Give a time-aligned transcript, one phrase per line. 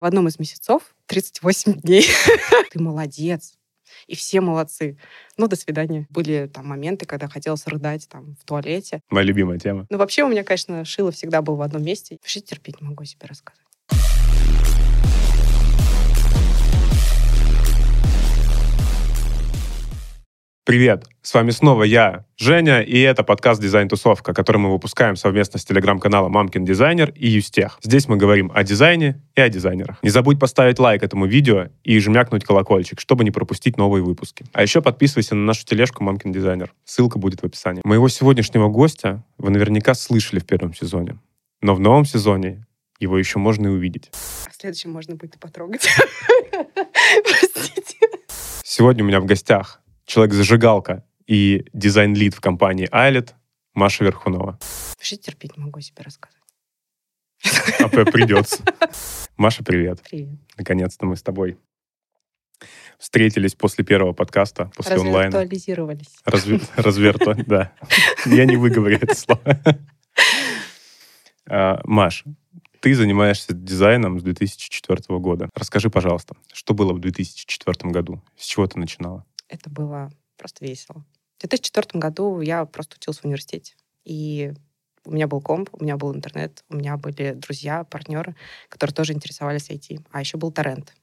[0.00, 2.06] в одном из месяцев 38 дней.
[2.70, 3.54] Ты молодец.
[4.06, 4.96] И все молодцы.
[5.36, 6.06] Ну, до свидания.
[6.10, 9.02] Были там моменты, когда хотелось рыдать там в туалете.
[9.10, 9.86] Моя любимая тема.
[9.90, 12.18] Ну, вообще у меня, конечно, шило всегда был в одном месте.
[12.22, 13.60] Вообще терпеть не могу себе рассказать.
[20.70, 21.06] Привет!
[21.20, 26.30] С вами снова я, Женя, и это подкаст «Дизайн-тусовка», который мы выпускаем совместно с телеграм-каналом
[26.30, 27.80] «Мамкин дизайнер» и «Юстех».
[27.82, 30.00] Здесь мы говорим о дизайне и о дизайнерах.
[30.04, 34.44] Не забудь поставить лайк этому видео и жмякнуть колокольчик, чтобы не пропустить новые выпуски.
[34.52, 36.72] А еще подписывайся на нашу тележку «Мамкин дизайнер».
[36.84, 37.82] Ссылка будет в описании.
[37.82, 41.18] Моего сегодняшнего гостя вы наверняка слышали в первом сезоне.
[41.62, 42.64] Но в новом сезоне
[43.00, 44.12] его еще можно и увидеть.
[44.48, 45.88] В следующем можно будет и потрогать.
[47.24, 47.96] Простите.
[48.62, 53.36] Сегодня у меня в гостях человек-зажигалка и дизайн-лид в компании Айлет
[53.74, 54.58] Маша Верхунова.
[54.96, 56.36] Вообще терпеть не могу себе рассказать.
[57.78, 58.64] А придется.
[59.36, 60.02] Маша, привет.
[60.10, 60.28] Привет.
[60.58, 61.58] Наконец-то мы с тобой
[62.98, 65.30] встретились после первого подкаста, после онлайна.
[65.30, 66.16] Развиртуализировались.
[66.24, 66.60] Разве...
[66.74, 67.72] Разверто, да.
[68.26, 69.40] Я не выговорю это слово.
[71.46, 72.24] А, Маш,
[72.80, 75.50] ты занимаешься дизайном с 2004 года.
[75.54, 78.22] Расскажи, пожалуйста, что было в 2004 году?
[78.36, 79.24] С чего ты начинала?
[79.50, 81.04] Это было просто весело.
[81.38, 83.74] В 2004 году я просто училась в университете.
[84.04, 84.52] И
[85.04, 88.36] у меня был комп, у меня был интернет, у меня были друзья, партнеры,
[88.68, 90.04] которые тоже интересовались IT.
[90.12, 90.94] А еще был торрент.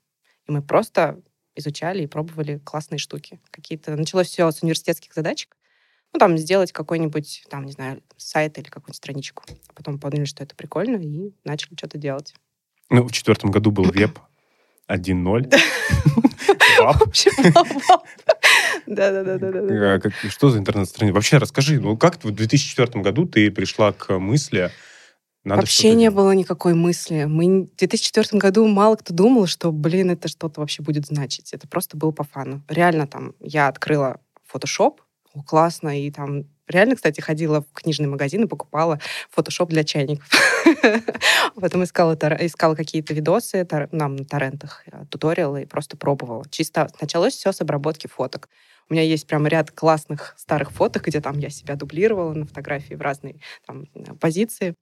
[0.48, 1.22] И мы просто
[1.56, 3.40] изучали и пробовали классные штуки.
[3.52, 3.96] Какие-то...
[3.96, 5.58] Началось все с университетских задачек.
[6.14, 9.44] Ну, там, сделать какой-нибудь, там, не знаю, сайт или какую-нибудь страничку.
[9.68, 12.34] А потом поняли, что это прикольно, и начали что-то делать.
[12.90, 14.20] Ну, в четвертом году был веб
[14.88, 15.54] 1.0.
[18.88, 20.02] Да-да-да.
[20.04, 21.14] А что за интернет-страница?
[21.14, 24.72] Вообще расскажи, ну как в 2004 году ты пришла к мысли,
[25.44, 27.24] надо вообще не было никакой мысли.
[27.24, 31.54] Мы в 2004 году мало кто думал, что, блин, это что-то вообще будет значить.
[31.54, 32.64] Это просто было по фану.
[32.68, 34.20] Реально там я открыла
[34.54, 34.98] Photoshop,
[35.34, 39.00] о, классно, и там реально, кстати, ходила в книжный магазин и покупала
[39.30, 40.30] фотошоп для чайников.
[41.56, 46.46] Потом искала, искала какие-то видосы нам на торрентах, э, туториалы, и просто пробовала.
[46.50, 48.50] Чисто началось все с обработки фоток.
[48.90, 52.94] У меня есть прям ряд классных старых фоток, где там я себя дублировала на фотографии
[52.94, 54.76] в разные там, э, позиции.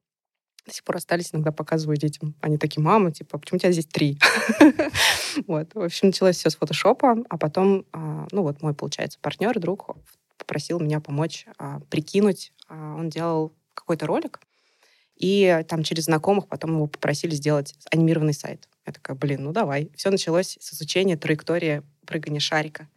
[0.66, 2.36] До сих пор остались, иногда показываю детям.
[2.42, 4.18] Они такие, мама, типа, почему у тебя здесь три?
[5.48, 5.74] вот.
[5.76, 9.96] В общем, началось все с фотошопа, а потом, а, ну вот мой, получается, партнер, друг
[10.38, 12.52] попросил меня помочь а, прикинуть.
[12.68, 14.40] А, он делал какой-то ролик,
[15.16, 18.68] и там через знакомых потом его попросили сделать анимированный сайт.
[18.86, 19.92] Я такая, блин, ну давай.
[19.96, 22.88] Все началось с изучения траектории прыгания шарика.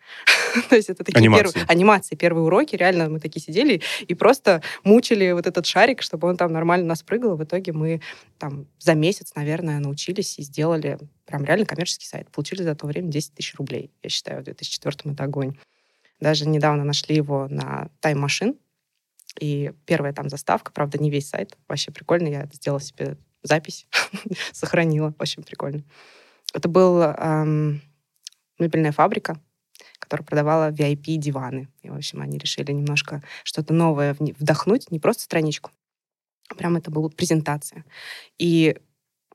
[0.69, 1.43] То есть это такие анимации.
[1.43, 2.77] первые анимации, первые уроки.
[2.77, 7.03] Реально мы такие сидели и просто мучили вот этот шарик, чтобы он там нормально нас
[7.03, 7.37] прыгал.
[7.37, 8.01] В итоге мы
[8.39, 12.31] там за месяц, наверное, научились и сделали прям реально коммерческий сайт.
[12.31, 13.91] Получили за то время 10 тысяч рублей.
[14.03, 15.57] Я считаю, в 2004 это огонь.
[16.21, 18.57] Даже недавно нашли его на Time Machine,
[19.41, 21.57] и первая там заставка, правда, не весь сайт.
[21.69, 22.29] Вообще прикольно.
[22.29, 23.87] Я сделала себе запись,
[24.53, 25.15] сохранила.
[25.19, 25.85] Очень прикольно.
[26.55, 27.83] Это был эм,
[28.59, 29.41] мебельная фабрика,
[30.09, 31.69] которая продавала VIP-диваны.
[31.83, 35.71] И, в общем, они решили немножко что-то новое вдохнуть, не просто страничку.
[36.57, 37.85] Прям это была презентация.
[38.39, 38.77] И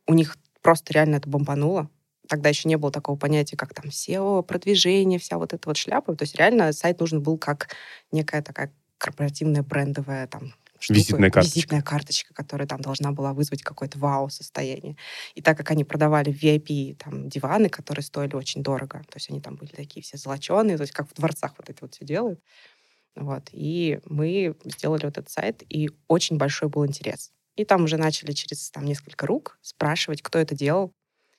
[0.07, 1.89] у них просто реально это бомбануло
[2.27, 6.15] тогда еще не было такого понятия, как там SEO, продвижение, вся вот эта вот шляпа.
[6.15, 7.69] То есть реально сайт нужен был как
[8.11, 11.55] некая такая корпоративная брендовая там штука, визитная карточка.
[11.55, 14.97] визитная карточка, которая там должна была вызвать какое-то вау-состояние.
[15.35, 19.41] И так как они продавали VIP там диваны, которые стоили очень дорого, то есть они
[19.41, 22.39] там были такие все золоченые, то есть как в дворцах вот это вот все делают.
[23.15, 23.49] Вот.
[23.51, 27.31] И мы сделали вот этот сайт, и очень большой был интерес.
[27.55, 30.93] И там уже начали через там, несколько рук спрашивать, кто это делал,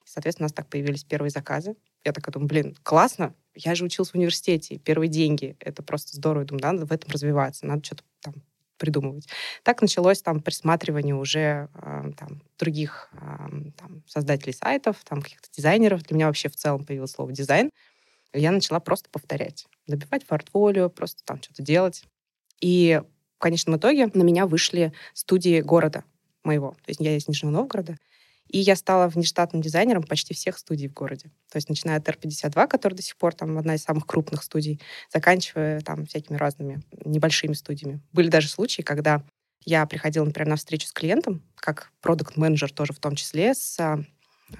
[0.04, 1.76] Соответственно, у нас так появились первые заказы.
[2.04, 6.44] Я такая думаю, блин, классно, я же учился в университете, первые деньги, это просто здорово.
[6.44, 8.34] думаю, надо в этом развиваться, надо что-то там
[8.84, 9.26] придумывать.
[9.62, 16.02] Так началось там присматривание уже э, там, других э, там, создателей сайтов, там каких-то дизайнеров.
[16.02, 17.70] Для меня вообще в целом появилось слово дизайн.
[18.34, 22.04] Я начала просто повторять, добивать портфолио, просто там что-то делать.
[22.60, 23.00] И
[23.36, 26.04] в конечном итоге на меня вышли студии города
[26.42, 26.72] моего.
[26.72, 27.96] То есть я из Нижнего Новгорода.
[28.48, 31.30] И я стала внештатным дизайнером почти всех студий в городе.
[31.50, 34.80] То есть начиная от R52, который до сих пор там одна из самых крупных студий,
[35.12, 38.00] заканчивая там всякими разными небольшими студиями.
[38.12, 39.22] Были даже случаи, когда
[39.64, 43.78] я приходила, например, на встречу с клиентом, как продукт менеджер тоже в том числе, с
[43.80, 43.98] а,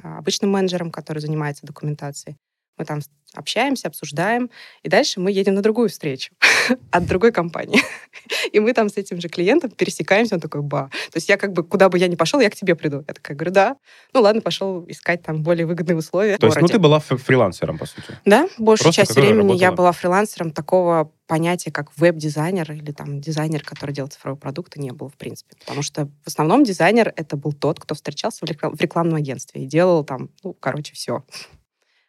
[0.02, 2.36] обычным менеджером, который занимается документацией.
[2.76, 3.00] Мы там
[3.34, 4.50] общаемся, обсуждаем,
[4.82, 6.32] и дальше мы едем на другую встречу
[6.90, 7.80] от другой компании.
[8.52, 10.90] И мы там с этим же клиентом пересекаемся, он такой, ба.
[11.10, 13.04] То есть я как бы, куда бы я ни пошел, я к тебе приду.
[13.06, 13.76] Я такая говорю, да.
[14.12, 16.38] Ну ладно, пошел искать там более выгодные условия.
[16.38, 18.18] То есть, ну ты была фрилансером, по сути?
[18.24, 19.60] Да, большую Просто часть времени работала.
[19.60, 20.52] я была фрилансером.
[20.52, 25.56] Такого понятия, как веб-дизайнер или там дизайнер, который делает цифровые продукты, не было, в принципе.
[25.58, 30.04] Потому что в основном дизайнер— это был тот, кто встречался в рекламном агентстве и делал
[30.04, 31.24] там, ну, короче, все.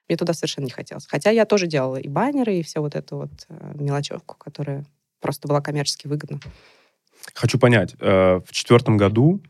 [0.07, 1.07] Мне туда совершенно не хотелось.
[1.07, 4.85] Хотя я тоже делала и баннеры, и все вот эту вот э, мелочевку, которая
[5.19, 6.39] просто была коммерчески выгодна.
[7.33, 9.41] Хочу понять, э, в четвертом году,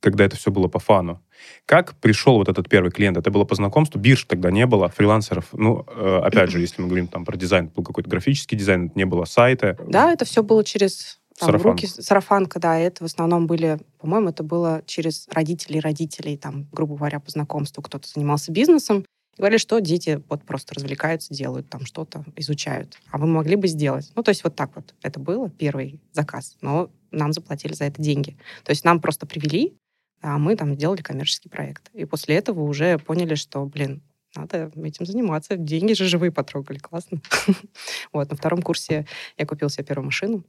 [0.00, 1.20] когда это все было по фану,
[1.64, 3.16] как пришел вот этот первый клиент?
[3.16, 3.98] Это было по знакомству?
[3.98, 5.48] Бирж тогда не было, фрилансеров.
[5.52, 9.04] Ну, э, опять же, если мы говорим там про дизайн, был какой-то графический дизайн, не
[9.04, 9.76] было сайта.
[9.86, 11.72] Да, это все было через там, Сарафан.
[11.72, 16.96] руки, сарафанка, да, это в основном были, по-моему, это было через родителей родителей, там, грубо
[16.96, 19.04] говоря, по знакомству кто-то занимался бизнесом,
[19.36, 22.98] говорили, что дети вот просто развлекаются, делают там что-то, изучают.
[23.10, 24.10] А вы могли бы сделать.
[24.14, 26.56] Ну, то есть вот так вот это было, первый заказ.
[26.60, 28.36] Но нам заплатили за это деньги.
[28.64, 29.76] То есть нам просто привели,
[30.22, 31.90] а мы там сделали коммерческий проект.
[31.92, 34.02] И после этого уже поняли, что, блин,
[34.34, 35.56] надо этим заниматься.
[35.56, 37.20] Деньги же живые потрогали, классно.
[38.12, 39.06] вот, на втором курсе
[39.36, 40.44] я купил себе первую машину.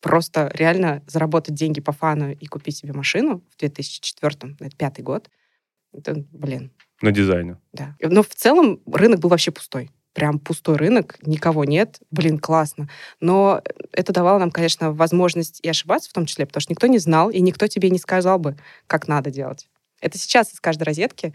[0.00, 5.30] Просто реально заработать деньги по фану и купить себе машину в 2004, это пятый год,
[5.92, 7.58] это, блин, на дизайне.
[7.72, 7.94] Да.
[8.00, 9.90] Но в целом рынок был вообще пустой.
[10.14, 12.00] Прям пустой рынок, никого нет.
[12.10, 12.88] Блин, классно.
[13.20, 13.62] Но
[13.92, 17.30] это давало нам, конечно, возможность и ошибаться в том числе, потому что никто не знал,
[17.30, 18.56] и никто тебе не сказал бы,
[18.86, 19.68] как надо делать.
[20.00, 21.32] Это сейчас из каждой розетки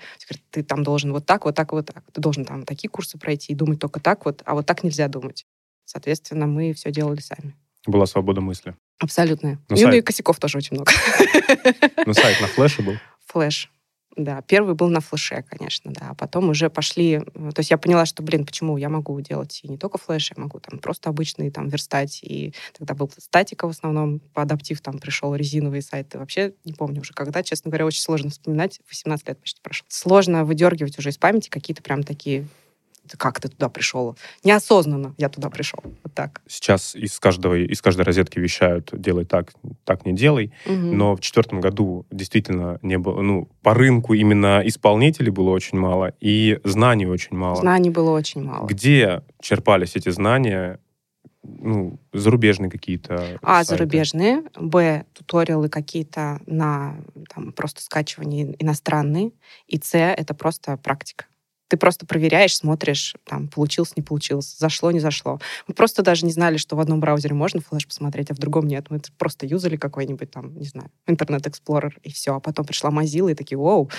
[0.51, 2.03] ты там должен вот так, вот так, вот так.
[2.11, 5.07] Ты должен там такие курсы пройти и думать только так вот, а вот так нельзя
[5.07, 5.45] думать.
[5.85, 7.55] Соответственно, мы все делали сами.
[7.85, 8.75] Была свобода мысли.
[8.99, 9.59] Абсолютно.
[9.69, 9.93] Ну, сайт...
[9.95, 10.91] и косяков тоже очень много.
[12.05, 12.95] Ну, сайт на флеше был?
[13.27, 13.71] Флеш.
[14.17, 16.07] Да, первый был на флеше, конечно, да.
[16.09, 17.21] А потом уже пошли...
[17.35, 20.31] Э, то есть я поняла, что, блин, почему я могу делать и не только флеш,
[20.35, 22.19] я могу там просто обычный там верстать.
[22.23, 26.17] И тогда был статика в основном, по адаптив там пришел резиновые сайты.
[26.17, 28.79] Вообще не помню уже когда, честно говоря, очень сложно вспоминать.
[28.89, 29.85] 18 лет почти прошло.
[29.87, 32.47] Сложно выдергивать уже из памяти какие-то прям такие
[33.17, 34.17] как ты туда пришел?
[34.43, 35.79] Неосознанно я туда пришел.
[35.83, 36.41] Вот так.
[36.47, 39.53] Сейчас из, каждого, из каждой розетки вещают, делай так,
[39.85, 40.51] так не делай.
[40.65, 40.73] Угу.
[40.75, 46.13] Но в четвертом году действительно не было, ну, по рынку именно исполнителей было очень мало,
[46.19, 47.57] и знаний очень мало.
[47.57, 48.65] Знаний было очень мало.
[48.67, 50.79] Где черпались эти знания?
[51.47, 53.39] ну, зарубежные какие-то.
[53.41, 53.69] А, сайты.
[53.69, 54.43] зарубежные.
[54.59, 56.97] Б, туториалы какие-то на
[57.33, 59.31] там, просто скачивание иностранные.
[59.67, 61.25] И С, это просто практика.
[61.67, 65.39] Ты просто проверяешь, смотришь, там, получилось, не получилось, зашло, не зашло.
[65.67, 68.67] Мы просто даже не знали, что в одном браузере можно флеш посмотреть, а в другом
[68.67, 68.87] нет.
[68.89, 72.35] Мы просто юзали какой-нибудь там, не знаю, Explorer, и все.
[72.35, 73.89] А потом пришла Mozilla, и такие, вау,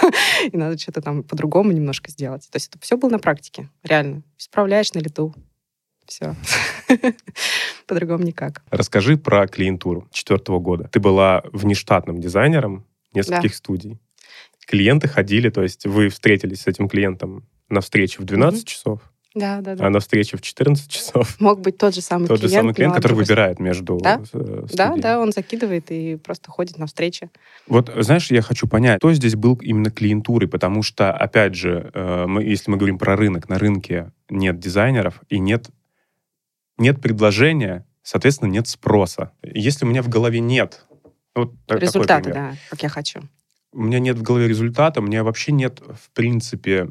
[0.52, 2.48] и надо что-то там по-другому немножко сделать.
[2.50, 4.22] То есть это все было на практике, реально.
[4.38, 5.34] Исправляешь на лету.
[6.06, 6.36] Все.
[7.86, 8.62] По-другому никак.
[8.70, 10.88] Расскажи про клиентуру четвертого года.
[10.92, 13.56] Ты была внештатным дизайнером нескольких да.
[13.56, 13.98] студий
[14.66, 18.66] клиенты ходили, то есть вы встретились с этим клиентом на встрече в 12 mm-hmm.
[18.66, 19.00] часов,
[19.36, 19.86] да, да, да.
[19.86, 21.36] А на встрече в 14 часов.
[21.40, 22.42] Мог быть тот же самый тот клиент.
[22.42, 24.22] Тот же самый клиент, который выбирает между да?
[24.32, 27.30] Э, да, да, он закидывает и просто ходит на встречи.
[27.66, 32.24] Вот, знаешь, я хочу понять, кто здесь был именно клиентурой, потому что, опять же, э,
[32.26, 35.68] мы, если мы говорим про рынок, на рынке нет дизайнеров и нет,
[36.78, 39.32] нет предложения, соответственно, нет спроса.
[39.42, 40.86] Если у меня в голове нет
[41.34, 43.20] вот результата, да, как я хочу
[43.76, 46.90] у меня нет в голове результата, у меня вообще нет, в принципе,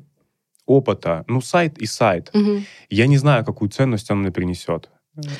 [0.65, 1.25] опыта.
[1.27, 2.29] Ну, сайт и сайт.
[2.33, 2.61] Угу.
[2.89, 4.89] Я не знаю, какую ценность он мне принесет.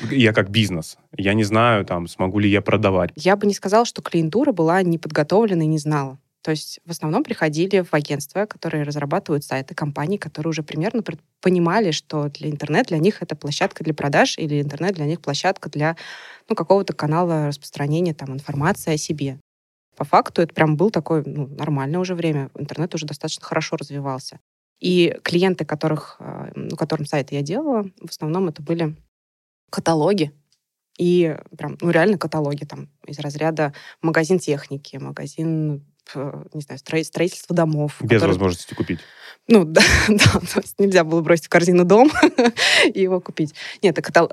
[0.10, 0.98] Я как бизнес.
[1.16, 3.12] Я не знаю, там, смогу ли я продавать.
[3.16, 6.18] Я бы не сказала, что клиентура была неподготовлена и не знала.
[6.42, 11.04] То есть в основном приходили в агентства, которые разрабатывают сайты компаний, которые уже примерно
[11.42, 15.70] понимали, что для интернет для них это площадка для продаж или интернет для них площадка
[15.70, 15.98] для
[16.48, 19.40] ну, какого-то канала распространения там, информации о себе.
[19.96, 22.50] По факту это прям был такое ну, нормальное уже время.
[22.56, 24.40] Интернет уже достаточно хорошо развивался.
[24.80, 28.96] И клиенты, которых, э, ну, которым сайты я делала, в основном это были
[29.70, 30.32] каталоги.
[30.98, 37.56] И прям, ну, реально каталоги там из разряда магазин техники, магазин э, не знаю, строительство
[37.56, 37.96] домов.
[38.02, 38.30] Без которые...
[38.30, 39.00] возможности купить.
[39.48, 42.12] Ну, да, да, то есть нельзя было бросить в корзину дом
[42.94, 43.54] и его купить.
[43.82, 44.30] Нет, это катал...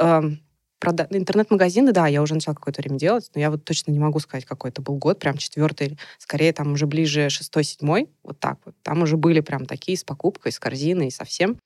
[0.83, 1.07] Эм, прода...
[1.11, 4.45] интернет-магазины, да, я уже начала какое-то время делать, но я вот точно не могу сказать,
[4.45, 8.75] какой это был год, прям четвертый, скорее там уже ближе шестой, седьмой, вот так вот.
[8.83, 11.59] Там уже были прям такие с покупкой, с корзиной, со всем.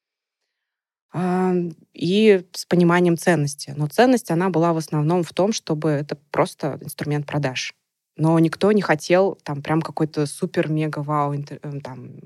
[1.95, 3.73] И с пониманием ценности.
[3.75, 7.73] Но ценность, она была в основном в том, чтобы это просто инструмент продаж.
[8.19, 12.17] Но никто не хотел там прям какой-то супер-мега-вау э, там,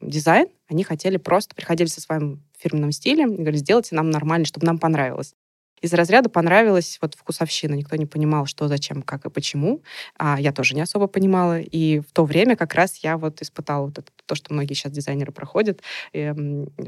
[0.00, 0.48] дизайн.
[0.68, 4.78] Они хотели просто, приходили со своим фирменным стилем и говорили, сделайте нам нормально, чтобы нам
[4.78, 5.34] понравилось
[5.80, 7.74] из разряда понравилась вот вкусовщина.
[7.74, 9.82] Никто не понимал, что, зачем, как и почему.
[10.18, 11.60] А я тоже не особо понимала.
[11.60, 14.92] И в то время как раз я вот испытала вот это, то, что многие сейчас
[14.92, 16.34] дизайнеры проходят, э,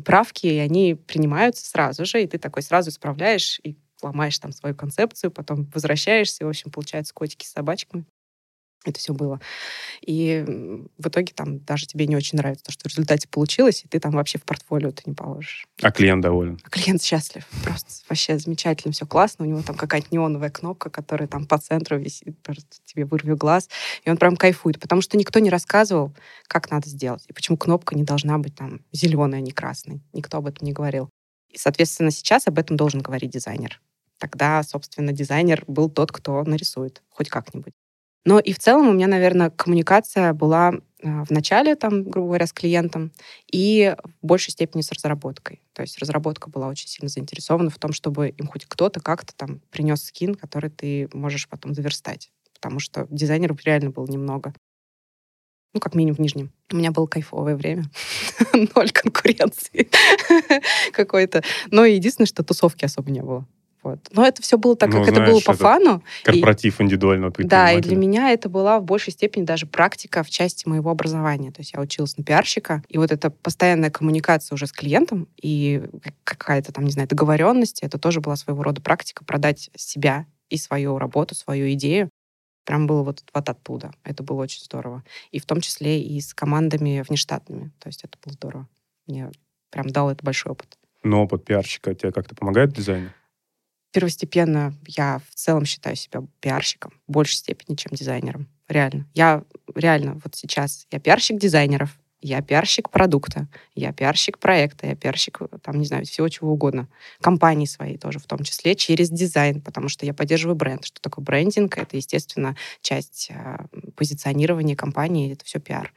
[0.04, 4.74] правки, и они принимаются сразу же, и ты такой сразу исправляешь и ломаешь там свою
[4.74, 8.04] концепцию, потом возвращаешься, и, в общем, получается котики с собачками
[8.84, 9.40] это все было.
[10.00, 10.44] И
[10.98, 13.98] в итоге там даже тебе не очень нравится то, что в результате получилось, и ты
[13.98, 15.66] там вообще в портфолио ты не положишь.
[15.82, 16.60] А клиент доволен?
[16.62, 17.46] А клиент счастлив.
[17.64, 19.44] Просто вообще замечательно, все классно.
[19.44, 23.68] У него там какая-то неоновая кнопка, которая там по центру висит, просто тебе вырви глаз.
[24.04, 26.14] И он прям кайфует, потому что никто не рассказывал,
[26.46, 27.24] как надо сделать.
[27.28, 30.00] И почему кнопка не должна быть там зеленая, а не красной.
[30.12, 31.10] Никто об этом не говорил.
[31.50, 33.80] И, соответственно, сейчас об этом должен говорить дизайнер.
[34.18, 37.72] Тогда, собственно, дизайнер был тот, кто нарисует хоть как-нибудь.
[38.26, 42.48] Но и в целом у меня, наверное, коммуникация была а, в начале, там, грубо говоря,
[42.48, 43.12] с клиентом,
[43.50, 45.62] и в большей степени с разработкой.
[45.72, 49.60] То есть разработка была очень сильно заинтересована в том, чтобы им хоть кто-то как-то там
[49.70, 52.32] принес скин, который ты можешь потом заверстать.
[52.52, 54.52] Потому что дизайнеров реально было немного.
[55.72, 56.50] Ну, как минимум в Нижнем.
[56.72, 57.84] У меня было кайфовое время.
[58.74, 59.88] Ноль конкуренции
[60.92, 61.44] какой-то.
[61.70, 63.46] Но единственное, что тусовки особо не было.
[63.86, 64.00] Вот.
[64.10, 66.02] Но это все было так, ну, как знаешь, это было по это фану.
[66.24, 70.30] Корпоратив и, индивидуального Да, и для меня это была в большей степени даже практика в
[70.30, 71.52] части моего образования.
[71.52, 75.84] То есть я училась на пиарщика, и вот эта постоянная коммуникация уже с клиентом и
[76.24, 80.98] какая-то там, не знаю, договоренность, это тоже была своего рода практика продать себя и свою
[80.98, 82.10] работу, свою идею.
[82.64, 83.92] Прям было вот, вот оттуда.
[84.02, 85.04] Это было очень здорово.
[85.30, 87.70] И в том числе и с командами внештатными.
[87.78, 88.68] То есть это было здорово.
[89.06, 89.30] Мне
[89.70, 90.76] прям дал это большой опыт.
[91.04, 93.12] Но опыт пиарщика тебе как-то помогает в дизайне?
[93.96, 98.46] Первостепенно я в целом считаю себя пиарщиком в большей степени, чем дизайнером.
[98.68, 99.06] Реально.
[99.14, 99.42] Я
[99.74, 105.78] реально вот сейчас я пиарщик дизайнеров, я пиарщик продукта, я пиарщик проекта, я пиарщик, там,
[105.78, 106.88] не знаю, всего чего угодно.
[107.22, 110.84] Компании своей тоже в том числе, через дизайн, потому что я поддерживаю бренд.
[110.84, 111.78] Что такое брендинг?
[111.78, 115.90] Это, естественно, часть э, позиционирования компании, это все пиар.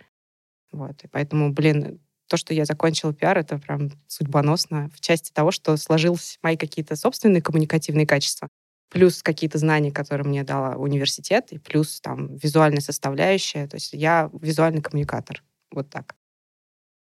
[0.72, 1.04] Вот.
[1.04, 5.76] И поэтому, блин, то, что я закончила пиар, это прям судьбоносно в части того, что
[5.78, 8.48] сложились мои какие-то собственные коммуникативные качества,
[8.90, 13.68] плюс какие-то знания, которые мне дала университет, и плюс там визуальная составляющая.
[13.68, 15.44] То есть я визуальный коммуникатор.
[15.72, 16.16] Вот так.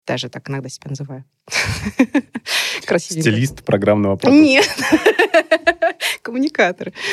[0.07, 1.25] Даже так иногда себя называю.
[2.85, 3.29] Красивенько.
[3.29, 4.41] Стилист программного продукта.
[4.41, 4.69] Нет.
[6.21, 6.93] Коммуникатор.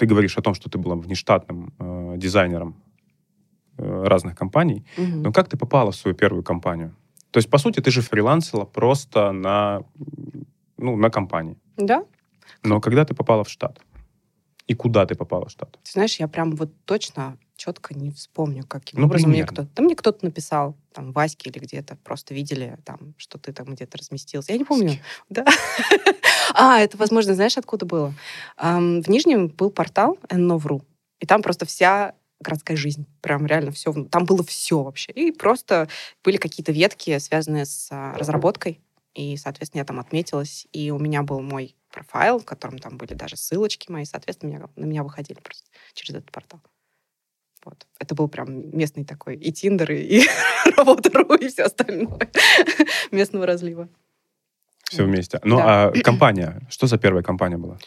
[0.00, 2.74] Ты говоришь о том, что ты была внештатным э, дизайнером
[3.78, 4.82] э, разных компаний.
[4.98, 5.16] Угу.
[5.24, 6.94] Но как ты попала в свою первую компанию?
[7.30, 9.82] То есть, по сути, ты же фрилансила просто на,
[10.78, 11.56] ну, на компании.
[11.76, 12.04] Да.
[12.62, 13.78] Но когда ты попала в штат?
[14.70, 15.78] И куда ты попала в штат?
[15.82, 19.52] Ты знаешь, я прям вот точно четко не вспомню, каким ну, образом примерно.
[19.52, 19.68] мне кто-то...
[19.76, 23.98] Да мне кто-то написал, там, Ваське или где-то, просто видели, там, что ты там где-то
[23.98, 24.52] разместился.
[24.52, 24.98] Я не помню.
[25.28, 25.44] Да.
[26.52, 28.12] А, это, возможно, знаешь, откуда было?
[28.58, 30.82] В Нижнем был портал Ennovru,
[31.20, 33.06] и там просто вся городская жизнь.
[33.20, 33.92] Прям реально все.
[34.10, 35.12] Там было все вообще.
[35.12, 35.88] И просто
[36.24, 38.80] были какие-то ветки, связанные с а, разработкой.
[39.14, 40.66] И, соответственно, я там отметилась.
[40.72, 44.04] И у меня был мой профайл, в котором там были даже ссылочки мои.
[44.04, 46.60] Соответственно, меня, на меня выходили просто через этот портал.
[47.64, 47.86] Вот.
[47.98, 50.22] Это был прям местный такой и Тиндер, и, и
[50.76, 52.30] Работа.ру, и все остальное
[53.10, 53.88] местного разлива.
[54.84, 55.40] Все вместе.
[55.44, 55.88] Ну, да.
[55.88, 56.66] а компания?
[56.70, 57.78] Что за первая компания была?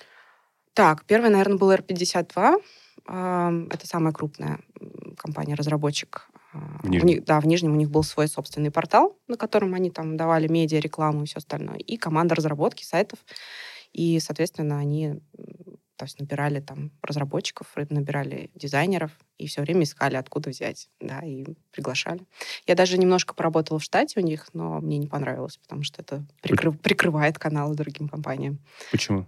[0.73, 2.61] Так, первая, наверное, была R52.
[3.05, 4.59] Это самая крупная
[5.17, 6.29] компания-разработчик.
[6.53, 7.03] В Нижнем.
[7.03, 10.17] У них, да, в Нижнем у них был свой собственный портал, на котором они там
[10.17, 11.77] давали медиа, рекламу и все остальное.
[11.77, 13.19] И команда разработки сайтов.
[13.91, 15.19] И, соответственно, они
[15.95, 21.45] то есть набирали там разработчиков, набирали дизайнеров и все время искали, откуда взять, да, и
[21.71, 22.21] приглашали.
[22.65, 26.25] Я даже немножко поработала в штате у них, но мне не понравилось, потому что это
[26.41, 28.59] прикрыв, прикрывает каналы другим компаниям.
[28.91, 29.25] Почему?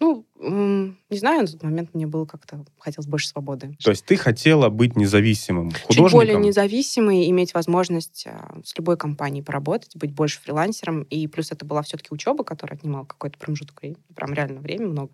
[0.00, 3.76] Ну, не знаю, на тот момент мне было как-то, хотелось больше свободы.
[3.82, 6.04] То есть ты хотела быть независимым художником?
[6.04, 11.02] Чуть более независимой, иметь возможность а, с любой компанией поработать, быть больше фрилансером.
[11.04, 13.82] И плюс это была все-таки учеба, которая отнимала какой-то промежуток
[14.14, 15.10] прям реально время много.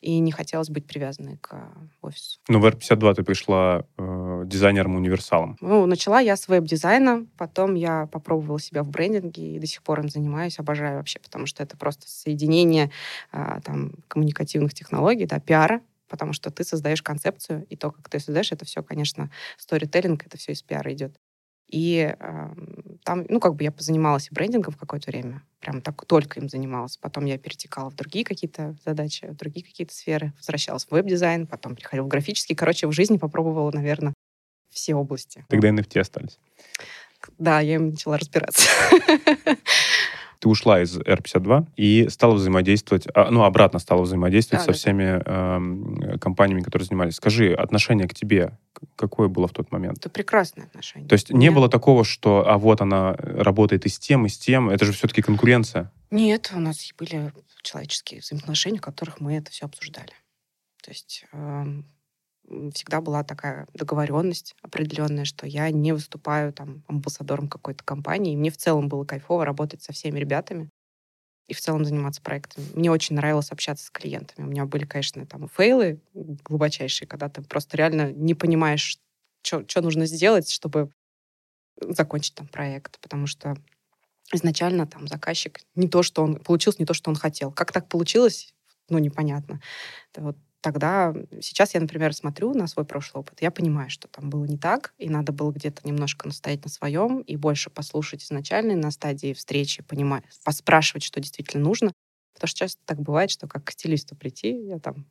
[0.00, 2.38] И не хотелось быть привязанной к а, офису.
[2.48, 5.56] Ну, в R52 ты пришла э, дизайнером-универсалом.
[5.60, 10.00] Ну, начала я с веб-дизайна, потом я попробовала себя в брендинге и до сих пор
[10.00, 12.90] им занимаюсь, обожаю вообще, потому что это просто соединение
[13.32, 18.20] э, там коммуникативных технологий, да, пиара, потому что ты создаешь концепцию, и то, как ты
[18.20, 21.18] создаешь, это все, конечно, сторителлинг, это все из пиара идет.
[21.68, 22.48] И э,
[23.04, 25.42] там, ну, как бы я позанималась и брендингом в какое-то время.
[25.60, 26.96] Прям так только им занималась.
[26.98, 30.32] Потом я перетекала в другие какие-то задачи, в другие какие-то сферы.
[30.36, 32.54] Возвращалась в веб-дизайн, потом переходила в графический.
[32.54, 34.14] Короче, в жизни попробовала, наверное,
[34.70, 35.44] все области.
[35.48, 36.38] Тогда NFT остались.
[37.38, 38.68] Да, я им начала разбираться.
[40.44, 44.76] Ты ушла из R52 и стала взаимодействовать, а, ну, обратно стала взаимодействовать да, со да,
[44.76, 47.14] всеми э, компаниями, которые занимались.
[47.14, 48.52] Скажи, отношение к тебе
[48.94, 49.96] какое было в тот момент?
[50.00, 51.08] Это прекрасное отношение.
[51.08, 54.36] То есть не было такого, что, а вот она работает и с тем, и с
[54.36, 54.68] тем.
[54.68, 55.90] Это же все-таки конкуренция.
[56.10, 57.32] Нет, у нас были
[57.62, 60.12] человеческие взаимоотношения, в которых мы это все обсуждали.
[60.82, 61.64] То есть э,
[62.74, 68.34] всегда была такая договоренность определенная, что я не выступаю там амбассадором какой-то компании.
[68.34, 70.70] И мне в целом было кайфово работать со всеми ребятами
[71.48, 72.66] и в целом заниматься проектами.
[72.74, 74.46] Мне очень нравилось общаться с клиентами.
[74.46, 78.98] У меня были, конечно, там фейлы глубочайшие, когда ты просто реально не понимаешь,
[79.42, 80.90] что нужно сделать, чтобы
[81.80, 83.56] закончить там проект, потому что
[84.32, 87.52] изначально там заказчик не то, что он получился, не то, что он хотел.
[87.52, 88.54] Как так получилось,
[88.88, 89.60] ну непонятно.
[90.12, 94.30] Это вот тогда, сейчас я, например, смотрю на свой прошлый опыт, я понимаю, что там
[94.30, 98.74] было не так, и надо было где-то немножко настоять на своем и больше послушать изначально
[98.74, 101.92] на стадии встречи, понимать, поспрашивать, что действительно нужно.
[102.32, 105.06] Потому что часто так бывает, что как к стилисту прийти, я там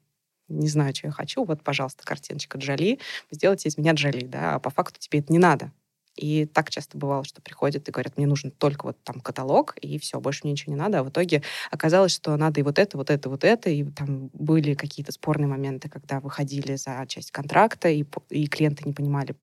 [0.47, 2.99] не знаю, что я хочу, вот, пожалуйста, картиночка Джоли,
[3.31, 5.71] сделайте из меня Джоли, да, а по факту тебе это не надо.
[6.15, 9.97] И так часто бывало, что приходят и говорят, мне нужен только вот там каталог, и
[9.97, 10.99] все, больше мне ничего не надо.
[10.99, 13.69] А в итоге оказалось, что надо и вот это, вот это, вот это.
[13.69, 18.93] И там были какие-то спорные моменты, когда выходили за часть контракта, и, и клиенты не
[18.93, 19.35] понимали,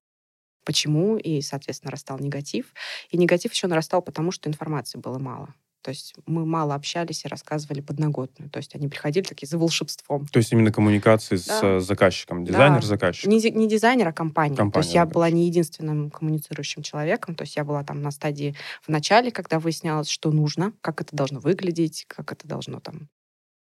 [0.65, 2.73] почему, и, соответственно, нарастал негатив.
[3.09, 5.53] И негатив еще нарастал потому, что информации было мало.
[5.81, 8.49] То есть мы мало общались и рассказывали подноготную.
[8.49, 10.27] То есть они приходили такие за волшебством.
[10.27, 11.79] То есть именно коммуникации да.
[11.79, 13.25] с заказчиком, дизайнер-заказчик?
[13.25, 13.31] Да.
[13.31, 14.55] Не, не дизайнер, а компания.
[14.55, 17.35] компания то есть я была не единственным коммуницирующим человеком.
[17.35, 21.15] То есть я была там на стадии в начале, когда выяснялось, что нужно, как это
[21.15, 23.09] должно выглядеть, как это должно там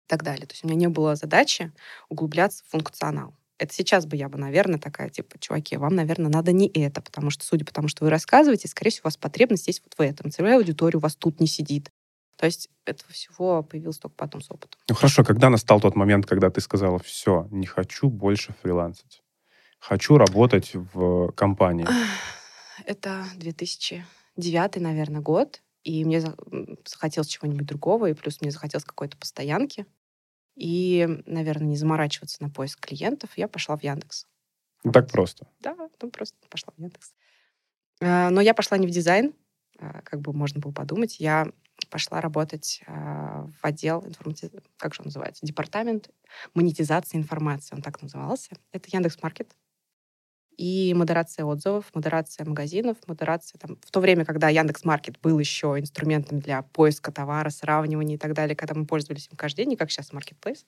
[0.07, 0.47] и так далее.
[0.47, 1.73] То есть у меня не было задачи
[2.09, 3.35] углубляться в функционал.
[3.59, 7.31] Это сейчас бы я бы, наверное, такая, типа, чуваки, вам, наверное, надо не это, потому
[7.31, 10.01] что, судя по тому, что вы рассказываете, скорее всего, у вас потребность есть вот в
[10.01, 10.31] этом.
[10.31, 11.91] Целевая аудитория у вас тут не сидит.
[12.37, 14.79] То есть этого всего появилось только потом с опытом.
[14.89, 19.23] Ну хорошо, когда настал тот момент, когда ты сказала, все, не хочу больше фрилансить,
[19.79, 21.87] хочу работать в компании?
[22.85, 26.23] Это 2009, наверное, год, и мне
[26.85, 29.87] захотелось чего-нибудь другого, и плюс мне захотелось какой-то постоянки.
[30.57, 34.27] И, наверное, не заморачиваться на поиск клиентов, я пошла в Яндекс.
[34.85, 35.49] Ну, так просто?
[35.61, 37.15] Да, ну просто пошла в Яндекс.
[38.01, 39.35] А, но я пошла не в дизайн,
[39.79, 41.21] а, как бы можно было подумать.
[41.21, 41.53] Я
[41.89, 44.51] пошла работать э, в отдел информати...
[44.77, 46.11] как же он называется, департамент
[46.55, 48.57] монетизации информации, он так назывался.
[48.73, 49.55] Это Яндекс Маркет.
[50.57, 53.77] И модерация отзывов, модерация магазинов, модерация там...
[53.83, 58.33] В то время, когда Яндекс Маркет был еще инструментом для поиска товара, сравнивания и так
[58.33, 60.65] далее, когда мы пользовались им каждый день, не как сейчас Marketplace,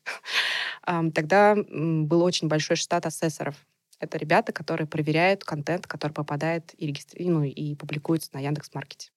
[1.13, 3.57] тогда был очень большой штат ассессоров.
[3.99, 7.29] Это ребята, которые проверяют контент, который попадает и, регистри...
[7.29, 9.11] ну, и публикуется на Яндекс Маркете.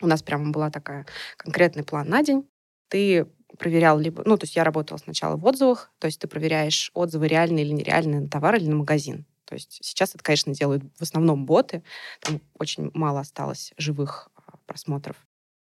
[0.00, 1.06] У нас прямо была такая
[1.36, 2.48] конкретный план на день.
[2.88, 3.26] Ты
[3.58, 4.22] проверял либо...
[4.26, 7.72] Ну, то есть я работала сначала в отзывах, то есть ты проверяешь отзывы реальные или
[7.72, 9.24] нереальные на товар или на магазин.
[9.44, 11.82] То есть сейчас это, конечно, делают в основном боты.
[12.20, 15.16] Там очень мало осталось живых а, просмотров.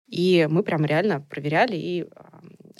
[0.09, 2.07] И мы прям реально проверяли и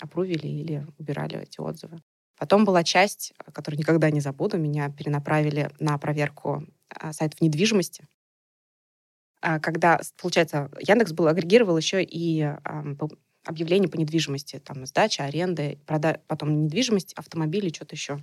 [0.01, 2.01] опрувили или убирали эти отзывы.
[2.37, 4.57] Потом была часть, которую никогда не забуду.
[4.57, 8.07] Меня перенаправили на проверку а, сайтов недвижимости.
[9.41, 12.49] А, когда, получается, Яндекс был агрегировал еще и
[13.45, 16.21] объявления по недвижимости, там, сдача, аренды, прода...
[16.27, 18.19] потом недвижимость, автомобили, что-то еще.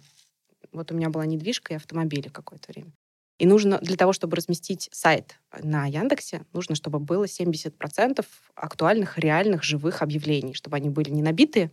[0.72, 2.92] Вот у меня была недвижка и автомобили какое-то время.
[3.38, 8.24] И нужно для того, чтобы разместить сайт на Яндексе, нужно, чтобы было 70%
[8.54, 11.70] актуальных, реальных, живых объявлений, чтобы они были не набиты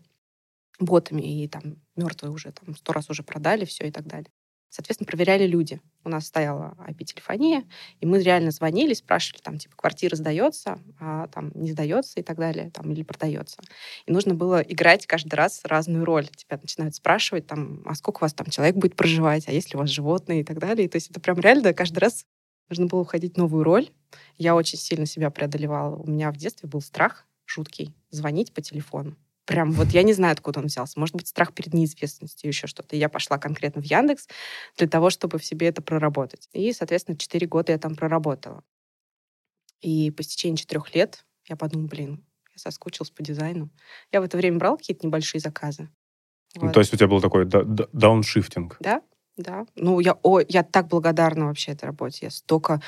[0.79, 4.29] ботами и там мертвые уже, там сто раз уже продали все и так далее.
[4.73, 5.79] Соответственно, проверяли люди.
[6.03, 7.63] У нас стояла IP-телефония,
[7.99, 12.37] и мы реально звонили, спрашивали, там, типа, квартира сдается, а там не сдается и так
[12.37, 13.61] далее, там, или продается.
[14.07, 16.27] И нужно было играть каждый раз разную роль.
[16.35, 19.77] Тебя начинают спрашивать, там, а сколько у вас там человек будет проживать, а есть ли
[19.77, 20.87] у вас животные и так далее.
[20.87, 22.25] И, то есть это прям реально каждый раз
[22.67, 23.91] нужно было уходить в новую роль.
[24.39, 25.97] Я очень сильно себя преодолевала.
[25.97, 29.15] У меня в детстве был страх жуткий звонить по телефону.
[29.45, 30.99] Прям вот я не знаю, откуда он взялся.
[30.99, 32.95] Может быть, страх перед неизвестностью, еще что-то.
[32.95, 34.27] я пошла конкретно в Яндекс
[34.77, 36.47] для того, чтобы в себе это проработать.
[36.53, 38.63] И, соответственно, четыре года я там проработала.
[39.81, 43.69] И по стечении четырех лет я подумала, блин, я соскучилась по дизайну.
[44.13, 45.89] Я в это время брала какие-то небольшие заказы.
[46.55, 46.67] Вот.
[46.67, 48.77] Ну, то есть у тебя был такой дауншифтинг?
[48.79, 49.01] Да,
[49.35, 49.65] да.
[49.75, 52.27] Ну, я, о, я так благодарна вообще этой работе.
[52.27, 52.81] Я столько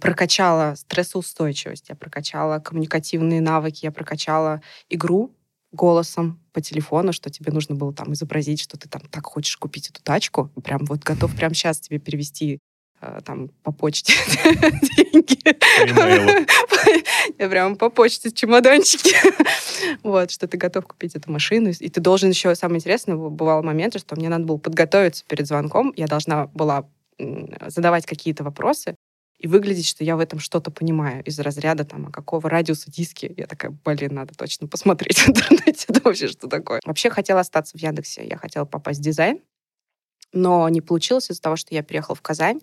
[0.00, 5.34] прокачала стрессоустойчивость, я прокачала коммуникативные навыки, я прокачала игру
[5.72, 9.90] голосом по телефону, что тебе нужно было там изобразить, что ты там так хочешь купить
[9.90, 12.58] эту тачку, прям вот готов прямо сейчас тебе перевести
[13.00, 14.14] э, там по почте
[14.96, 15.38] деньги.
[17.38, 19.14] Прям по почте чемоданчики.
[20.02, 21.70] вот, что ты готов купить эту машину.
[21.70, 25.92] И ты должен еще, самое интересное, бывало моменты, что мне надо было подготовиться перед звонком.
[25.96, 26.88] Я должна была
[27.66, 28.94] задавать какие-то вопросы,
[29.38, 33.32] и выглядеть, что я в этом что-то понимаю из разряда там, а какого радиуса диски.
[33.36, 36.80] Я такая, блин, надо точно посмотреть в интернете, это вообще что такое.
[36.84, 39.40] Вообще хотела остаться в Яндексе, я хотела попасть в дизайн,
[40.32, 42.60] но не получилось из-за того, что я переехала в Казань,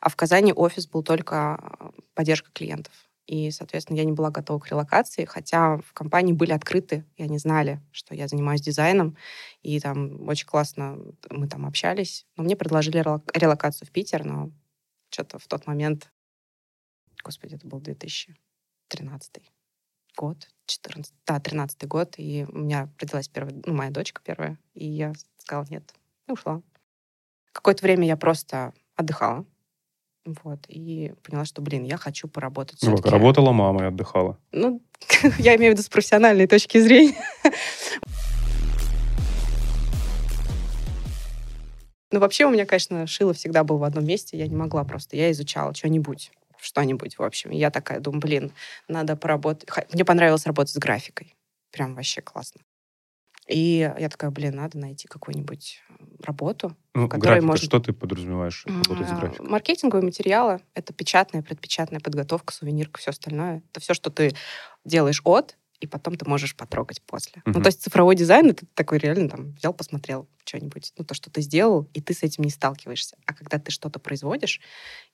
[0.00, 2.92] а в Казани офис был только а, поддержка клиентов.
[3.26, 7.38] И, соответственно, я не была готова к релокации, хотя в компании были открыты, и они
[7.38, 9.16] знали, что я занимаюсь дизайном,
[9.62, 10.98] и там очень классно
[11.30, 12.24] мы там общались.
[12.36, 12.98] Но мне предложили
[13.34, 14.52] релокацию в Питер, но
[15.10, 16.10] что-то в тот момент
[17.26, 19.42] господи, это был 2013
[20.16, 24.86] год, 14, да, 13 год, и у меня родилась первая, ну, моя дочка первая, и
[24.86, 25.92] я сказала нет,
[26.28, 26.62] и ушла.
[27.52, 29.44] Какое-то время я просто отдыхала,
[30.24, 32.78] вот, и поняла, что, блин, я хочу поработать.
[32.82, 34.38] Ну, как, работала мама и отдыхала?
[34.52, 34.80] Ну,
[35.38, 37.16] я имею в виду с профессиональной точки зрения.
[42.12, 45.16] Ну, вообще у меня, конечно, шило всегда был в одном месте, я не могла просто,
[45.16, 46.30] я изучала что-нибудь
[46.66, 47.50] что-нибудь, в общем.
[47.50, 48.52] И я такая думаю, блин,
[48.88, 49.68] надо поработать.
[49.92, 51.34] Мне понравилось работать с графикой.
[51.70, 52.60] Прям вообще классно.
[53.48, 55.80] И я такая, блин, надо найти какую-нибудь
[56.20, 57.66] работу, ну, которой графика, можно...
[57.66, 59.48] что ты подразумеваешь работать с графикой?
[59.48, 63.62] Маркетинговые материалы— это печатная, предпечатная подготовка, сувенирка, все остальное.
[63.70, 64.34] Это все, что ты
[64.84, 67.42] делаешь от, и потом ты можешь потрогать после.
[67.44, 67.52] Uh-huh.
[67.54, 71.30] Ну, то есть цифровой дизайн— это такой реально там взял, посмотрел что-нибудь, ну, то, что
[71.30, 73.16] ты сделал, и ты с этим не сталкиваешься.
[73.26, 74.60] А когда ты что-то производишь,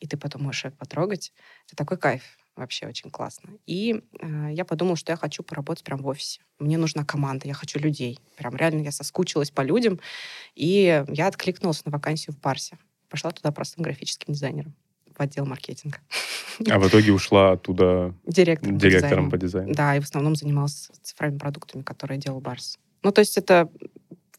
[0.01, 1.33] и ты потом можешь это потрогать,
[1.67, 2.23] это такой кайф.
[2.55, 3.51] Вообще очень классно.
[3.65, 6.43] И э, я подумала, что я хочу поработать прям в офисе.
[6.59, 8.19] Мне нужна команда, я хочу людей.
[8.37, 10.01] Прям реально я соскучилась по людям.
[10.55, 12.77] И я откликнулась на вакансию в Барсе.
[13.09, 14.77] Пошла туда простым графическим дизайнером
[15.17, 15.99] в отдел маркетинга.
[16.69, 19.69] А в итоге ушла оттуда директором, директором по, дизайну.
[19.69, 19.75] по дизайну.
[19.75, 22.79] Да, и в основном занималась цифровыми продуктами, которые делал Барс.
[23.03, 23.69] Ну, то есть это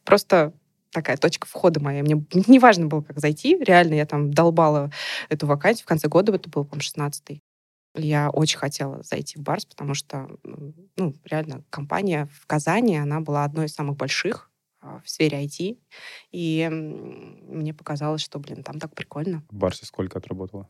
[0.04, 0.52] просто
[0.90, 2.02] такая точка входа моя.
[2.02, 3.58] Мне не важно было, как зайти.
[3.58, 4.90] Реально, я там долбала
[5.28, 5.84] эту вакансию.
[5.84, 7.40] В конце года это был, по-моему, 16-й.
[7.96, 10.28] Я очень хотела зайти в Барс, потому что,
[10.96, 14.50] ну, реально, компания в Казани, она была одной из самых больших
[15.04, 15.78] в сфере IT.
[16.32, 19.42] И мне показалось, что, блин, там так прикольно.
[19.50, 20.68] В Барсе сколько отработала?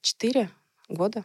[0.00, 0.50] Четыре
[0.88, 1.24] года.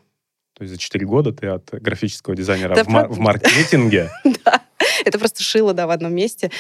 [0.53, 3.07] То есть за четыре года ты от графического дизайнера в, про...
[3.07, 4.11] в маркетинге?
[4.45, 4.61] Да,
[5.05, 6.51] это просто шило, да, в одном месте.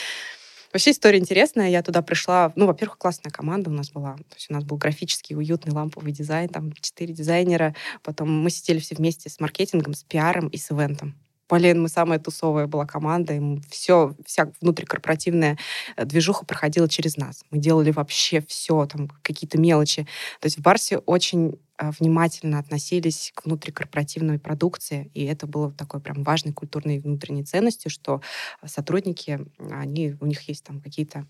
[0.71, 1.69] Вообще история интересная.
[1.69, 2.53] Я туда пришла.
[2.55, 4.15] Ну, во-первых, классная команда у нас была.
[4.15, 7.75] То есть у нас был графический, уютный ламповый дизайн, там четыре дизайнера.
[8.03, 11.15] Потом мы сидели все вместе с маркетингом, с пиаром и с ивентом.
[11.49, 15.57] Блин, мы самая тусовая была команда, и все, вся внутрикорпоративная
[15.95, 17.43] э, движуха проходила через нас.
[17.49, 20.03] Мы делали вообще все, там какие-то мелочи.
[20.41, 26.01] То есть в Барсе очень э, внимательно относились к внутрикорпоративной продукции, и это было такой
[26.01, 28.21] прям важной культурной внутренней ценностью, что
[28.63, 29.39] сотрудники,
[29.71, 31.25] они, у них есть там какие-то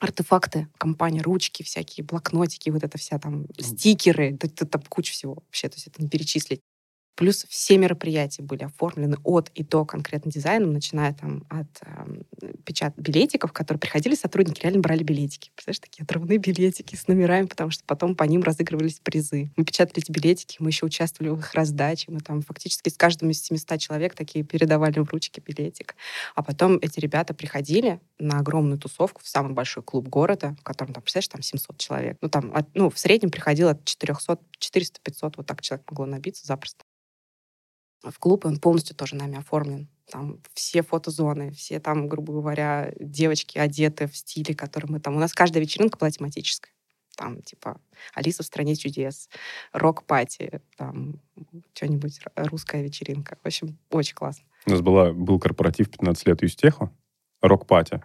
[0.00, 5.68] артефакты компании, ручки всякие, блокнотики, вот это вся там, стикеры, да, там куча всего вообще,
[5.68, 6.60] то есть это не перечислить.
[7.20, 12.94] Плюс все мероприятия были оформлены от и до конкретно дизайном, начиная там от э, печат
[12.96, 15.50] билетиков, которые приходили сотрудники, реально брали билетики.
[15.54, 19.50] Представляешь, такие отрывные билетики с номерами, потому что потом по ним разыгрывались призы.
[19.58, 22.06] Мы печатали эти билетики, мы еще участвовали в их раздаче.
[22.08, 25.96] Мы там фактически с каждым из 700 человек такие передавали в ручки билетик.
[26.34, 30.94] А потом эти ребята приходили на огромную тусовку в самый большой клуб города, в котором,
[30.94, 32.16] там, представляешь, там 700 человек.
[32.22, 36.46] Ну, там, от, ну, в среднем приходило от 400, 400-500, вот так человек могло набиться
[36.46, 36.82] запросто
[38.02, 39.88] в клуб, он полностью тоже нами оформлен.
[40.10, 45.16] Там все фотозоны, все там, грубо говоря, девочки одеты в стиле, который мы там...
[45.16, 46.72] У нас каждая вечеринка была тематическая.
[47.16, 47.80] Там, типа,
[48.14, 49.28] Алиса в стране чудес,
[49.72, 51.20] рок-пати, там,
[51.74, 53.36] что-нибудь, русская вечеринка.
[53.42, 54.44] В общем, очень классно.
[54.66, 56.90] У нас была, был корпоратив 15 лет Юстеха,
[57.42, 58.02] рок-пати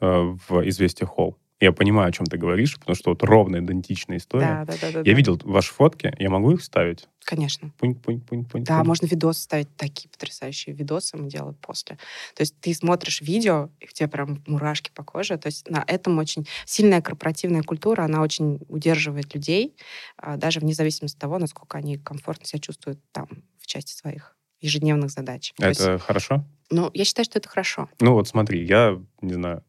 [0.00, 1.38] э, в «Известия Холл».
[1.64, 4.64] Я понимаю, о чем ты говоришь, потому что вот ровно идентичная история.
[4.66, 4.92] Да, да, да.
[4.92, 5.12] да я да.
[5.12, 7.08] видел ваши фотки, я могу их ставить?
[7.24, 7.72] Конечно.
[7.78, 8.64] Пунь, пунь, пунь, пунь.
[8.64, 8.88] Да, пунь.
[8.88, 11.96] можно видосы ставить, такие потрясающие видосы мы делаем после.
[12.34, 15.38] То есть ты смотришь видео, и у тебя прям мурашки по коже.
[15.38, 19.74] То есть на этом очень сильная корпоративная культура, она очень удерживает людей,
[20.18, 24.36] а, даже вне зависимости от того, насколько они комфортно себя чувствуют там в части своих
[24.60, 25.54] ежедневных задач.
[25.58, 26.44] Это есть, хорошо?
[26.70, 27.88] Ну, я считаю, что это хорошо.
[28.00, 29.64] Ну вот смотри, я, не знаю,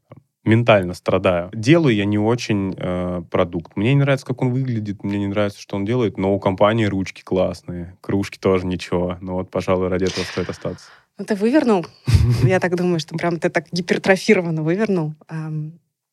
[0.46, 1.50] ментально страдаю.
[1.54, 3.76] Делаю я не очень э, продукт.
[3.76, 6.86] Мне не нравится, как он выглядит, мне не нравится, что он делает, но у компании
[6.86, 9.18] ручки классные, кружки тоже ничего.
[9.22, 10.86] Но вот, пожалуй, ради этого стоит остаться.
[11.18, 11.86] Ну, ты вывернул.
[12.44, 15.14] Я так думаю, что прям ты так гипертрофированно вывернул.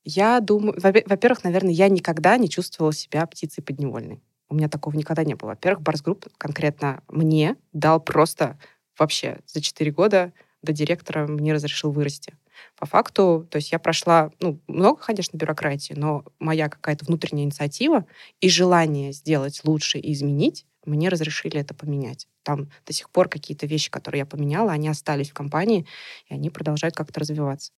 [0.05, 4.21] Я думаю, во-первых, наверное, я никогда не чувствовала себя птицей подневольной.
[4.49, 5.51] У меня такого никогда не было.
[5.51, 8.59] Во-первых, Барс Групп конкретно мне дал просто
[8.99, 12.35] вообще за 4 года до директора мне разрешил вырасти.
[12.77, 18.07] По факту, то есть я прошла, ну, много, конечно, бюрократии, но моя какая-то внутренняя инициатива
[18.41, 22.29] и желание сделать лучше и изменить, мне разрешили это поменять.
[22.43, 25.87] Там до сих пор какие-то вещи, которые я поменяла, они остались в компании,
[26.27, 27.73] и они продолжают как-то развиваться.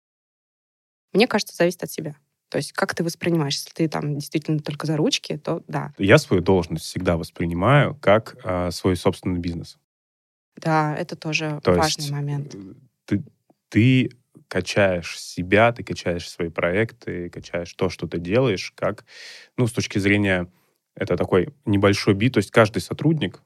[1.12, 2.16] Мне кажется, зависит от себя.
[2.50, 3.56] То есть как ты воспринимаешь?
[3.56, 5.94] Если ты там действительно только за ручки, то да.
[5.98, 9.78] Я свою должность всегда воспринимаю как э, свой собственный бизнес.
[10.56, 12.56] Да, это тоже то важный есть момент.
[12.56, 12.74] Э,
[13.06, 13.24] ты,
[13.70, 14.12] ты
[14.54, 19.04] качаешь себя, ты качаешь свои проекты, качаешь то, что ты делаешь, как,
[19.58, 20.48] ну, с точки зрения,
[20.94, 23.42] это такой небольшой бит, то есть каждый сотрудник,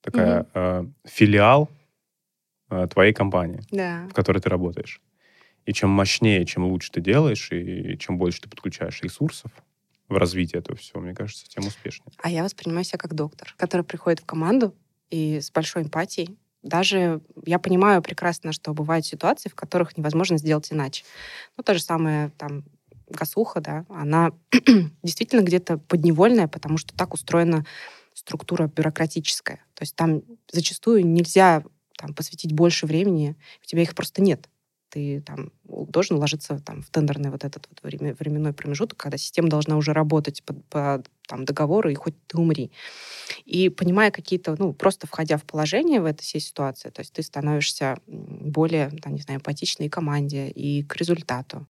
[0.00, 0.94] такая mm-hmm.
[1.04, 1.68] э, филиал
[2.70, 4.08] э, твоей компании, да.
[4.10, 5.02] в которой ты работаешь.
[5.66, 9.50] И чем мощнее, чем лучше ты делаешь, и чем больше ты подключаешь ресурсов
[10.08, 12.14] в развитие этого всего, мне кажется, тем успешнее.
[12.22, 14.74] А я воспринимаю себя как доктор, который приходит в команду
[15.10, 20.72] и с большой эмпатией даже я понимаю прекрасно, что бывают ситуации, в которых невозможно сделать
[20.72, 21.04] иначе.
[21.56, 22.64] Ну, то же самое там
[23.08, 24.32] Гасуха, да, она
[25.02, 27.64] действительно где-то подневольная, потому что так устроена
[28.14, 29.56] структура бюрократическая.
[29.74, 31.62] То есть там зачастую нельзя
[31.96, 34.48] там, посвятить больше времени, у тебя их просто нет.
[34.90, 39.76] Ты там должен ложиться там, в тендерный вот этот вот временной промежуток, когда система должна
[39.76, 42.70] уже работать по, по там, договору, и хоть ты умри.
[43.44, 47.22] И понимая какие-то, ну, просто входя в положение в этой всей ситуации, то есть ты
[47.22, 51.66] становишься более, там, не знаю, эмпатичной команде и к результату.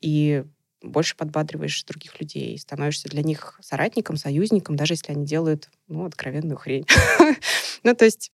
[0.00, 0.44] И
[0.82, 6.56] больше подбадриваешь других людей, становишься для них соратником, союзником, даже если они делают, ну, откровенную
[6.56, 6.86] хрень.
[7.84, 8.30] Ну, то есть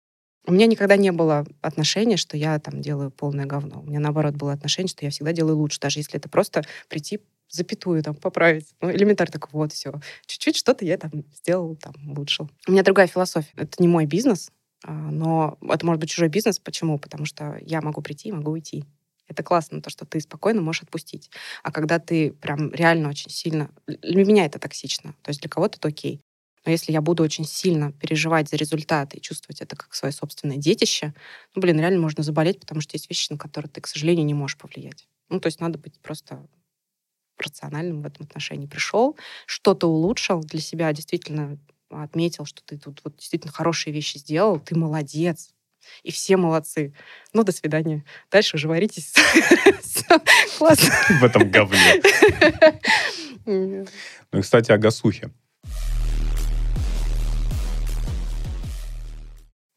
[0.48, 3.80] у меня никогда не было отношения, что я там делаю полное говно.
[3.80, 7.20] У меня, наоборот, было отношение, что я всегда делаю лучше, даже если это просто прийти
[7.50, 8.66] запятую там поправить.
[8.80, 9.92] Ну, элементарно так, вот, все.
[10.26, 12.50] Чуть-чуть что-то я там сделал, там, улучшил.
[12.66, 13.52] У меня другая философия.
[13.56, 14.50] Это не мой бизнес,
[14.84, 16.58] а, но это может быть чужой бизнес.
[16.58, 16.98] Почему?
[16.98, 18.84] Потому что я могу прийти, могу уйти.
[19.26, 21.30] Это классно, то, что ты спокойно можешь отпустить.
[21.62, 23.70] А когда ты прям реально очень сильно...
[23.87, 25.14] Для меня это токсично.
[25.22, 26.22] То есть для кого-то это окей.
[26.68, 30.59] Но если я буду очень сильно переживать за результаты и чувствовать это как свое собственное
[30.59, 31.14] детище,
[31.54, 34.35] ну, блин, реально можно заболеть, потому что есть вещи, на которые ты, к сожалению, не
[34.35, 35.09] можешь повлиять.
[35.31, 36.46] Ну, то есть надо быть просто
[37.38, 38.66] рациональным в этом отношении.
[38.66, 41.57] Пришел, что-то улучшил для себя, действительно
[41.88, 45.54] отметил, что ты тут вот действительно хорошие вещи сделал, ты молодец,
[46.02, 46.92] и все молодцы.
[47.33, 48.04] Ну, до свидания.
[48.31, 49.14] Дальше уже варитесь.
[50.59, 50.92] Классно.
[51.18, 52.02] В этом говне.
[54.31, 55.31] Ну и, кстати, о Гасухе.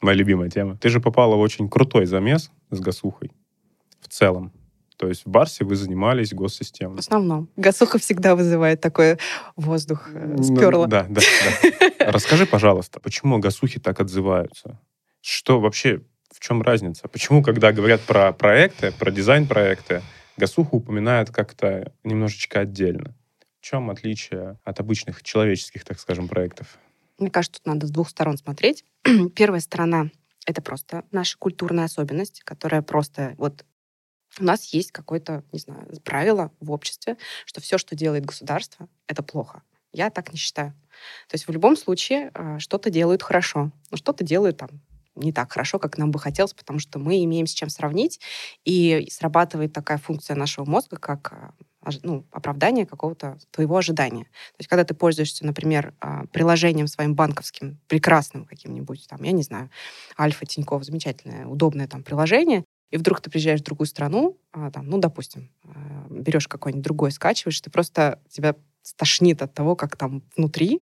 [0.01, 0.77] Моя любимая тема.
[0.77, 3.31] Ты же попала в очень крутой замес с Гасухой
[4.01, 4.51] в целом.
[4.97, 6.97] То есть в Барсе вы занимались госсистемой.
[6.97, 7.49] В основном.
[7.55, 9.17] Гасуха всегда вызывает такой
[9.55, 10.85] воздух э, сперла.
[10.85, 11.21] Да, да,
[11.99, 12.11] да.
[12.11, 14.79] Расскажи, пожалуйста, почему Гасухи так отзываются?
[15.21, 17.07] Что вообще, в чем разница?
[17.07, 20.03] Почему, когда говорят про проекты, про дизайн-проекты,
[20.37, 23.15] Гасуху упоминают как-то немножечко отдельно?
[23.59, 26.77] В чем отличие от обычных человеческих, так скажем, проектов?
[27.17, 28.86] Мне кажется, тут надо с двух сторон смотреть.
[29.36, 30.10] Первая сторона—
[30.45, 33.65] это просто наша культурная особенность, которая просто вот
[34.39, 39.24] у нас есть какое-то, не знаю, правило в обществе, что все, что делает государство, это
[39.24, 39.62] плохо.
[39.91, 40.71] Я так не считаю.
[41.28, 44.69] То есть в любом случае э, что-то делают хорошо, но что-то делают там
[45.15, 48.19] не так хорошо, как нам бы хотелось, потому что мы имеем с чем сравнить,
[48.65, 51.34] и срабатывает такая функция нашего мозга, как
[51.86, 54.26] э, ну, оправдание какого-то твоего ожидания.
[54.26, 59.43] То есть, когда ты пользуешься, например, э, приложением своим банковским, прекрасным каким-нибудь, там, я не
[59.43, 59.69] знаю,
[60.19, 64.88] Альфа, Тинькофф, замечательное, удобное там приложение, и вдруг ты приезжаешь в другую страну, а, там,
[64.88, 70.24] ну, допустим, а, берешь какой-нибудь другой, скачиваешь, ты просто тебя стошнит от того, как там
[70.36, 70.80] внутри,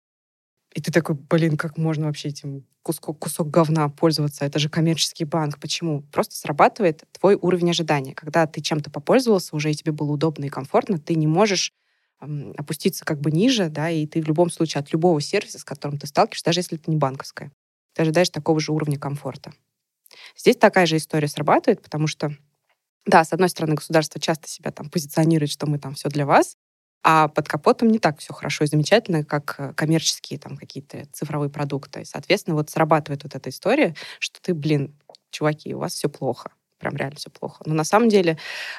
[0.74, 4.44] и ты такой, блин, как можно вообще этим кусок, кусок говна пользоваться?
[4.44, 5.60] Это же коммерческий банк.
[5.60, 6.02] Почему?
[6.10, 8.12] Просто срабатывает твой уровень ожидания.
[8.12, 11.72] Когда ты чем-то попользовался, уже и тебе было удобно и комфортно, ты не можешь
[12.20, 15.64] эм, опуститься как бы ниже, да, и ты в любом случае от любого сервиса, с
[15.64, 17.52] которым ты сталкиваешься, даже если это не банковская,
[17.94, 19.52] ты ожидаешь такого же уровня комфорта.
[20.36, 22.36] Здесь такая же история срабатывает, потому что,
[23.06, 26.56] да, с одной стороны, государство часто себя там позиционирует, что мы там все для вас,
[27.04, 31.50] а под капотом не так все хорошо и замечательно, как э, коммерческие там какие-то цифровые
[31.50, 32.00] продукты.
[32.00, 34.96] И, соответственно, вот срабатывает вот эта история, что ты, блин,
[35.30, 36.50] чуваки, у вас все плохо.
[36.78, 37.62] Прям реально все плохо.
[37.66, 38.38] Но на самом деле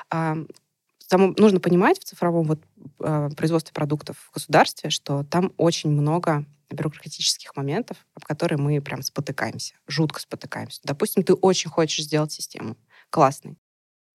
[0.09, 2.59] там нужно понимать в цифровом вот,
[2.99, 9.03] э, производстве продуктов в государстве, что там очень много бюрократических моментов, об которые мы прям
[9.03, 10.81] спотыкаемся, жутко спотыкаемся.
[10.83, 12.75] Допустим, ты очень хочешь сделать систему
[13.11, 13.55] классной,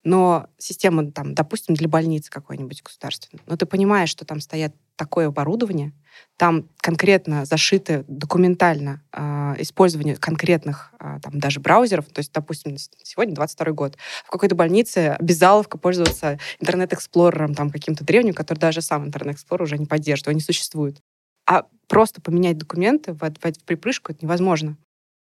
[0.03, 5.27] но система, там, допустим, для больницы какой-нибудь государственной, но ты понимаешь, что там стоят такое
[5.27, 5.93] оборудование,
[6.37, 13.33] там конкретно зашиты документально э, использование конкретных э, там даже браузеров, то есть, допустим, сегодня
[13.35, 18.81] 22 год, в какой-то больнице обязаловка пользоваться Internet Explorer ом там каким-то древним, который даже
[18.81, 21.01] сам Internet Explorer уже не поддерживает, он не существует.
[21.47, 24.77] А просто поменять документы в, в, в припрыжку это невозможно.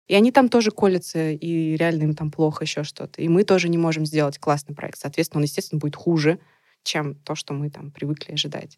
[0.09, 3.21] И они там тоже колятся, и реально им там плохо еще что-то.
[3.21, 4.99] И мы тоже не можем сделать классный проект.
[4.99, 6.39] Соответственно, он, естественно, будет хуже,
[6.83, 8.77] чем то, что мы там привыкли ожидать.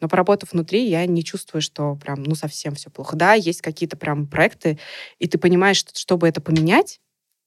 [0.00, 3.16] Но поработав внутри, я не чувствую, что прям, ну, совсем все плохо.
[3.16, 4.78] Да, есть какие-то прям проекты,
[5.18, 7.00] и ты понимаешь, что чтобы это поменять,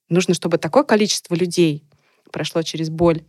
[0.09, 1.83] нужно, чтобы такое количество людей
[2.31, 3.23] прошло через боль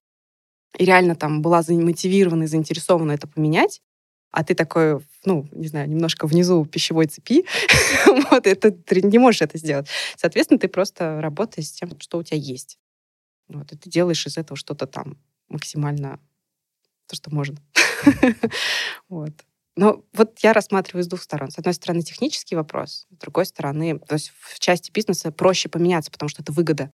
[0.78, 3.82] и реально там была замотивирована и заинтересована это поменять,
[4.30, 7.44] а ты такой, ну, не знаю, немножко внизу пищевой цепи,
[8.30, 9.88] вот, это, ты не можешь это сделать.
[10.16, 12.78] Соответственно, ты просто работаешь с тем, что у тебя есть.
[13.48, 16.20] Вот, и ты делаешь из этого что-то там максимально
[17.08, 17.58] то, что можно.
[19.08, 19.32] вот.
[19.76, 21.50] Но вот я рассматриваю с двух сторон.
[21.50, 26.10] С одной стороны, технический вопрос, с другой стороны, то есть в части бизнеса проще поменяться,
[26.10, 26.90] потому что это выгода.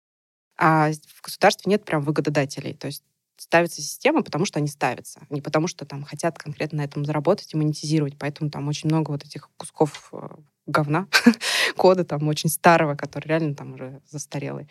[0.57, 2.75] А в государстве нет прям выгододателей.
[2.75, 3.05] То есть
[3.41, 7.55] ставится система, потому что они ставятся, не потому что там хотят конкретно на этом заработать
[7.55, 8.19] и монетизировать.
[8.19, 10.29] Поэтому там очень много вот этих кусков э,
[10.67, 11.09] говна,
[11.77, 14.69] кода там очень старого, который реально там уже застарелый.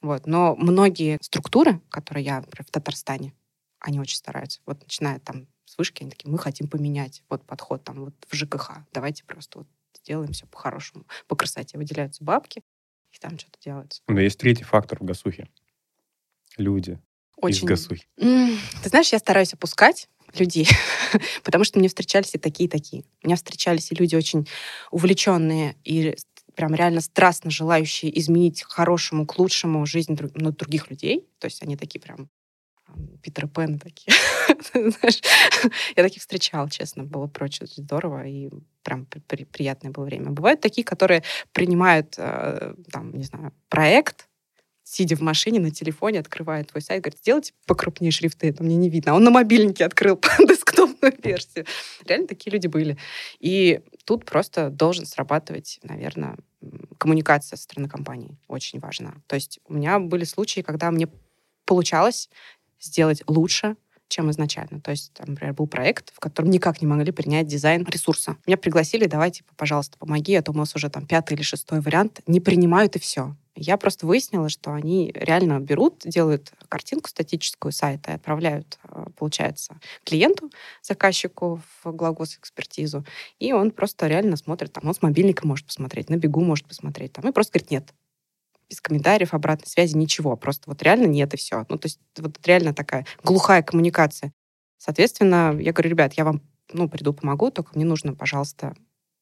[0.00, 0.28] Вот.
[0.28, 3.34] Но многие структуры, которые я, например, в Татарстане,
[3.80, 4.60] они очень стараются.
[4.66, 8.34] Вот начиная там с вышки, они такие, мы хотим поменять вот подход там вот в
[8.36, 8.84] ЖКХ.
[8.92, 11.06] Давайте просто вот сделаем все по-хорошему.
[11.26, 12.62] По красоте выделяются бабки,
[13.10, 14.00] и там что-то делается.
[14.06, 15.48] Но есть третий фактор в Гасухе.
[16.56, 17.00] Люди
[17.36, 17.64] очень...
[17.64, 18.06] из Гасухи.
[18.16, 20.68] Ты знаешь, я стараюсь опускать людей,
[21.44, 23.04] потому что мне встречались и такие, и такие.
[23.22, 24.48] У меня встречались и люди очень
[24.90, 26.16] увлеченные и
[26.54, 31.26] прям реально страстно желающие изменить к хорошему, к лучшему жизнь ну, других людей.
[31.38, 32.28] То есть они такие прям
[33.22, 34.12] Питер Пен такие.
[34.74, 38.50] Я таких встречала, честно, было прочее здорово и
[38.82, 40.30] прям при, приятное было время.
[40.30, 44.28] Бывают такие, которые принимают, э, там, не знаю, проект,
[44.84, 48.90] сидя в машине на телефоне, открывает твой сайт, говорит, сделайте покрупнее шрифты, это мне не
[48.90, 49.12] видно.
[49.12, 51.66] А он на мобильнике открыл десктопную версию.
[52.04, 52.98] Реально такие люди были.
[53.38, 56.36] И тут просто должен срабатывать, наверное,
[56.98, 58.36] коммуникация со стороны компании.
[58.48, 59.14] Очень важна.
[59.26, 61.08] То есть у меня были случаи, когда мне
[61.64, 62.28] получалось
[62.80, 63.76] сделать лучше,
[64.12, 64.80] чем изначально.
[64.80, 68.36] То есть, там, например, был проект, в котором никак не могли принять дизайн ресурса.
[68.46, 71.80] Меня пригласили, давай, типа, пожалуйста, помоги, а то у нас уже там пятый или шестой
[71.80, 72.20] вариант.
[72.26, 73.34] Не принимают и все.
[73.54, 79.78] Я просто выяснила, что они реально берут, делают картинку статическую сайта и отправляют, э, получается,
[80.04, 83.04] клиенту, заказчику в глагос-экспертизу,
[83.38, 87.12] и он просто реально смотрит, там, он с мобильника может посмотреть, на бегу может посмотреть,
[87.12, 87.92] там, и просто говорит, нет,
[88.72, 90.34] без комментариев, обратной связи, ничего.
[90.36, 91.66] Просто вот реально нет и все.
[91.68, 94.32] Ну, то есть вот реально такая глухая коммуникация.
[94.78, 96.40] Соответственно, я говорю, ребят, я вам
[96.72, 98.74] ну, приду, помогу, только мне нужно, пожалуйста,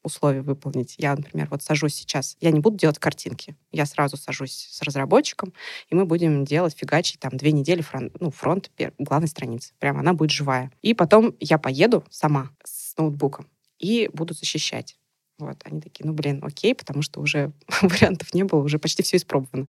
[0.05, 0.95] условия выполнить.
[0.99, 5.53] Я, например, вот сажусь сейчас, я не буду делать картинки, я сразу сажусь с разработчиком,
[5.89, 9.75] и мы будем делать фигачить там две недели фронт, ну, фронт главной страницы.
[9.81, 10.71] Прям она будет живая.
[10.81, 13.49] И потом я поеду сама с ноутбуком
[13.81, 14.97] и буду защищать.
[15.41, 19.17] Вот, они такие, ну, блин, окей, потому что уже вариантов не было, уже почти все
[19.17, 19.67] испробовано.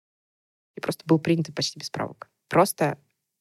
[0.76, 2.29] И просто был принят почти без правок.
[2.48, 2.98] Просто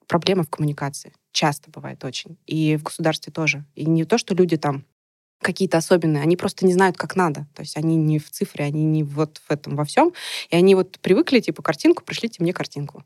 [0.07, 1.13] проблема в коммуникации.
[1.31, 2.38] Часто бывает очень.
[2.45, 3.65] И в государстве тоже.
[3.75, 4.85] И не то, что люди там
[5.41, 7.47] какие-то особенные, они просто не знают, как надо.
[7.53, 10.13] То есть они не в цифре, они не вот в этом во всем.
[10.49, 13.03] И они вот привыкли, типа, картинку, пришлите мне картинку.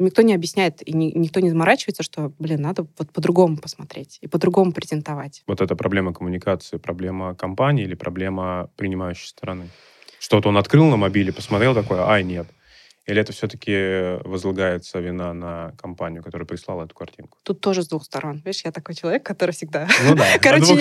[0.00, 4.26] Никто не объясняет, и ни, никто не заморачивается, что, блин, надо вот по-другому посмотреть и
[4.26, 5.42] по-другому презентовать.
[5.46, 9.68] Вот это проблема коммуникации, проблема компании или проблема принимающей стороны?
[10.18, 12.46] Что-то он открыл на мобиле, посмотрел такое, ай, нет.
[13.06, 17.38] Или это все-таки возлагается вина на компанию, которая прислала эту картинку?
[17.42, 18.40] Тут тоже с двух сторон.
[18.44, 19.88] Видишь, я такой человек, который всегда...
[20.04, 20.74] Ну да, короче,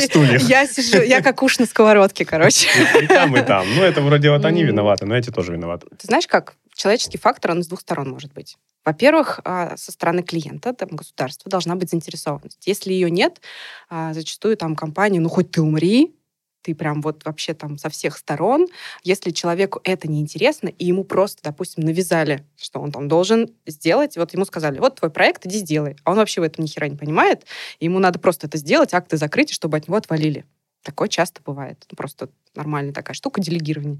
[0.47, 2.67] я сижу, я как уж на сковородке, короче.
[3.01, 3.65] И там, и там.
[3.75, 5.87] Ну, это вроде вот они виноваты, но эти тоже виноваты.
[5.97, 6.55] Ты знаешь как?
[6.79, 8.57] Человеческий фактор, он с двух сторон может быть.
[8.85, 12.65] Во-первых, а, со стороны клиента, там, государства должна быть заинтересованность.
[12.65, 13.41] Если ее нет,
[13.89, 16.15] а, зачастую там компания, ну хоть ты умри,
[16.61, 18.65] ты прям вот вообще там со всех сторон.
[19.03, 24.33] Если человеку это неинтересно, и ему просто, допустим, навязали, что он там должен сделать, вот
[24.33, 25.97] ему сказали, вот твой проект, иди сделай.
[26.05, 27.43] А он вообще в этом ни хера не понимает,
[27.81, 30.45] и ему надо просто это сделать, акты закрыть, чтобы от него отвалили.
[30.81, 31.85] Такое часто бывает.
[31.97, 33.99] Просто нормальная такая штука делегирования.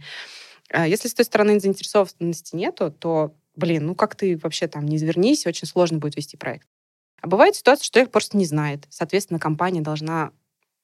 [0.72, 4.98] А если с той стороны заинтересованности нету, то, блин, ну как ты вообще там не
[4.98, 6.68] извернись, очень сложно будет вести проект.
[7.22, 8.86] А бывает ситуация, что человек просто не знает.
[8.90, 10.32] Соответственно, компания должна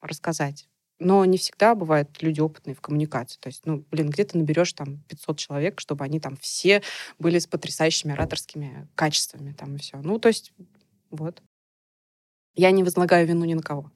[0.02, 0.68] рассказать.
[0.98, 3.38] Но не всегда бывают люди опытные в коммуникации.
[3.40, 6.82] То есть, ну, блин, где ты наберешь там 500 человек, чтобы они там все
[7.20, 9.98] были с потрясающими ораторскими качествами там и все.
[9.98, 10.54] Ну, то есть,
[11.12, 11.42] вот.
[12.56, 13.92] Я не возлагаю вину ни на кого.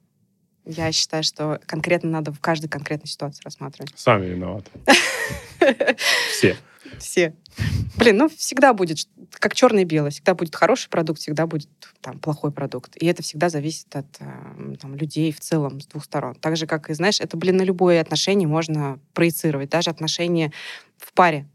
[0.65, 3.93] Я считаю, что конкретно надо в каждой конкретной ситуации рассматривать.
[3.95, 4.69] Сами виноваты.
[6.31, 6.57] Все.
[6.99, 7.33] Все.
[7.97, 8.97] Блин, ну всегда будет,
[9.31, 11.69] как черное и белое, всегда будет хороший продукт, всегда будет
[12.01, 12.95] там плохой продукт.
[12.95, 16.35] И это всегда зависит от э, там, людей в целом с двух сторон.
[16.35, 20.53] Так же, как и, знаешь, это, блин, на любое отношение можно проецировать, даже отношения
[20.97, 21.47] в паре.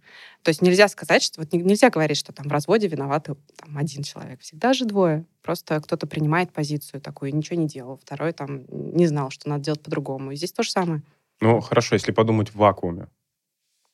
[0.43, 4.03] То есть нельзя сказать, что вот нельзя говорить, что там в разводе виноваты там, один
[4.03, 4.43] человек.
[4.43, 5.25] Всегда же двое.
[5.43, 7.97] Просто кто-то принимает позицию такую, ничего не делал.
[7.97, 10.33] Второй там не знал, что надо делать по-другому.
[10.33, 11.03] И здесь то же самое.
[11.41, 13.09] Ну, хорошо, если подумать в вакууме.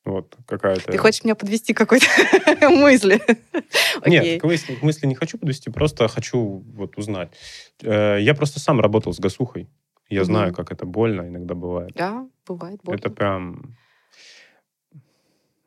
[0.05, 0.91] Вот какая-то...
[0.91, 2.07] Ты хочешь меня подвести какой-то
[2.71, 3.21] мысли?
[4.07, 7.31] Нет, к мысли, не хочу подвести, просто хочу вот узнать.
[7.83, 9.69] Э, я просто сам работал с гасухой.
[10.09, 11.93] Я знаю, как это больно иногда бывает.
[11.95, 12.99] Да, бывает больно.
[12.99, 13.77] Это прям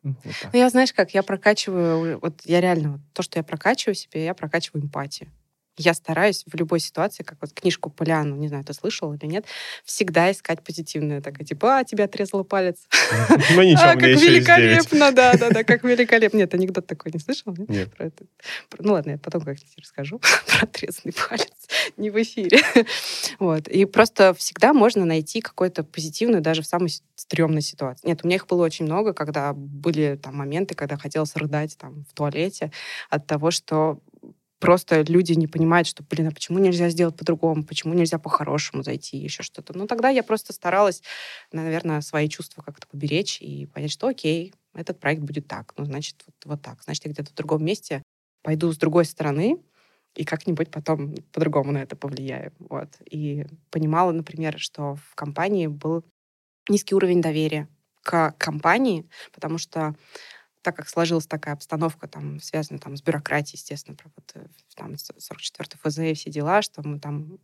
[0.03, 0.15] вот
[0.51, 4.25] ну, я, знаешь как, я прокачиваю, вот я реально, вот, то, что я прокачиваю себе,
[4.25, 5.29] я прокачиваю эмпатию.
[5.77, 9.45] Я стараюсь в любой ситуации, как вот книжку Поляну, не знаю, ты слышал или нет,
[9.83, 11.21] всегвсегда искать позитивное.
[11.21, 12.77] Такое, типа, а, тебя отрезала палец.
[13.55, 16.37] Ну ничего, а, как великолепно, да, да, да, как великолепно.
[16.37, 17.55] Нет, анекдот такой не слышал?
[17.67, 17.93] Нет.
[17.95, 18.25] Про это.
[18.79, 21.51] Ну ладно, я потом как-нибудь расскажу про отрезанный палец.
[21.97, 22.59] Не в эфире.
[23.39, 23.67] Вот.
[23.67, 28.07] И просто всегда можно найти какое-то позитивное даже в самой стрёмной ситуации.
[28.07, 32.05] Нет, у меня их было очень много, когда были там моменты, когда хотелось рыдать там
[32.09, 32.71] в туалете
[33.09, 33.99] от того, что
[34.63, 39.17] просто люди не понимают, что, блин, а почему нельзя сделать по-другому, почему нельзя по-хорошему зайти,
[39.17, 39.77] еще что-то.
[39.77, 41.03] Ну, тогда я просто старалась,
[41.51, 46.23] наверное, свои чувства как-то поберечь и понять, что окей, этот проект будет так, ну, значит,
[46.25, 46.81] вот, вот так.
[46.81, 48.03] Значит, я где-то в другом месте
[48.41, 49.57] пойду с другой стороны,
[50.15, 52.53] и как-нибудь потом по-другому на это повлияю.
[52.59, 52.87] Вот.
[53.11, 56.05] И понимала, например, что в компании был
[56.69, 57.67] низкий уровень доверия
[58.01, 59.95] к компании, потому что
[60.63, 64.95] так как сложилась такая обстановка, там, связанная там, с бюрократией, естественно, про вот, э, там,
[64.97, 67.37] 44 ФЗ и все дела, что мы там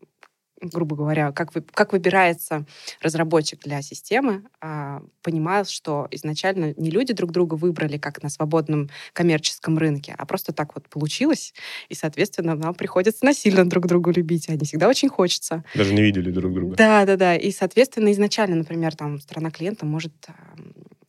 [0.62, 2.66] грубо говоря, как, вы, как выбирается
[3.02, 8.90] разработчик для системы, а, понимая, что изначально не люди друг друга выбрали как на свободном
[9.14, 11.54] коммерческом рынке, а просто так вот получилось,
[11.88, 15.64] и, соответственно, нам приходится насильно друг другу любить, а не всегда очень хочется.
[15.76, 16.76] Даже не видели друг друга.
[16.76, 17.36] Да, да, да.
[17.36, 20.14] И, соответственно, изначально, например, там сторона клиента может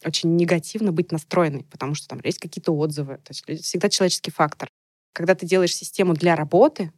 [0.05, 3.17] очень негативно быть настроенной, потому что там есть какие-то отзывы.
[3.19, 4.69] То есть всегда человеческий фактор.
[5.13, 6.93] Когда ты делаешь систему для работы,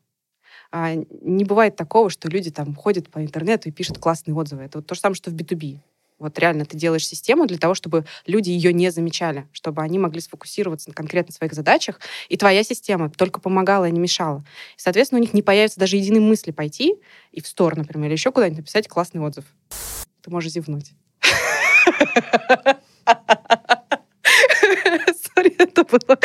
[0.70, 4.62] а, не бывает такого, что люди там ходят по интернету и пишут классные отзывы.
[4.62, 5.80] Это вот то же самое, что в B2B.
[6.18, 10.20] Вот реально ты делаешь систему для того, чтобы люди ее не замечали, чтобы они могли
[10.20, 11.98] сфокусироваться на конкретно своих задачах,
[12.28, 14.44] и твоя система только помогала, а не мешала.
[14.76, 16.94] И, соответственно, у них не появится даже единой мысли пойти
[17.32, 19.44] и в сторону, например, или еще куда-нибудь написать классный отзыв.
[20.20, 20.92] Ты можешь зевнуть.
[25.34, 26.00] Сори, это было...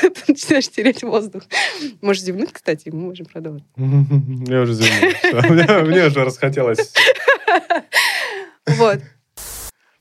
[0.00, 1.42] Ты начинаешь терять воздух.
[2.00, 3.66] Можешь зевнуть, кстати, мы можем продолжить.
[3.76, 5.86] Я уже зевнул.
[5.86, 6.92] Мне уже расхотелось.
[8.66, 9.00] Вот.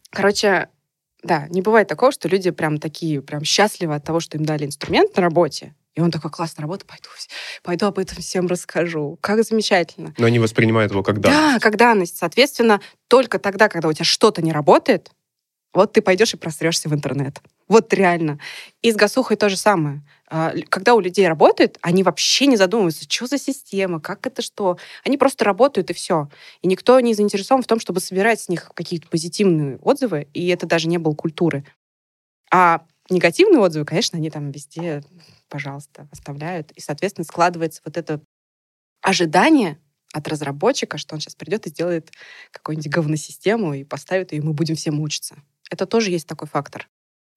[0.10, 0.70] Короче,
[1.24, 4.66] да, не бывает такого, что люди прям такие, прям счастливы от того, что им дали
[4.66, 7.10] инструмент на работе, и он такой, классная работа, пойду,
[7.64, 9.18] пойду об этом всем расскажу.
[9.20, 10.14] Как замечательно.
[10.18, 11.56] Но они воспринимают его как данность.
[11.56, 12.18] Да, как данность.
[12.18, 15.12] Соответственно, только тогда, когда у тебя что-то не работает,
[15.74, 17.42] вот ты пойдешь и просрешься в интернет.
[17.68, 18.40] Вот реально.
[18.82, 20.02] И с гасухой то же самое.
[20.30, 24.78] А, когда у людей работает, они вообще не задумываются, что за система, как это что.
[25.06, 26.30] Они просто работают, и все.
[26.62, 30.66] И никто не заинтересован в том, чтобы собирать с них какие-то позитивные отзывы, и это
[30.66, 31.66] даже не было культуры.
[32.52, 32.82] А
[33.12, 35.04] негативные отзывы, конечно, они там везде
[35.52, 36.72] пожалуйста, оставляют.
[36.72, 38.22] И, соответственно, складывается вот это
[39.02, 39.78] ожидание
[40.14, 42.12] от разработчика, что он сейчас придет и сделает
[42.52, 45.36] какую-нибудь говносистему и поставит и мы будем все мучиться.
[45.70, 46.90] Это тоже есть такой фактор.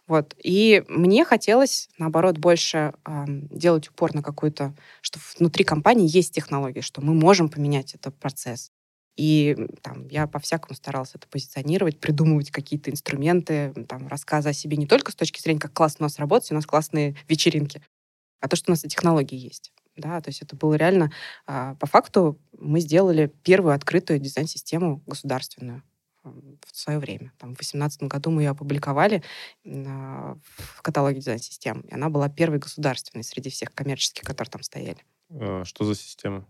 [0.06, 0.34] Вот.
[0.42, 6.80] И мне хотелось, наоборот, больше э, делать упор на какую-то, что внутри компании есть технологии,
[6.80, 8.70] что мы можем поменять этот процесс.
[9.16, 14.86] И там, я по-всякому старалась это позиционировать, придумывать какие-то инструменты, там, рассказы о себе не
[14.86, 17.80] только с точки зрения, как классно у нас работать, у нас классные вечеринки,
[18.40, 19.72] а то, что у нас и технологии есть.
[19.96, 21.12] Да, то есть это было реально...
[21.46, 25.82] А, по факту мы сделали первую открытую дизайн-систему государственную
[26.24, 27.32] в свое время.
[27.38, 29.22] Там, в 2018 году мы ее опубликовали
[29.62, 31.82] в каталоге дизайн-систем.
[31.82, 34.98] И она была первой государственной среди всех коммерческих, которые там стояли.
[35.30, 36.46] А, что за система?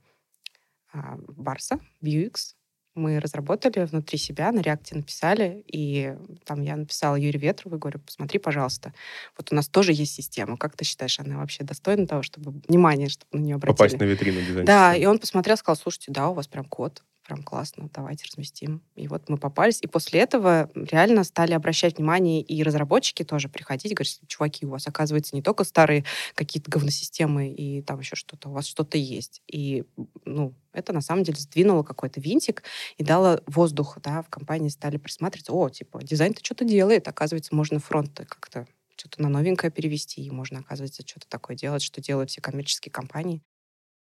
[1.28, 2.55] Барса, Vuex.
[2.95, 7.99] Мы разработали внутри себя, на реакте написали, и там я написала Юрию Ветрову и говорю,
[7.99, 8.95] посмотри, пожалуйста,
[9.36, 10.57] вот у нас тоже есть система.
[10.57, 13.76] Как ты считаешь, она вообще достойна того, чтобы внимание, чтобы на нее обратили?
[13.76, 14.64] Попасть на витрину дизайна.
[14.64, 18.83] Да, и он посмотрел, сказал, слушайте, да, у вас прям код прям классно, давайте разместим.
[18.95, 19.79] И вот мы попались.
[19.83, 24.87] И после этого реально стали обращать внимание и разработчики тоже приходить, говорить, чуваки, у вас,
[24.87, 26.05] оказывается, не только старые
[26.35, 29.43] какие-то говносистемы и там еще что-то, у вас что-то есть.
[29.49, 29.85] И,
[30.25, 32.62] ну, это на самом деле сдвинуло какой-то винтик
[32.99, 37.79] и дало воздух, да, в компании стали присматриваться, о, типа, дизайн-то что-то делает, оказывается, можно
[37.79, 38.66] фронт как-то
[38.97, 43.43] что-то на новенькое перевести, и можно, оказывается, что-то такое делать, что делают все коммерческие компании.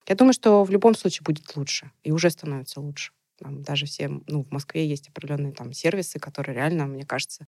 [0.09, 3.13] Я думаю, что в любом случае будет лучше, и уже становится лучше.
[3.39, 7.47] Там даже все, ну, в Москве есть определенные там сервисы, которые реально, мне кажется,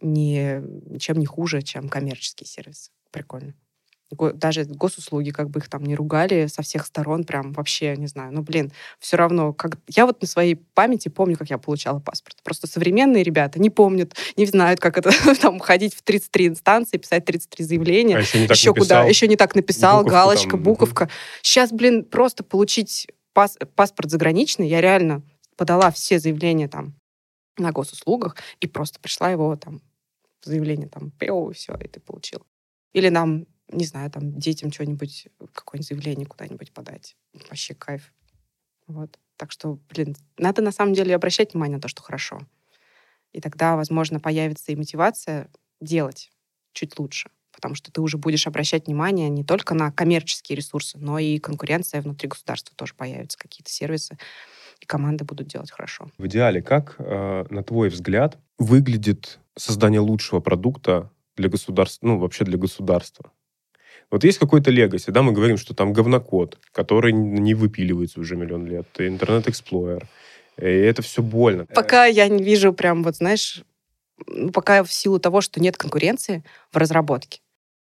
[0.00, 0.62] не,
[0.98, 2.90] чем не хуже, чем коммерческие сервисы.
[3.10, 3.54] Прикольно
[4.34, 8.32] даже госуслуги, как бы их там не ругали со всех сторон, прям вообще, не знаю,
[8.32, 9.78] ну, блин, все равно, как...
[9.88, 12.38] я вот на своей памяти помню, как я получала паспорт.
[12.42, 15.10] Просто современные ребята не помнят, не знают, как это
[15.40, 18.16] там ходить в 33 инстанции, писать 33 заявления.
[18.16, 18.84] А еще не так еще написал.
[18.86, 21.10] куда, еще не так написал, буковку галочка, там, буковка.
[21.42, 23.58] Сейчас, блин, просто получить пас...
[23.74, 25.22] паспорт заграничный, я реально
[25.56, 26.94] подала все заявления там
[27.58, 29.80] на госуслугах и просто пришла его там
[30.42, 32.42] заявление там, пео, и все, и ты получил.
[32.92, 33.46] Или нам
[33.76, 37.16] не знаю, там, детям что-нибудь, какое-нибудь заявление куда-нибудь подать.
[37.48, 38.12] Вообще кайф.
[38.86, 39.18] Вот.
[39.36, 42.40] Так что, блин, надо на самом деле обращать внимание на то, что хорошо.
[43.32, 45.50] И тогда, возможно, появится и мотивация
[45.80, 46.30] делать
[46.72, 47.30] чуть лучше.
[47.52, 52.02] Потому что ты уже будешь обращать внимание не только на коммерческие ресурсы, но и конкуренция
[52.02, 54.18] внутри государства тоже появится, какие-то сервисы,
[54.80, 56.10] и команды будут делать хорошо.
[56.18, 62.44] В идеале, как, э, на твой взгляд, выглядит создание лучшего продукта для государства, ну, вообще
[62.44, 63.30] для государства?
[64.14, 68.64] Вот есть какой-то legacy, да, мы говорим, что там говнокод, который не выпиливается уже миллион
[68.64, 70.06] лет, Internet Explorer,
[70.56, 71.66] и это все больно.
[71.66, 73.64] Пока я не вижу прям, вот знаешь,
[74.28, 77.40] ну, пока в силу того, что нет конкуренции в разработке,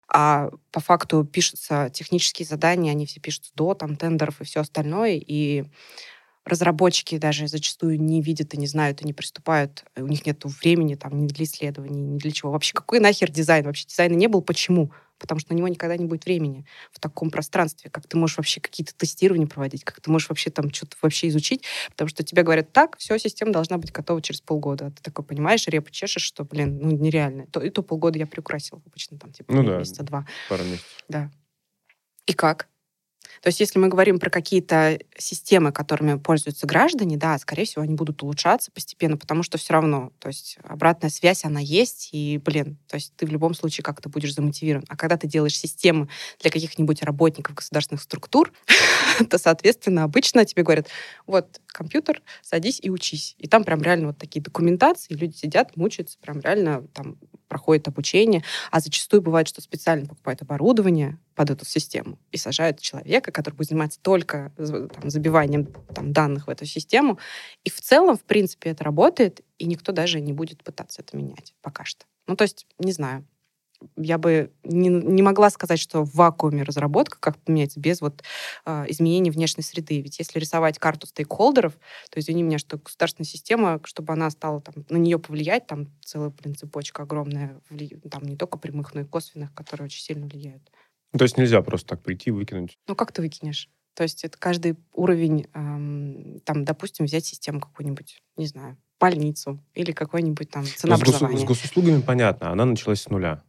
[0.06, 5.16] а по факту пишутся технические задания, они все пишутся до там, тендеров и все остальное,
[5.16, 5.64] и
[6.44, 10.94] разработчики даже зачастую не видят и не знают и не приступают, у них нет времени
[10.94, 12.50] там ни для исследований, ни для чего.
[12.50, 13.64] Вообще, какой нахер дизайн?
[13.64, 14.42] Вообще дизайна не был.
[14.42, 14.92] Почему?
[15.22, 18.60] потому что на него никогда не будет времени в таком пространстве, как ты можешь вообще
[18.60, 22.72] какие-то тестирования проводить, как ты можешь вообще там что-то вообще изучить, потому что тебе говорят,
[22.72, 24.86] так, все, система должна быть готова через полгода.
[24.86, 27.46] А ты такой понимаешь, репу чешешь, что, блин, ну, нереально.
[27.46, 30.26] То, и то полгода я приукрасила обычно, там, типа, ну, да, месяца два.
[30.48, 31.04] Пару месяцев.
[31.08, 31.30] Да.
[32.26, 32.66] И как?
[33.40, 37.94] То есть если мы говорим про какие-то системы, которыми пользуются граждане, да, скорее всего, они
[37.94, 42.78] будут улучшаться постепенно, потому что все равно, то есть обратная связь, она есть, и, блин,
[42.88, 44.84] то есть ты в любом случае как-то будешь замотивирован.
[44.88, 46.08] А когда ты делаешь системы
[46.40, 48.52] для каких-нибудь работников государственных структур,
[49.30, 50.88] то, соответственно, обычно тебе говорят,
[51.26, 53.34] вот, компьютер, садись и учись.
[53.38, 57.16] И там прям реально вот такие документации, люди сидят, мучаются, прям реально там
[57.52, 63.30] проходит обучение, а зачастую бывает, что специально покупают оборудование под эту систему и сажают человека,
[63.30, 67.18] который будет заниматься только там, забиванием там, данных в эту систему.
[67.62, 71.52] И в целом, в принципе, это работает, и никто даже не будет пытаться это менять
[71.60, 72.06] пока что.
[72.26, 73.26] Ну, то есть, не знаю
[73.96, 78.22] я бы не, не могла сказать, что в вакууме разработка как поменяется без вот
[78.64, 80.00] э, изменений внешней среды.
[80.00, 81.74] Ведь если рисовать карту стейкхолдеров,
[82.10, 86.30] то извини меня, что государственная система, чтобы она стала там, на нее повлиять, там целая,
[86.30, 87.60] блин, цепочка огромная,
[88.10, 90.62] там не только прямых, но и косвенных, которые очень сильно влияют.
[91.16, 92.78] То есть нельзя просто так прийти и выкинуть?
[92.86, 93.68] Ну, как ты выкинешь?
[93.94, 99.92] То есть это каждый уровень, эм, там, допустим, взять систему какую-нибудь, не знаю, больницу или
[99.92, 101.38] какой-нибудь там ценообразование.
[101.38, 103.42] С, гос, с госуслугами понятно, она началась с нуля.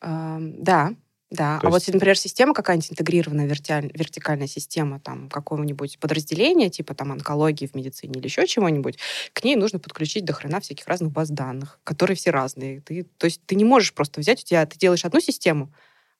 [0.00, 0.92] Да,
[1.30, 1.58] да.
[1.58, 1.86] То а есть...
[1.86, 3.90] вот, например, система какая-нибудь интегрированная, вертиаль...
[3.92, 8.98] вертикальная система там какого-нибудь подразделения, типа там онкологии в медицине или еще чего-нибудь,
[9.32, 12.80] к ней нужно подключить до хрена всяких разных баз данных, которые все разные.
[12.80, 15.72] Ты, то есть ты не можешь просто взять, у тебя ты делаешь одну систему,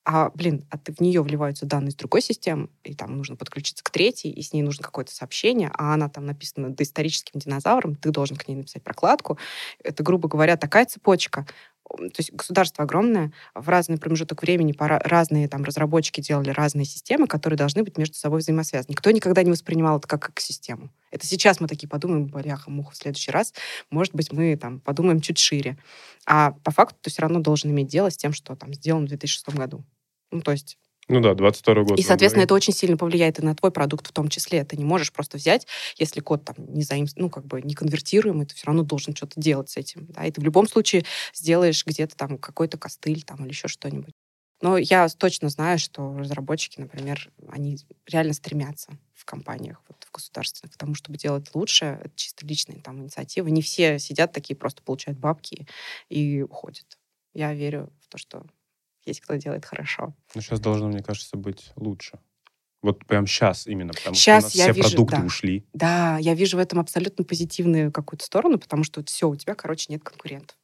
[0.04, 3.82] а, блин, а ты в нее вливаются данные с другой системы, и там нужно подключиться
[3.82, 8.10] к третьей, и с ней нужно какое-то сообщение, а она там написана доисторическим динозавром, ты
[8.10, 9.36] должен к ней написать прокладку.
[9.82, 11.44] Это, грубо говоря, такая цепочка
[11.88, 17.56] то есть государство огромное, в разный промежуток времени разные там разработчики делали разные системы, которые
[17.56, 18.92] должны быть между собой взаимосвязаны.
[18.92, 20.90] Никто никогда не воспринимал это как систему.
[21.10, 23.54] Это сейчас мы такие подумаем, бляха, муха, в следующий раз,
[23.90, 25.78] может быть, мы там подумаем чуть шире.
[26.26, 29.08] А по факту ты все равно должен иметь дело с тем, что там сделано в
[29.08, 29.84] 2006 году.
[30.30, 30.78] Ну, то есть
[31.08, 31.98] ну да, 22 год.
[31.98, 34.64] И, соответственно, это очень сильно повлияет и на твой продукт в том числе.
[34.64, 37.06] Ты не можешь просто взять, если код там не заим...
[37.14, 40.06] ну, как бы не конвертируемый, ты все равно должен что-то делать с этим.
[40.08, 40.24] Да?
[40.24, 44.14] И ты в любом случае сделаешь где-то там какой-то костыль там или еще что-нибудь.
[44.62, 50.74] Но я точно знаю, что разработчики, например, они реально стремятся в компаниях, вот в государственных,
[50.74, 52.00] к тому, чтобы делать лучше.
[52.02, 53.50] Это чисто личные там инициативы.
[53.50, 55.68] Не все сидят такие, просто получают бабки
[56.08, 56.98] и уходят.
[57.34, 58.46] Я верю в то, что
[59.06, 60.14] есть кто делает хорошо.
[60.34, 62.18] Ну, сейчас должно, мне кажется, быть лучше.
[62.82, 65.24] Вот прям сейчас именно, потому сейчас что у нас все вижу, продукты да.
[65.24, 65.66] ушли.
[65.72, 69.54] Да, я вижу в этом абсолютно позитивную какую-то сторону, потому что вот все, у тебя,
[69.54, 70.56] короче, нет конкурентов.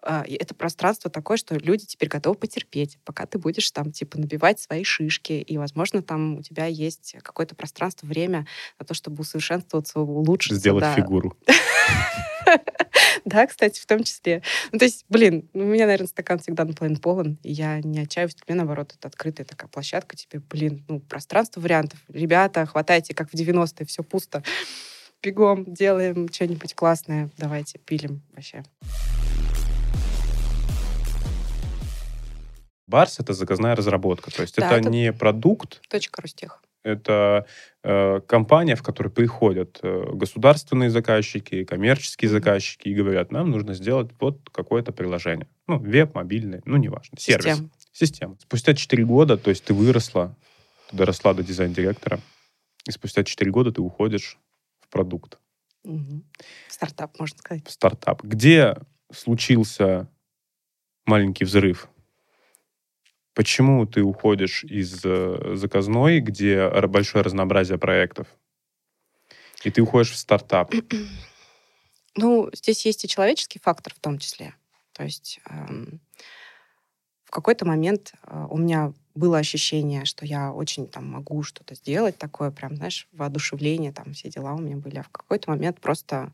[0.00, 4.60] А, это пространство такое, что люди теперь готовы потерпеть, пока ты будешь там, типа, набивать
[4.60, 8.46] свои шишки, и, возможно, там у тебя есть какое-то пространство, время
[8.78, 10.60] на то, чтобы усовершенствоваться, улучшиться.
[10.60, 10.94] Сделать да.
[10.94, 11.36] фигуру.
[13.24, 14.42] Да, кстати, в том числе.
[14.72, 18.36] Ну, то есть, блин, у меня, наверное, стакан всегда наполовину полон, и я не отчаиваюсь.
[18.46, 20.16] Меня, наоборот, это открытая такая площадка.
[20.16, 21.98] Тебе, блин, ну, пространство вариантов.
[22.08, 24.42] Ребята, хватайте, как в 90-е, все пусто.
[25.22, 27.30] Бегом, делаем что-нибудь классное.
[27.36, 28.62] Давайте, пилим вообще.
[32.86, 34.30] Барс— это заказная разработка.
[34.30, 36.62] То есть Да, это, это- не продукт, Точка Ростех.
[36.82, 37.46] Это
[37.82, 44.10] э, компания, в которую приходят э, государственные заказчики, коммерческие заказчики и говорят, нам нужно сделать
[44.20, 45.48] вот какое-то приложение.
[45.66, 47.44] Ну, веб, мобильный, ну, неважно, сервис.
[47.44, 47.70] Система.
[47.92, 48.36] Система.
[48.40, 50.36] Спустя 4 года, то есть ты выросла,
[50.90, 52.20] ты доросла до дизайн-директора,
[52.86, 54.38] и спустя 4 года ты уходишь
[54.80, 55.38] в продукт,
[55.84, 56.24] Мгм.
[56.68, 57.68] Стартап, можно сказать.
[57.68, 58.22] стартап.
[58.22, 58.76] Где
[59.12, 60.08] случился
[61.06, 61.88] маленький взрыв?
[63.38, 68.26] Почему ты уходишь из э, заказной, где большое разнообразие проектов,
[69.62, 70.74] и ты уходишь в стартап?
[72.16, 74.56] Ну, здесь есть и человеческий фактор в том числе.
[74.90, 76.00] То есть эм,
[77.26, 82.18] в какой-то момент э, у меня было ощущение, что я очень там могу что-то сделать
[82.18, 84.98] такое, прям, знаешь, воодушевление, там все дела у меня были.
[84.98, 86.32] А в какой-то момент просто,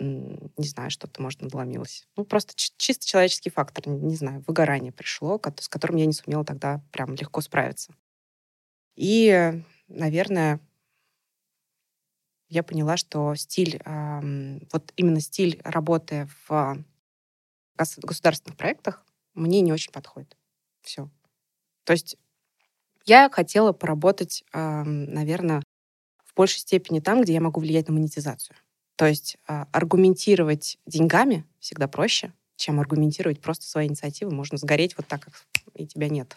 [0.00, 2.06] не знаю, что-то, может, надломилось.
[2.16, 6.44] Ну, просто чи- чисто человеческий фактор, не знаю, выгорание пришло, с которым я не сумела
[6.44, 7.94] тогда прям легко справиться.
[8.96, 10.60] И, наверное,
[12.48, 13.80] я поняла, что стиль,
[14.72, 16.84] вот именно стиль работы в
[17.78, 20.36] гос- государственных проектах мне не очень подходит.
[20.82, 21.10] Все.
[21.84, 22.16] То есть
[23.06, 25.62] я хотела поработать, наверное,
[26.24, 28.56] в большей степени там, где я могу влиять на монетизацию.
[29.00, 34.30] То есть а, аргументировать деньгами всегда проще, чем аргументировать просто свои инициативы.
[34.30, 35.32] Можно сгореть вот так, как
[35.74, 36.36] и тебя нет.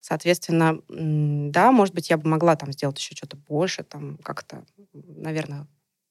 [0.00, 5.68] Соответственно, да, может быть, я бы могла там сделать еще что-то больше, там как-то, наверное,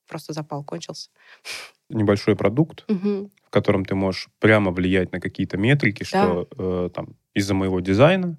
[0.08, 1.10] просто запал кончился.
[1.90, 3.30] Небольшой продукт, Мгм.
[3.46, 8.38] в котором ты можешь прямо влиять на какие-то метрики, что э, там из-за моего дизайна,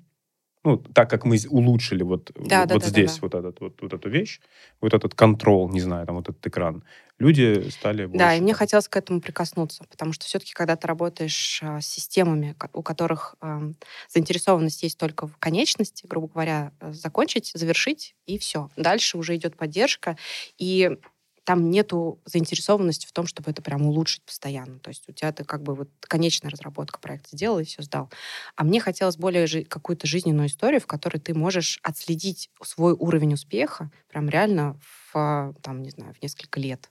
[0.65, 3.19] ну, так как мы улучшили вот, Да, вот, да, вот да, здесь да.
[3.21, 4.41] вот, этот, вот, вот эту вещь,
[4.81, 6.83] вот этот контрол, не знаю, там вот этот экран,
[7.19, 8.19] люди стали больше...
[8.19, 11.87] Да, и мне хотелось к этому прикоснуться, потому что все-таки, когда ты работаешь а, с
[11.87, 13.77] системами, у которых ам,
[14.09, 18.71] заинтересованность есть только в конечности, грубо говоря, э, закончить, завершить, и все.
[18.77, 20.17] Дальше уже идет поддержка,
[20.57, 20.97] и
[21.45, 24.78] там нету заинтересованности в том, чтобы это прям улучшить постоянно.
[24.80, 28.11] То есть у тебя ты как бы вот конечная разработка проекта сделал и все сдал.
[28.57, 33.34] А мне хотелось более жи- какую-то жизненную историю, в которой ты можешь отследить свой уровень
[33.34, 34.78] успеха прям реально
[35.12, 36.90] в, там, не знаю, в несколько лет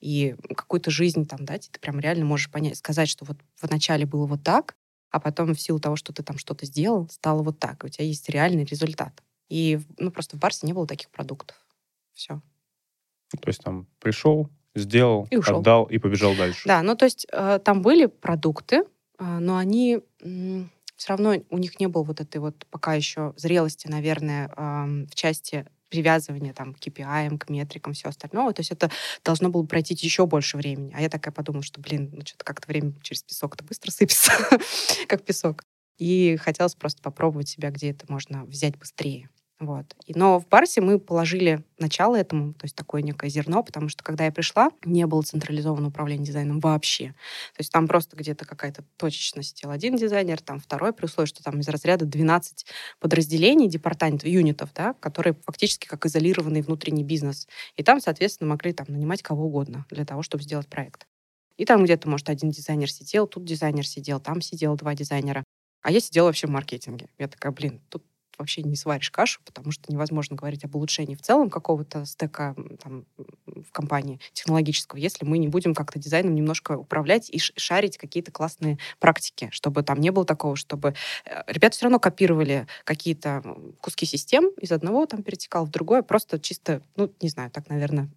[0.00, 4.26] и какую-то жизнь там и ты прям реально можешь понять, сказать, что вот вначале было
[4.26, 4.74] вот так,
[5.10, 7.90] а потом в силу того, что ты там что-то сделал, стало вот так, и у
[7.90, 9.22] тебя есть реальный результат.
[9.48, 11.56] И ну, просто в Барсе не было таких продуктов.
[12.14, 12.40] Все.
[13.30, 15.58] То есть там пришел, сделал, И ушел.
[15.60, 16.62] отдал и побежал дальше.
[16.66, 18.84] Да, ну то есть э, там были продукты,
[19.18, 20.00] э, но они
[20.96, 25.14] все равно у них не было вот этой вот пока еще зрелости, наверное, ам, в
[25.14, 28.52] части привязывания там, к KPI, к метрикам, все остальное.
[28.52, 28.90] То есть это
[29.24, 30.92] должно было пройти еще больше времени.
[30.96, 34.30] А я такая подумала, что, блин, ну что-то как-то время через песок-то быстро сыпется,
[35.08, 35.64] как песок.
[35.98, 39.28] И хотелось просто попробовать себя, где это можно взять быстрее.
[39.60, 39.84] Вот.
[40.08, 44.24] Но в Барсе мы положили начало этому, то есть такое некое зерно, потому что когда
[44.24, 47.08] я пришла, не было централизованного управления дизайном вообще.
[47.08, 51.42] То есть там просто где-то какая-то точечно сидел один дизайнер, там второй, при условии, что
[51.42, 52.64] там из разряда 12
[53.00, 57.46] подразделений, департаментов, юнитов, да, которые фактически как изолированный внутренний бизнес.
[57.76, 61.06] И там, соответственно, могли там нанимать кого угодно для того, чтобы сделать проект.
[61.58, 65.44] И там где-то, может, один дизайнер сидел, тут дизайнер сидел, там сидел два дизайнера.
[65.82, 67.08] А я сидела вообще в маркетинге.
[67.18, 68.04] Я такая, блин, тут
[68.40, 73.04] вообще не сваришь кашу, потому что невозможно говорить об улучшении в целом какого-то стека там,
[73.46, 78.78] в компании технологического, если мы не будем как-то дизайном немножко управлять и шарить какие-то классные
[78.98, 83.42] практики, чтобы там не было такого, чтобы э, ребята все равно копировали какие-то
[83.80, 88.08] куски систем из одного там перетекал в другое, просто чисто, ну, не знаю, так, наверное,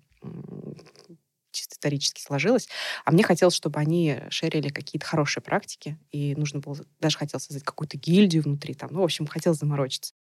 [1.84, 2.70] исторически сложилось.
[3.04, 7.64] А мне хотелось, чтобы они шерили какие-то хорошие практики, и нужно было, даже хотел создать
[7.64, 8.90] какую-то гильдию внутри там.
[8.94, 10.14] Ну, в общем, хотел заморочиться.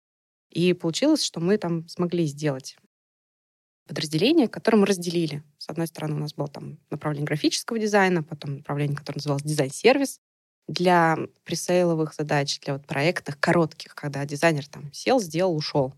[0.49, 2.77] И получилось, что мы там смогли сделать
[3.87, 5.43] подразделение, которое мы разделили.
[5.57, 10.19] С одной стороны, у нас было там направление графического дизайна, потом направление, которое называлось дизайн-сервис,
[10.67, 15.93] для пресейловых задач, для вот проектов коротких, когда дизайнер там сел, сделал, ушел.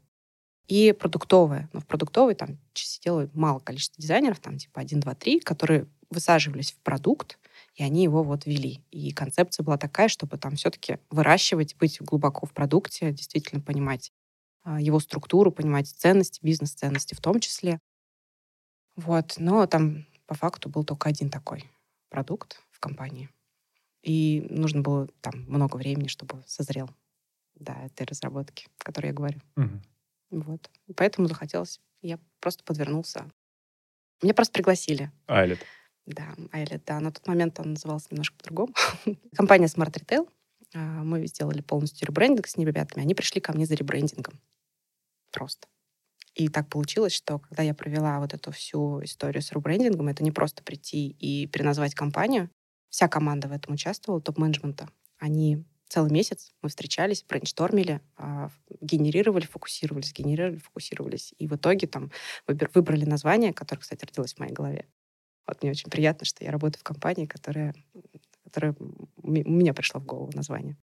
[0.68, 1.70] И продуктовое.
[1.74, 6.72] Но в продуктовой там сидело мало количества дизайнеров, там типа 1, 2, 3, которые высаживались
[6.72, 7.38] в продукт,
[7.76, 8.82] и они его вот вели.
[8.92, 14.12] И концепция была такая, чтобы там все-таки выращивать, быть глубоко в продукте, действительно понимать
[14.64, 17.80] а, его структуру, понимать ценности, бизнес-ценности в том числе.
[18.96, 19.36] Вот.
[19.38, 21.70] Но там по факту был только один такой
[22.10, 23.30] продукт в компании.
[24.02, 26.90] И нужно было там много времени, чтобы созрел
[27.56, 29.40] до этой разработки, о которой я говорю.
[29.56, 29.82] Мгм.
[30.30, 30.70] Вот.
[30.96, 31.80] Поэтому захотелось.
[32.02, 33.32] Я просто подвернулся.
[34.22, 35.12] Меня просто пригласили.
[35.28, 35.60] Айлет.
[36.06, 37.00] Да, Айлет, да.
[37.00, 38.74] На тот момент он назывался немножко по-другому.
[39.36, 40.30] Компания Smart Retail.
[40.74, 43.04] А, Мы сделали полностью ребрендинг с ними ребятами.
[43.04, 44.40] Они пришли ко мне за ребрендингом.
[45.32, 45.68] Просто.
[46.36, 50.32] И так получилось, что когда я провела вот эту всю историю с ребрендингом, это не
[50.32, 52.50] просто прийти и переназвать компанию.
[52.90, 54.90] Вся команда в этом участвовала, топ-менеджмента.
[55.18, 58.50] Они целый месяц мы встречались, брейнштормили, а,
[58.82, 61.34] генерировали, фокусировались, генерировали, фокусировались.
[61.38, 62.12] И в итоге там
[62.48, 64.86] выбрали название, которое, кстати, родилось в моей голове.
[65.48, 67.76] Вот мне очень приятно, что я работаю в компании, которая,
[68.44, 68.76] которая
[69.18, 70.78] у меня пришло в голову название.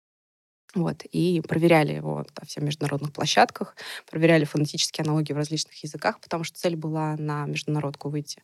[0.74, 3.76] Вот, и проверяли его на всех международных площадках,
[4.10, 8.42] проверяли фонетические аналогии в различных языках, потому что цель была на международку выйти.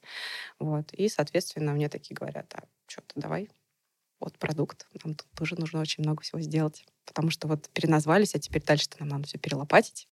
[0.58, 3.48] Вот, и, соответственно, мне такие говорят, а что-то давай,
[4.20, 8.38] вот продукт, нам тут тоже нужно очень много всего сделать, потому что вот переназвались, а
[8.38, 10.08] теперь дальше-то нам надо все перелопатить.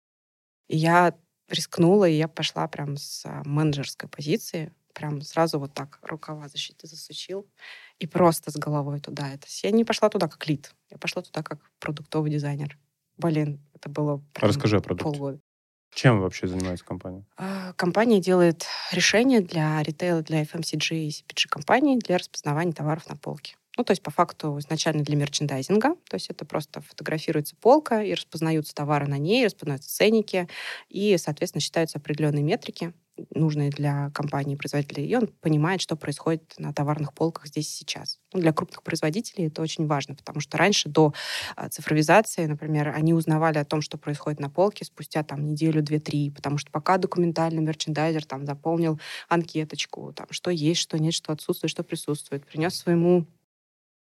[0.67, 1.15] И я
[1.49, 6.87] рискнула, и я пошла прям с а, менеджерской позиции, прям сразу вот так рукава защиты
[6.87, 7.47] засучил,
[7.99, 9.31] и просто с головой туда.
[9.33, 12.77] Это я не пошла туда как лид, я пошла туда как продуктовый дизайнер.
[13.17, 15.03] Блин, это было Расскажи о продукте.
[15.03, 15.39] полгода.
[15.93, 17.25] Чем вообще занимается компания?
[17.37, 23.15] А, Компания делает решения для ритейла, для FMCG и CPG компаний для распознавания товаров на
[23.15, 23.55] полке.
[23.77, 25.95] Ну, то есть, по факту, изначально для мерчендайзинга.
[26.09, 30.47] То есть, это просто фотографируется полка, и распознаются товары на ней, распознаются ценники,
[30.89, 32.93] и, соответственно, считаются определенные метрики,
[33.33, 38.19] нужные для компании производителей, и он понимает, что происходит на товарных полках здесь и сейчас.
[38.33, 41.13] Ну, для крупных производителей это очень важно, потому что раньше до
[41.55, 46.29] а, цифровизации, например, они узнавали о том, что происходит на полке спустя там неделю, две-три,
[46.29, 48.99] потому что пока документальный мерчендайзер там заполнил
[49.29, 53.25] анкеточку, там, что есть, что нет, что отсутствует, что присутствует, принес своему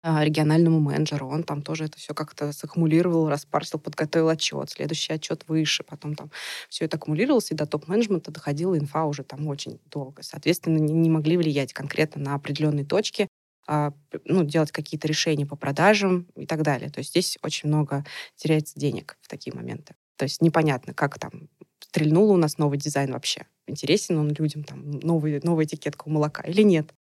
[0.05, 1.29] региональному менеджеру.
[1.29, 6.31] Он там тоже это все как-то саккумулировал, распарсил, подготовил отчет, следующий отчет выше, потом там
[6.69, 10.23] все это аккумулировалось, и до топ-менеджмента доходила инфа уже там очень долго.
[10.23, 13.29] Соответственно, не, могли влиять конкретно на определенные точки,
[13.67, 13.93] а,
[14.27, 16.91] ну, делать какие-то решения по продажам и так далее.
[16.91, 18.05] То есть здесь очень много
[18.37, 19.95] теряется денег в такие моменты.
[20.17, 21.49] То есть непонятно, как там
[21.81, 23.47] стрельнул у нас новый дизайн вообще.
[23.67, 26.93] Интересен он людям, там, новый, новая этикетка у молока или нет.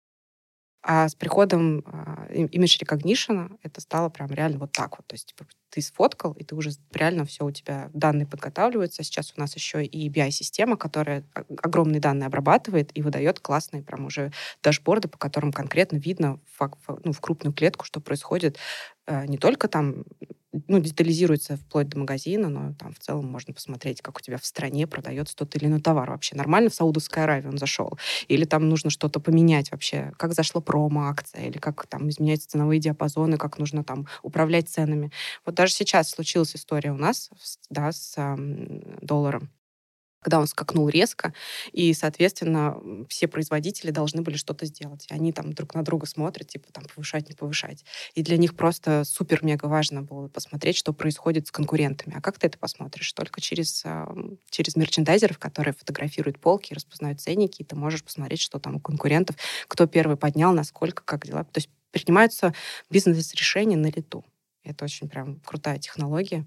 [0.83, 5.07] А с приходом а, image recognition это стало прям реально вот так вот.
[5.07, 9.01] То есть типа, ты сфоткал, и ты уже реально все у тебя данные подготавливаются.
[9.03, 11.23] Сейчас у нас еще и BI-система, которая
[11.63, 16.71] огромные данные обрабатывает и выдает классные прям уже дашборды, по которым конкретно видно фа-
[17.03, 18.59] ну, в крупную клетку, что происходит
[19.07, 20.03] э, не только там,
[20.67, 24.45] ну, детализируется вплоть до магазина, но там в целом можно посмотреть, как у тебя в
[24.45, 26.35] стране продается тот или иной товар вообще.
[26.35, 27.97] Нормально в Саудовской Аравии он зашел?
[28.27, 30.11] Или там нужно что-то поменять вообще?
[30.17, 31.47] Как зашла промо-акция?
[31.47, 33.37] Или как там изменяются ценовые диапазоны?
[33.37, 35.11] Как нужно там управлять ценами?
[35.45, 37.29] Вот даже сейчас случилась история у нас
[37.69, 39.49] да, с ам, долларом
[40.21, 41.33] когда он скакнул резко,
[41.73, 42.77] и, соответственно,
[43.09, 45.05] все производители должны были что-то сделать.
[45.09, 47.83] И они там друг на друга смотрят, типа, там, повышать, не повышать.
[48.15, 52.15] И для них просто супер-мега важно было посмотреть, что происходит с конкурентами.
[52.15, 53.11] А как ты это посмотришь?
[53.11, 53.83] Только через,
[54.49, 59.35] через мерчендайзеров, которые фотографируют полки, распознают ценники, и ты можешь посмотреть, что там у конкурентов,
[59.67, 61.43] кто первый поднял, насколько, как дела.
[61.43, 62.53] То есть принимаются
[62.89, 64.25] бизнес-решения на лету.
[64.63, 66.45] Это очень прям крутая технология.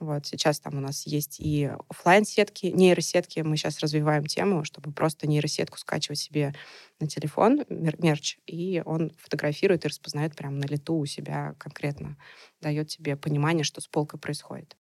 [0.00, 3.40] Вот сейчас там у нас есть и оффлайн сетки нейросетки.
[3.40, 6.54] Мы сейчас развиваем тему, чтобы просто нейросетку скачивать себе
[7.00, 12.18] на телефон, мер- мерч, и он фотографирует и распознает прямо на лету у себя конкретно,
[12.60, 14.76] дает тебе понимание, что с полкой происходит.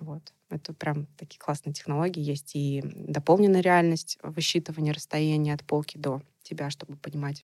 [0.00, 0.32] Вот.
[0.50, 2.20] Это прям такие классные технологии.
[2.22, 7.44] Есть и дополненная реальность, высчитывание расстояния от полки до тебя, чтобы понимать,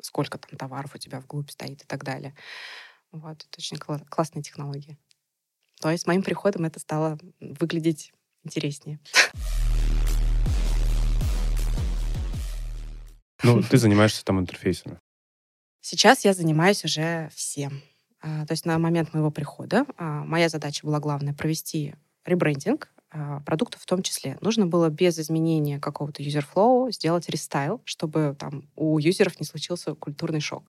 [0.00, 2.34] сколько там товаров у тебя вглубь стоит и так далее.
[3.12, 3.44] Вот.
[3.44, 4.98] Это очень кла- классные технологии.
[5.80, 8.12] То есть с моим приходом это стало выглядеть
[8.44, 9.00] интереснее.
[13.42, 14.98] Ну, ты занимаешься там интерфейсами.
[15.80, 17.82] Сейчас я занимаюсь уже всем.
[18.20, 21.94] А, то есть на момент моего прихода а, моя задача была главная провести
[22.26, 22.99] ребрендинг а,
[23.44, 24.38] продуктов в том числе.
[24.40, 29.94] Нужно было без изменения какого-то user flow сделать restyle, чтобы там у юзеров не случился
[29.94, 30.64] культурный шок.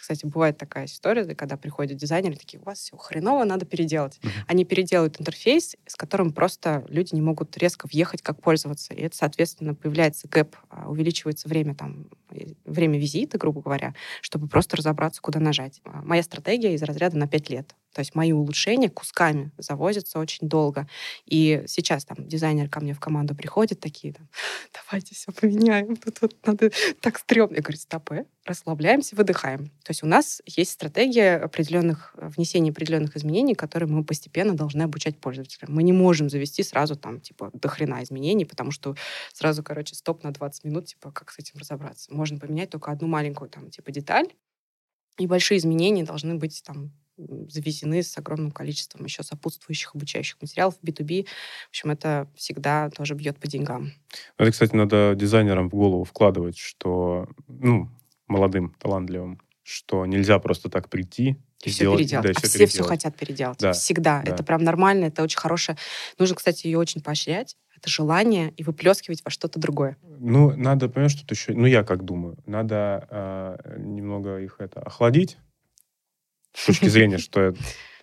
[0.00, 4.18] Кстати, бывает такая история, когда приходят дизайнеры, такие, у вас все хреново, надо переделать.
[4.22, 4.30] Uh-huh.
[4.46, 8.94] Они переделают интерфейс, с которым просто люди не могут резко въехать, как пользоваться.
[8.94, 12.08] И это, соответственно, появляется гэп, увеличивается время, там,
[12.64, 15.82] время визита, грубо говоря, чтобы просто разобраться, куда нажать.
[15.84, 17.74] Моя стратегия из разряда на 5 лет.
[17.92, 20.86] То есть мои улучшения кусками завозятся очень долго.
[21.26, 24.28] И сейчас там дизайнер ко мне в команду приходит, такие там,
[24.72, 26.70] давайте все поменяем, тут вот надо
[27.00, 27.56] так стрёмно.
[27.56, 29.68] Я говорю, стопы, расслабляемся, выдыхаем.
[29.82, 35.18] То есть у нас есть стратегия определенных, внесения определенных изменений, которые мы постепенно должны обучать
[35.18, 35.66] пользователя.
[35.68, 38.94] Мы не можем завести сразу там, типа, до хрена изменений, потому что
[39.32, 42.12] сразу, короче, стоп на 20 минут, типа, как с этим разобраться.
[42.14, 44.28] Можно поменять только одну маленькую там, типа, деталь,
[45.18, 46.92] и большие изменения должны быть там
[47.48, 51.24] завезены с огромным количеством еще сопутствующих обучающих материалов B2B.
[51.24, 53.92] В общем, это всегда тоже бьет по деньгам.
[54.38, 57.88] Это, кстати, надо дизайнерам в голову вкладывать, что, ну,
[58.26, 62.26] молодым, талантливым, что нельзя просто так прийти и все сделать, переделать.
[62.26, 63.58] Да, а все, все все хотят переделать.
[63.58, 64.22] Да, Всегда.
[64.24, 64.32] Да.
[64.32, 65.76] Это прям нормально, это очень хорошее.
[66.18, 67.56] Нужно, кстати, ее очень поощрять.
[67.76, 69.96] Это желание и выплескивать во что-то другое.
[70.02, 71.54] Ну, надо, понимаешь, что еще...
[71.54, 72.36] Ну, я как думаю.
[72.46, 75.38] Надо э, немного их это охладить,
[76.52, 77.54] с точки зрения, что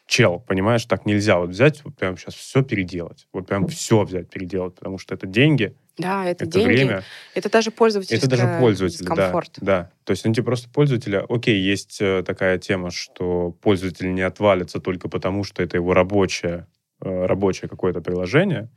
[0.05, 3.27] чел, понимаешь, так нельзя вот взять, вот прям сейчас все переделать.
[3.33, 7.03] Вот прям все взять, переделать, потому что это деньги, да, это, это деньги, время.
[7.33, 8.15] Это даже пользователь.
[8.15, 9.05] Это даже пользователь.
[9.05, 9.91] Да, да.
[10.03, 11.25] То есть, ну, тебе просто пользователя...
[11.27, 16.67] Окей, есть э, такая тема, что пользователь не отвалится только потому, что это его рабочее,
[17.01, 18.69] э, рабочее какое-то приложение.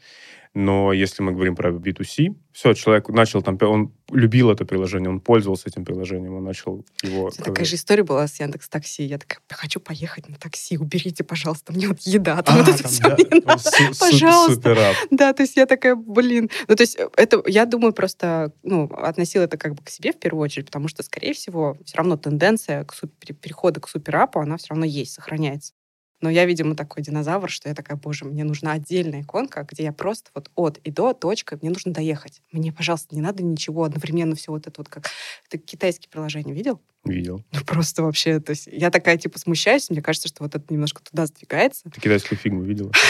[0.52, 5.20] Но если мы говорим про B2C, все, человек начал там, он любил это приложение, он
[5.20, 7.28] пользовался этим приложением, он начал его...
[7.28, 9.04] Это такая же история была с Яндекс Такси.
[9.04, 12.82] Я такая, хочу поехать на такси, уберите, пожалуйста, мне вот еда, там а, вот это
[12.82, 13.62] там, все да, не надо,
[14.00, 14.54] пожалуйста.
[14.54, 14.78] Супер
[15.12, 16.50] да, то есть я такая, блин.
[16.66, 20.18] Ну, то есть это, я думаю, просто, ну, относила это как бы к себе в
[20.18, 24.56] первую очередь, потому что, скорее всего, все равно тенденция к супер, перехода к суперапу, она
[24.56, 25.74] все равно есть, сохраняется.
[26.20, 29.92] Но я, видимо, такой динозавр, что я такая, боже, мне нужна отдельная иконка, где я
[29.92, 32.42] просто вот от и до, точка, мне нужно доехать.
[32.52, 35.06] Мне, пожалуйста, не надо ничего одновременно все вот это вот как...
[35.48, 36.80] Ты китайские приложения видел?
[37.04, 37.42] Видел.
[37.52, 41.02] Ну, просто вообще, то есть я такая, типа, смущаюсь, мне кажется, что вот это немножко
[41.02, 41.88] туда сдвигается.
[41.90, 42.92] Ты китайскую фигму видела?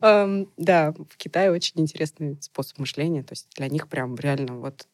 [0.00, 4.86] Да, в Китае очень интересный способ мышления, то есть для них прям реально вот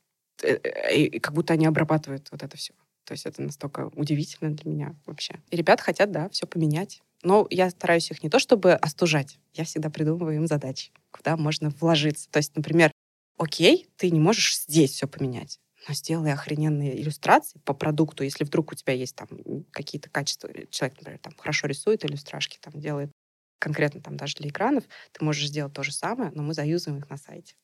[0.42, 2.72] э, э, как будто они обрабатывают вот это все.
[3.04, 5.40] То есть это настолько удивительно для меня вообще.
[5.50, 7.02] И ребят хотят, да, все поменять.
[7.22, 11.70] Но я стараюсь их не то чтобы остужать, я всегда придумываю им задачи, куда можно
[11.70, 12.28] вложиться.
[12.30, 12.92] То есть, например,
[13.38, 18.72] окей, ты не можешь здесь все поменять, но сделай охрененные иллюстрации по продукту, если вдруг
[18.72, 19.28] у тебя есть там
[19.70, 23.10] какие-то качества, человек, например, там хорошо рисует иллюстрашки, там делает
[23.58, 27.08] конкретно там даже для экранов, ты можешь сделать то же самое, но мы заюзаем их
[27.08, 27.54] на сайте.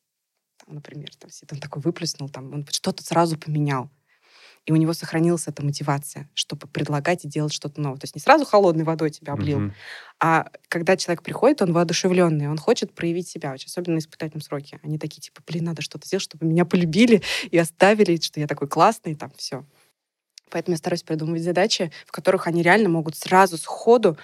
[0.64, 3.90] Там, например, там, он такой выплеснул, там, он что-то сразу поменял
[4.66, 7.98] и у него сохранилась эта мотивация, чтобы предлагать и делать что-то новое.
[7.98, 9.72] То есть не сразу холодной водой тебя облил, mm-hmm.
[10.20, 14.78] а когда человек приходит, он воодушевленный, он хочет проявить себя, очень, особенно на испытательном сроке.
[14.82, 18.68] Они такие, типа, блин, надо что-то сделать, чтобы меня полюбили и оставили, что я такой
[18.68, 19.64] классный, там, все.
[20.50, 24.18] Поэтому я стараюсь придумывать задачи, в которых они реально могут сразу сходу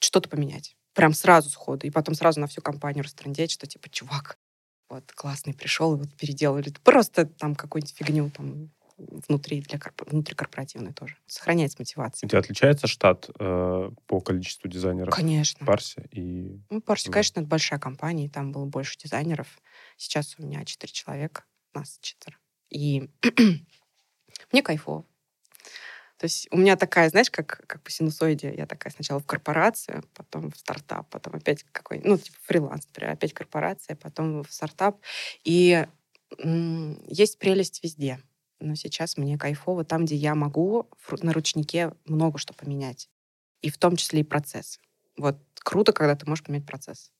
[0.00, 0.76] что-то поменять.
[0.92, 1.86] Прям сразу сходу.
[1.86, 4.38] И потом сразу на всю компанию растрындеть, что типа, чувак,
[4.88, 6.72] вот классный пришел, и вот переделали.
[6.82, 10.02] Просто там какую-нибудь фигню там внутри, для корп...
[10.10, 11.16] внутрикорпоративной тоже.
[11.26, 12.26] Сохраняется мотивация.
[12.26, 15.14] У тебя отличается штат э, по количеству дизайнеров?
[15.14, 15.64] Конечно.
[15.64, 16.60] В Парсе и...
[16.70, 19.48] Ну, Парсе, конечно, это большая компания, и там было больше дизайнеров.
[19.96, 21.44] Сейчас у меня четыре человека,
[21.74, 22.36] нас четыре.
[22.70, 23.10] И
[24.52, 25.04] мне кайфово.
[26.18, 30.02] То есть у меня такая, знаешь, как, как по синусоиде, я такая сначала в корпорацию,
[30.14, 34.98] потом в стартап, потом опять какой ну, типа фриланс, например, опять корпорация, потом в стартап.
[35.44, 35.86] И
[36.38, 38.18] м- есть прелесть везде
[38.60, 40.88] но сейчас мне кайфово там, где я могу
[41.22, 43.08] на ручнике много что поменять.
[43.62, 44.78] И в том числе и процесс.
[45.16, 47.10] Вот круто, когда ты можешь поменять процесс.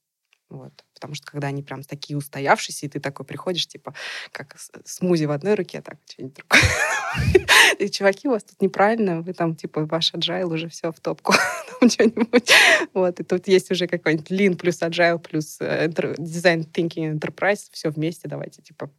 [0.49, 0.84] Вот.
[0.95, 3.95] Потому что когда они прям такие устоявшиеся, и ты такой приходишь, типа,
[4.30, 7.47] как смузи в одной руке, так, что-нибудь другое.
[7.78, 11.34] И, чуваки, у вас тут неправильно, вы там, типа, ваш agile уже все в топку.
[12.95, 13.20] Вот.
[13.20, 18.28] И тут есть уже какой-нибудь lean плюс agile плюс э, design thinking enterprise, все вместе,
[18.28, 18.91] давайте, типа,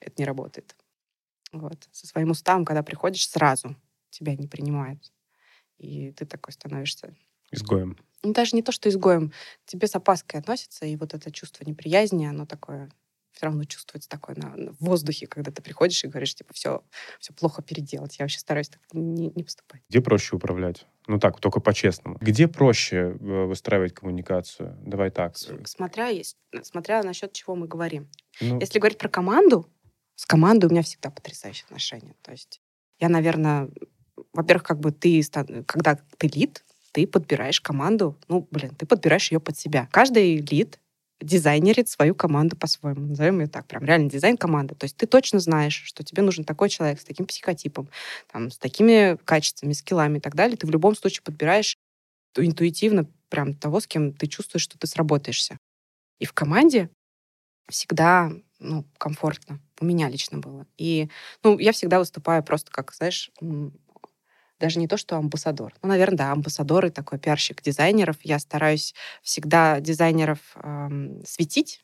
[0.00, 0.74] это не работает.
[1.52, 1.88] Вот.
[1.92, 3.76] Со своим уставом, когда приходишь, сразу
[4.10, 5.12] тебя не принимают.
[5.78, 7.14] И ты такой становишься...
[7.50, 7.96] Изгоем.
[8.22, 9.30] Ну, даже не то, что изгоем.
[9.30, 12.90] К тебе с опаской относятся, и вот это чувство неприязни, оно такое
[13.32, 16.82] все равно чувствуется такое на, на воздухе, когда ты приходишь и говоришь, типа, все,
[17.18, 18.18] все плохо переделать.
[18.18, 19.80] Я вообще стараюсь так не, не поступать.
[19.88, 20.86] Где проще управлять?
[21.06, 22.18] Ну так, только по-честному.
[22.20, 24.76] Где проще э, выстраивать коммуникацию?
[24.84, 25.36] Давай так.
[25.64, 28.08] Смотря, есть, смотря насчет чего мы говорим.
[28.40, 28.60] Ну...
[28.60, 29.68] Если говорить про команду,
[30.20, 32.14] с командой у меня всегда потрясающие отношения.
[32.20, 32.60] То есть
[32.98, 33.70] я, наверное,
[34.34, 35.22] во-первых, как бы ты,
[35.66, 36.62] когда ты лид,
[36.92, 39.88] ты подбираешь команду, ну, блин, ты подбираешь ее под себя.
[39.90, 40.78] Каждый лид
[41.22, 43.06] дизайнерит свою команду по-своему.
[43.06, 44.74] Назовем ее так, прям реально дизайн команды.
[44.74, 47.88] То есть ты точно знаешь, что тебе нужен такой человек с таким психотипом,
[48.30, 50.58] там, с такими качествами, скиллами и так далее.
[50.58, 51.78] Ты в любом случае подбираешь
[52.36, 55.56] интуитивно прям того, с кем ты чувствуешь, что ты сработаешься.
[56.18, 56.90] И в команде
[57.70, 59.58] всегда ну, комфортно.
[59.80, 60.66] У меня лично было.
[60.76, 61.08] И
[61.42, 63.30] ну, я всегда выступаю просто как, знаешь,
[64.60, 65.74] даже не то, что амбассадор.
[65.82, 68.16] Ну, наверное, да, амбассадор такой пиарщик дизайнеров.
[68.22, 71.82] Я стараюсь всегда дизайнеров эм, светить,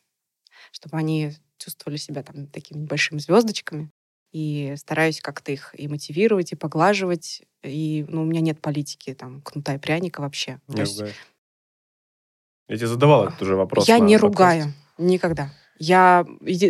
[0.71, 3.89] чтобы они чувствовали себя там такими большими звездочками.
[4.31, 7.41] И стараюсь как-то их и мотивировать, и поглаживать.
[7.63, 10.59] И ну, у меня нет политики там кнута и пряника вообще.
[10.67, 11.01] Не есть...
[12.67, 13.87] Я тебе задавал этот уже вопрос.
[13.87, 14.27] Я не подкасте.
[14.27, 14.73] ругаю.
[14.97, 15.49] Никогда.
[15.79, 16.25] Я,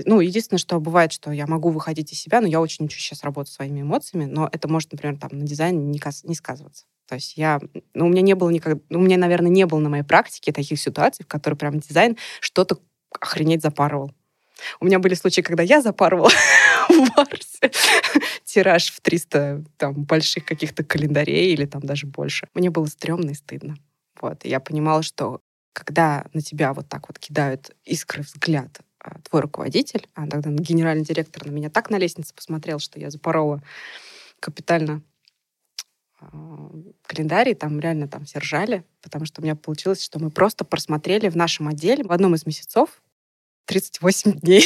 [0.06, 3.24] ну, единственное, что бывает, что я могу выходить из себя, но я очень учу сейчас
[3.24, 6.86] работать своими эмоциями, но это может, например, там на дизайне не, сказываться.
[7.08, 7.62] То есть я,
[7.94, 10.52] ну, у меня не было никогда, ну, у меня, наверное, не было на моей практике
[10.52, 12.80] таких ситуаций, в которых прям дизайн что-то
[13.12, 14.12] охренеть запарывал.
[14.80, 16.30] У меня были случаи, когда я запарывала
[16.90, 17.72] в Марсе
[18.44, 22.48] тираж в 300 там, больших каких-то календарей или там даже больше.
[22.54, 23.78] Мне было стрёмно и стыдно.
[24.20, 24.44] Вот.
[24.46, 25.42] И я понимала, что
[25.74, 28.80] когда на тебя вот так вот кидают искры взгляд
[29.30, 33.62] твой руководитель, а тогда генеральный директор на меня так на лестнице посмотрел, что я запорола
[34.40, 35.02] капитально
[36.20, 36.72] а,
[37.04, 41.30] календарий, там реально там все ржали, потому что у меня получилось, что мы просто просмотрели
[41.30, 43.02] в нашем отделе в одном из месяцев
[43.66, 44.62] 38 дней.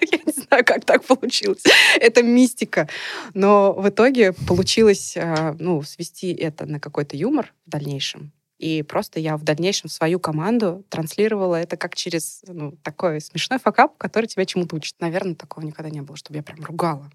[0.00, 1.62] Я не знаю, как так получилось.
[1.98, 2.88] Это мистика.
[3.34, 8.32] Но в итоге получилось а, ну, свести это на какой-то юмор в дальнейшем.
[8.62, 13.98] И просто я в дальнейшем свою команду транслировала это как через ну, такой смешной факап,
[13.98, 14.94] который тебя чему-то учит.
[15.00, 17.10] Наверное, такого никогда не было, чтобы я прям ругала.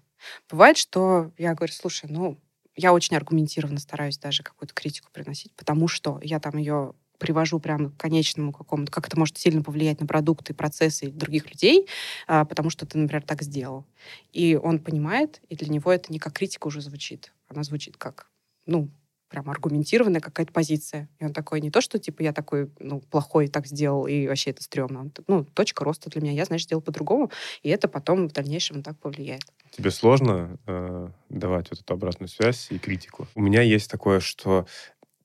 [0.50, 2.36] Бывает, что я говорю, слушай, ну,
[2.76, 7.92] я очень аргументированно стараюсь даже какую-то критику приносить, потому что я там ее привожу прямо
[7.92, 11.86] к конечному какому-то, как это может сильно повлиять на продукты, процессы других людей,
[12.26, 13.86] а, потому что ты, например, так сделал.
[14.34, 17.32] И он понимает, и для него это не как критика уже звучит.
[17.48, 18.28] Она звучит как,
[18.66, 18.90] ну,
[19.28, 21.08] прям аргументированная какая-то позиция.
[21.18, 24.50] И он такой, не то, что типа я такой, ну, плохой так сделал, и вообще
[24.50, 25.00] это стрёмно.
[25.00, 26.32] Он, ну, точка роста для меня.
[26.32, 27.30] Я, значит, сделал по-другому,
[27.62, 29.42] и это потом в дальнейшем так повлияет.
[29.70, 33.28] Тебе сложно э, давать вот эту обратную связь и критику?
[33.34, 34.66] У меня есть такое, что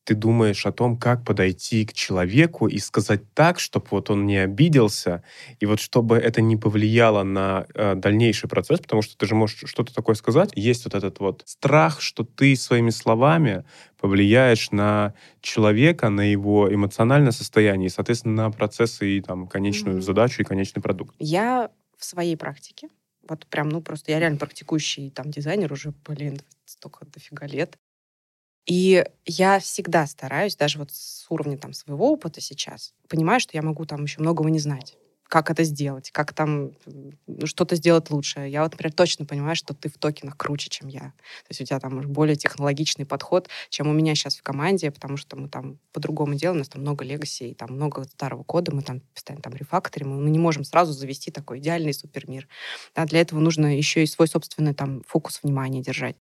[0.03, 4.37] ты думаешь о том, как подойти к человеку и сказать так, чтобы вот он не
[4.37, 5.23] обиделся,
[5.59, 9.63] и вот чтобы это не повлияло на э, дальнейший процесс, потому что ты же можешь
[9.65, 10.51] что-то такое сказать.
[10.55, 13.63] Есть вот этот вот страх, что ты своими словами
[13.99, 20.01] повлияешь на человека, на его эмоциональное состояние, и, соответственно, на процессы и там конечную mm-hmm.
[20.01, 21.15] задачу и конечный продукт.
[21.19, 22.89] Я в своей практике,
[23.27, 27.77] вот прям, ну, просто я реально практикующий там дизайнер уже, блин, столько дофига лет.
[28.66, 33.61] И я всегда стараюсь, даже вот с уровня там своего опыта сейчас, понимаю, что я
[33.61, 34.97] могу там еще многого не знать
[35.34, 36.74] как это сделать, как там
[37.45, 38.41] что-то сделать лучше.
[38.41, 40.99] Я вот, например, точно понимаю, что ты в токенах круче, чем я.
[40.99, 45.18] То есть у тебя там более технологичный подход, чем у меня сейчас в команде, потому
[45.18, 48.84] что мы там по-другому делаем, у нас там много легаси, там много старого кода, мы
[48.84, 52.47] там постоянно там рефакторим, мы не можем сразу завести такой идеальный супермир.
[52.95, 56.16] Да, для этого нужно еще и свой собственный там фокус внимания держать.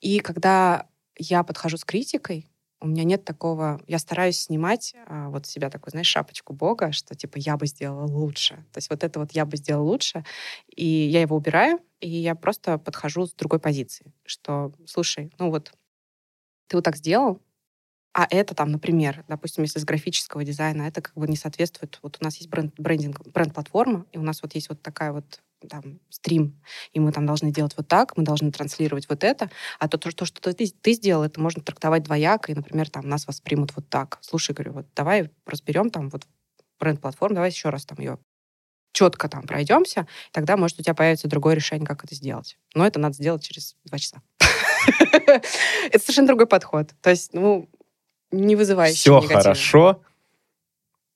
[0.00, 0.86] И когда
[1.18, 2.46] я подхожу с критикой,
[2.80, 3.80] у меня нет такого...
[3.86, 8.06] Я стараюсь снимать а, вот себя такую, знаешь, шапочку Бога, что типа я бы сделала
[8.06, 8.54] лучше.
[8.72, 10.24] То есть вот это вот я бы сделала лучше,
[10.74, 15.72] и я его убираю, и я просто подхожу с другой позиции, что, слушай, ну вот
[16.68, 17.40] ты вот так сделал,
[18.12, 21.98] а это там, например, допустим, если с графического дизайна, это как бы не соответствует.
[22.02, 25.40] Вот у нас есть бренд, брендинг, бренд-платформа, и у нас вот есть вот такая вот
[25.68, 26.60] там, стрим,
[26.92, 30.10] и мы там должны делать вот так, мы должны транслировать вот это, а то, то,
[30.12, 33.88] то что ты, ты сделал, это можно трактовать двояко, и, например, там нас воспримут вот
[33.88, 34.18] так.
[34.20, 36.26] Слушай, говорю, вот давай разберем там вот
[36.78, 38.18] бренд-платформу, давай еще раз там ее
[38.92, 42.58] четко там пройдемся, тогда, может, у тебя появится другое решение, как это сделать.
[42.74, 44.22] Но это надо сделать через два часа.
[45.90, 46.94] Это совершенно другой подход.
[47.02, 47.68] То есть, ну,
[48.30, 50.02] не вызывающий Все хорошо,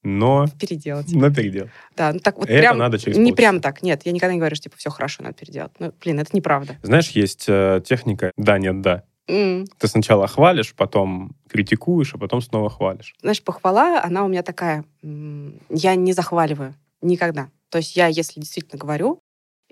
[0.02, 0.46] но...
[0.60, 1.12] Переделать.
[1.12, 1.70] Но переделать.
[1.96, 2.78] Да, ну так вот это прям...
[2.78, 4.02] надо через Не прям так, нет.
[4.04, 5.72] Я никогда не говорю, что типа все хорошо, надо переделать.
[5.78, 6.76] Ну, блин, это неправда.
[6.82, 9.04] Знаешь, есть э, техника «да, нет, да».
[9.28, 9.66] Mm.
[9.78, 13.14] Ты сначала хвалишь, потом критикуешь, а потом снова хвалишь.
[13.20, 14.84] Знаешь, похвала, она у меня такая...
[15.02, 16.74] Я не захваливаю.
[17.00, 17.48] Никогда.
[17.70, 19.20] То есть я, если действительно говорю,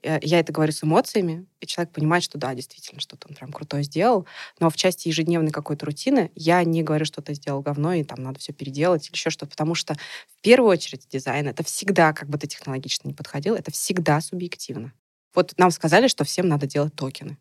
[0.03, 3.83] я это говорю с эмоциями, и человек понимает, что да, действительно, что-то он прям крутое
[3.83, 4.27] сделал.
[4.59, 8.23] Но в части ежедневной какой-то рутины я не говорю, что ты сделал говно, и там
[8.23, 9.51] надо все переделать или еще что-то.
[9.51, 13.71] Потому что в первую очередь дизайн— это всегда, как бы ты технологично не подходил, это
[13.71, 14.93] всегда субъективно.
[15.35, 17.39] Вот нам сказали, что всем надо делать токены.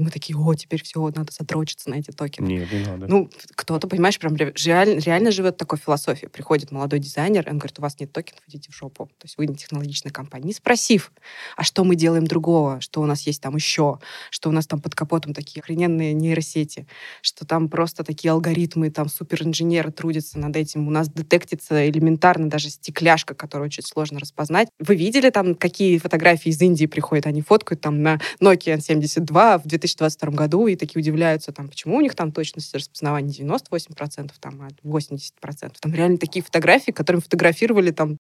[0.00, 2.46] И мы такие, о, теперь все, надо задрочиться на эти токены.
[2.46, 3.06] Нет, не надо.
[3.06, 6.30] Ну, кто-то, понимаешь, прям реально, реально живет такой философией.
[6.30, 9.10] Приходит молодой дизайнер, он говорит, у вас нет токенов, идите в жопу.
[9.18, 10.46] То есть вы не технологичная компания.
[10.46, 11.12] Не спросив,
[11.54, 13.98] а что мы делаем другого, что у нас есть там еще,
[14.30, 16.86] что у нас там под капотом такие охрененные нейросети,
[17.20, 20.88] что там просто такие алгоритмы, там суперинженеры трудятся над этим.
[20.88, 24.68] У нас детектится элементарно даже стекляшка, которую очень сложно распознать.
[24.78, 27.26] Вы видели там, какие фотографии из Индии приходят?
[27.26, 31.96] Они фоткают там на Nokia N72 в 2000 2022 году и такие удивляются, там, почему
[31.96, 35.74] у них там точность распознавания 98%, там, а 80%.
[35.80, 38.16] Там реально такие фотографии, которые фотографировали там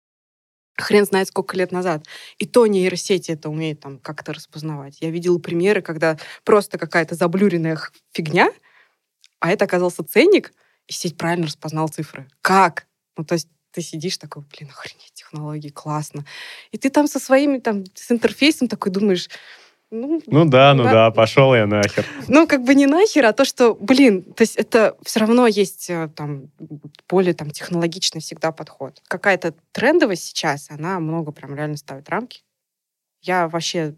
[0.77, 2.05] хрен знает сколько лет назад.
[2.39, 4.99] И то нейросети это умеет там как-то распознавать.
[5.01, 7.79] Я видела примеры, когда просто какая-то заблюренная
[8.13, 8.51] фигня,
[9.41, 10.53] а это оказался ценник,
[10.87, 12.29] и сеть правильно распознала цифры.
[12.41, 12.87] Как?
[13.17, 16.25] Ну, то есть ты сидишь такой, блин, охренеть, технологии, классно.
[16.71, 19.29] И ты там со своими, там, с интерфейсом такой думаешь,
[19.91, 22.05] ну, ну да, ну да, да пошел я нахер.
[22.29, 25.89] Ну, как бы не нахер, а то, что, блин, то есть это все равно есть
[25.89, 26.51] э, там
[27.09, 29.01] более там технологичный всегда подход.
[29.07, 32.43] Какая-то трендовость сейчас, она много прям реально ставит рамки.
[33.21, 33.95] Я вообще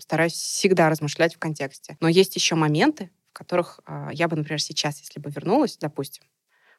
[0.00, 1.96] стараюсь всегда размышлять в контексте.
[2.00, 6.24] Но есть еще моменты, в которых э, я бы, например, сейчас, если бы вернулась, допустим,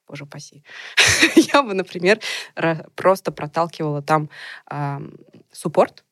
[0.07, 0.63] боже упаси,
[1.35, 2.19] я бы, например,
[2.95, 4.29] просто проталкивала там
[4.69, 4.99] э,
[5.51, 6.03] суппорт,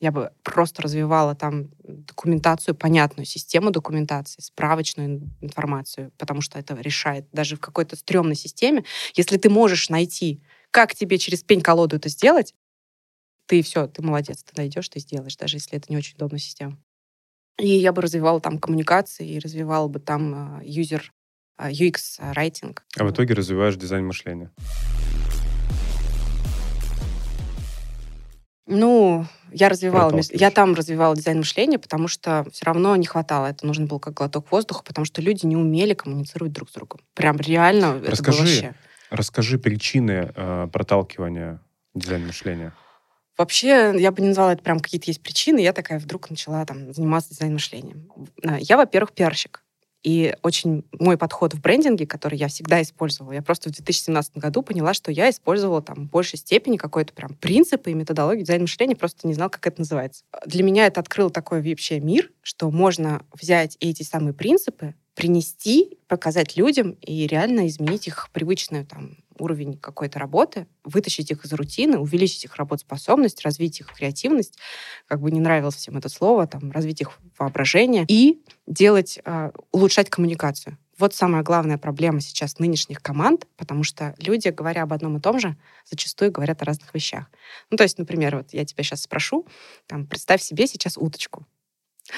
[0.00, 7.26] я бы просто развивала там документацию, понятную систему документации, справочную информацию, потому что это решает
[7.32, 8.84] даже в какой-то стрёмной системе.
[9.14, 10.40] Если ты можешь найти,
[10.70, 12.54] как тебе через пень-колоду это сделать,
[13.46, 16.78] ты все, ты молодец, ты найдешь, ты сделаешь, даже если это не очень удобная система.
[17.58, 21.12] И я бы развивала там коммуникации, и развивала бы там юзер
[21.58, 22.84] uh, uh, UX райтинг.
[22.96, 24.52] А в итоге развиваешь дизайн мышления.
[28.70, 33.46] Ну, я развивала, я там развивала дизайн мышления, потому что все равно не хватало.
[33.46, 37.00] Это нужно было как глоток воздуха, потому что люди не умели коммуницировать друг с другом.
[37.14, 38.74] Прям реально расскажи, это было вообще.
[39.10, 41.62] Расскажи причины э, проталкивания
[41.94, 42.74] дизайн мышления.
[43.38, 45.60] Вообще, я бы не назвала это прям какие-то есть причины.
[45.60, 48.10] Я такая вдруг начала там заниматься дизайн мышлением.
[48.58, 49.62] Я, во-первых, пиарщик.
[50.02, 54.62] И очень мой подход в брендинге, который я всегда использовала, я просто в 2017 году
[54.62, 58.96] поняла, что я использовала там в большей степени какой-то прям принципы и методологию дизайн мышления,
[58.96, 60.24] просто не знала, как это называется.
[60.46, 66.56] Для меня это открыло такой вообще мир, что можно взять эти самые принципы, принести, показать
[66.56, 72.44] людям и реально изменить их привычную там уровень какой-то работы, вытащить их из рутины, увеличить
[72.44, 74.58] их работоспособность, развить их креативность,
[75.06, 80.10] как бы не нравилось всем это слово, там, развить их воображение и делать, э, улучшать
[80.10, 80.78] коммуникацию.
[80.98, 85.38] Вот самая главная проблема сейчас нынешних команд, потому что люди, говоря об одном и том
[85.38, 85.56] же,
[85.88, 87.30] зачастую говорят о разных вещах.
[87.70, 89.46] Ну, то есть, например, вот я тебя сейчас спрошу,
[89.86, 91.46] там, представь себе сейчас уточку.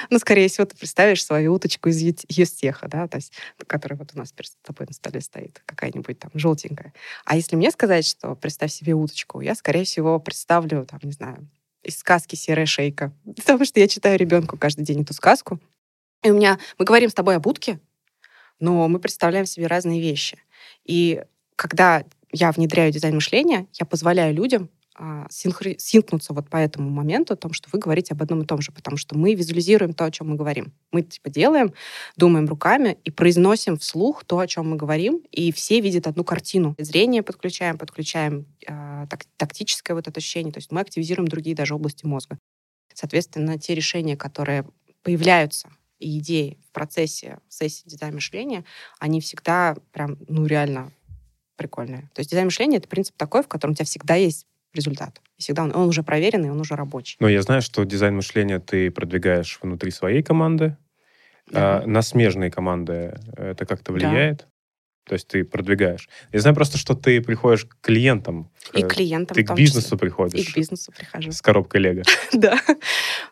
[0.09, 3.33] Ну, скорее всего, ты представишь свою уточку из Юстеха, да, то есть,
[3.67, 6.93] которая вот у нас перед тобой на столе стоит, какая-нибудь там желтенькая.
[7.25, 11.47] А если мне сказать, что представь себе уточку, я, скорее всего, представлю, там, не знаю,
[11.83, 13.11] из сказки «Серая шейка».
[13.35, 15.59] Потому что я читаю ребенку каждый день эту сказку.
[16.23, 16.59] И у меня...
[16.77, 17.79] Мы говорим с тобой об утке,
[18.59, 20.37] но мы представляем себе разные вещи.
[20.85, 21.23] И
[21.55, 24.69] когда я внедряю дизайн мышления, я позволяю людям
[25.29, 25.77] синхри...
[25.79, 28.71] синкнуться вот по этому моменту, о том, что вы говорите об одном и том же,
[28.71, 30.73] потому что мы визуализируем то, о чем мы говорим.
[30.91, 31.73] Мы типа делаем,
[32.17, 36.75] думаем руками и произносим вслух то, о чем мы говорим, и все видят одну картину.
[36.77, 41.75] Зрение подключаем, подключаем э, так, тактическое вот это ощущение, то есть мы активизируем другие даже
[41.75, 42.37] области мозга.
[42.93, 44.65] Соответственно, те решения, которые
[45.03, 45.69] появляются
[45.99, 48.65] и идеи в процессе сессии дизайн мышления,
[48.99, 50.91] они всегда прям, ну, реально
[51.55, 52.09] прикольные.
[52.13, 55.21] То есть дизайн мышления— это принцип такой, в котором у тебя всегда есть результат.
[55.37, 57.17] И всегда он, он уже проверенный, он уже рабочий.
[57.19, 60.77] Но я знаю, что дизайн мышления ты продвигаешь внутри своей команды.
[61.47, 61.81] Да.
[61.81, 64.39] А на смежные команды это как-то влияет?
[64.39, 64.45] Да.
[65.05, 66.07] То есть ты продвигаешь.
[66.31, 68.51] Я знаю просто, что ты приходишь к клиентам.
[68.73, 69.35] И к клиентам.
[69.35, 69.97] Ты к бизнесу числе.
[69.97, 70.39] приходишь.
[70.39, 71.31] И к бизнесу прихожу.
[71.31, 72.03] С коробкой Лего.
[72.33, 72.59] Да.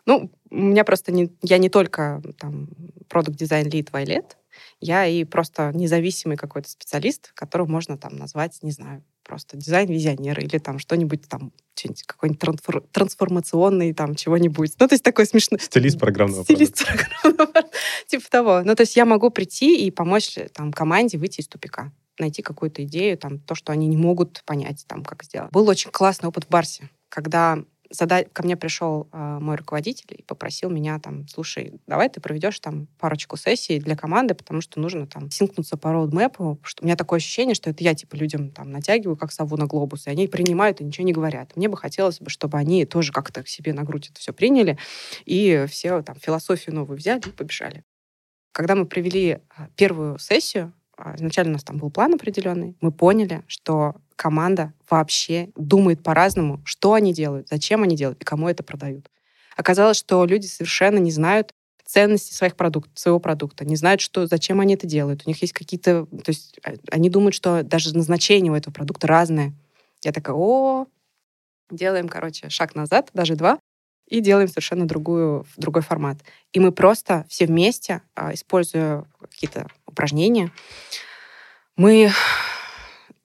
[0.04, 1.32] Ну, у меня просто не...
[1.42, 2.68] Я не только там
[3.08, 4.36] продукт дизайн лид Вайлет,
[4.80, 10.58] я и просто независимый какой-то специалист, которого можно там назвать, не знаю, просто дизайн-визионер или
[10.58, 14.74] там что-нибудь там, что-нибудь какой-нибудь трансфор- трансформационный там чего-нибудь.
[14.78, 15.60] Ну, то есть такой смешной...
[15.60, 17.64] Стилист программного Стилист программного
[18.06, 18.62] Типа того.
[18.64, 22.84] Ну, то есть я могу прийти и помочь там команде выйти из тупика найти какую-то
[22.84, 25.50] идею, там, то, что они не могут понять, там, как сделать.
[25.52, 26.90] Был очень классный опыт в Барсе.
[27.08, 27.58] когда
[27.90, 28.24] зада...
[28.24, 32.86] ко мне пришел э, мой руководитель и попросил меня там, слушай, давай ты проведешь там
[32.98, 37.18] парочку сессий для команды, потому что нужно там синкнуться по роудмэпу, что у меня такое
[37.18, 40.80] ощущение, что это я типа людям там натягиваю, как сову на глобус, и они принимают
[40.80, 41.56] и ничего не говорят.
[41.56, 44.78] Мне бы хотелось бы, чтобы они тоже как-то к себе на грудь это все приняли,
[45.24, 47.84] и все там философию новую взяли и побежали.
[48.52, 52.92] Когда мы провели а, первую сессию, а, изначально у нас там был план определенный, мы
[52.92, 58.62] поняли, что команда вообще думает по-разному, что они делают, зачем они делают и кому это
[58.62, 59.10] продают.
[59.56, 61.54] Оказалось, что люди совершенно не знают
[61.86, 65.22] ценности своих продуктов, своего продукта, не знают, что, зачем они это делают.
[65.24, 66.04] У них есть какие-то...
[66.04, 69.54] То есть а, они думают, что даже назначение у этого продукта разное.
[70.02, 70.86] Я такая, о,
[71.70, 73.58] делаем, короче, шаг назад, даже два,
[74.06, 76.18] и делаем совершенно другую, другой формат.
[76.52, 80.52] И мы просто все вместе, а, используя какие-то упражнения,
[81.76, 82.10] мы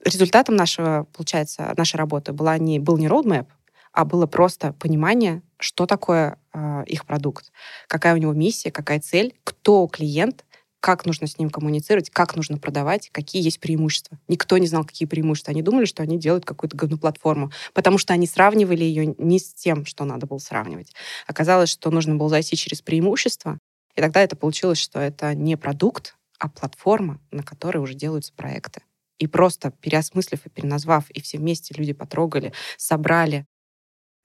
[0.05, 3.47] результатом нашего, получается, нашей работы была не, был не roadmap,
[3.91, 7.51] а было просто понимание, что такое э, их продукт,
[7.87, 10.45] какая у него миссия, какая цель, кто клиент,
[10.79, 14.19] как нужно с ним коммуницировать, как нужно продавать, какие есть преимущества.
[14.27, 15.51] Никто не знал, какие преимущества.
[15.51, 19.85] Они думали, что они делают какую-то говноплатформу, потому что они сравнивали ее не с тем,
[19.85, 20.93] что надо было сравнивать.
[21.25, 23.57] Оказалось, что нужно было зайти через преимущества,
[23.95, 28.81] и тогда это получилось, что это не продукт, а платформа, на которой уже делаются проекты.
[29.19, 33.45] И просто переосмыслив и переназвав, и все вместе люди потрогали, собрали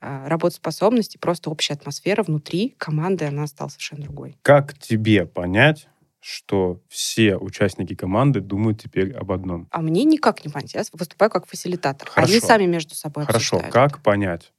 [0.00, 4.36] э, работоспособность, и просто общая атмосфера внутри команды, она стала совершенно другой.
[4.42, 5.88] Как тебе понять,
[6.20, 9.68] что все участники команды думают теперь об одном?
[9.70, 10.74] А мне никак не понять.
[10.74, 12.08] Я выступаю как фасилитатор.
[12.08, 12.32] Хорошо.
[12.32, 13.56] Они сами между собой Хорошо.
[13.56, 13.72] обсуждают.
[13.72, 14.52] Как понять?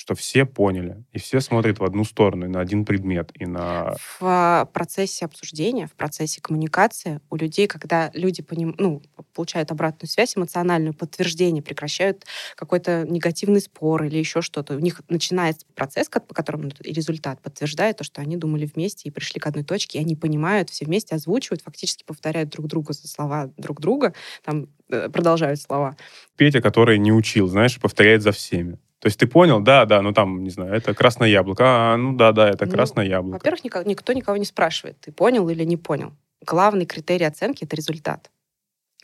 [0.00, 3.92] Что все поняли, и все смотрят в одну сторону, и на один предмет, и на...
[3.98, 8.74] В а, процессе обсуждения, в процессе коммуникации у людей, когда люди поним...
[8.78, 9.02] ну,
[9.34, 12.24] получают обратную связь, эмоциональную, подтверждение, прекращают
[12.56, 18.04] какой-то негативный спор или еще что-то, у них начинается процесс, по которому результат подтверждает то,
[18.04, 21.60] что они думали вместе и пришли к одной точке, и они понимают, все вместе озвучивают,
[21.60, 24.14] фактически повторяют друг другу за слова друг друга,
[24.44, 25.94] там э, продолжают слова.
[26.36, 28.78] Петя, который не учил, знаешь, повторяет за всеми.
[29.00, 31.64] То есть ты понял, да, да, ну там, не знаю, это красное яблоко.
[31.66, 33.38] А, ну да, да, это ну, красное яблоко.
[33.38, 36.12] Во-первых, никто, никто никого не спрашивает, ты понял или не понял.
[36.46, 38.30] Главный критерий оценки— это результат,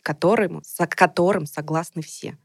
[0.03, 2.37] которым, с которым согласны все.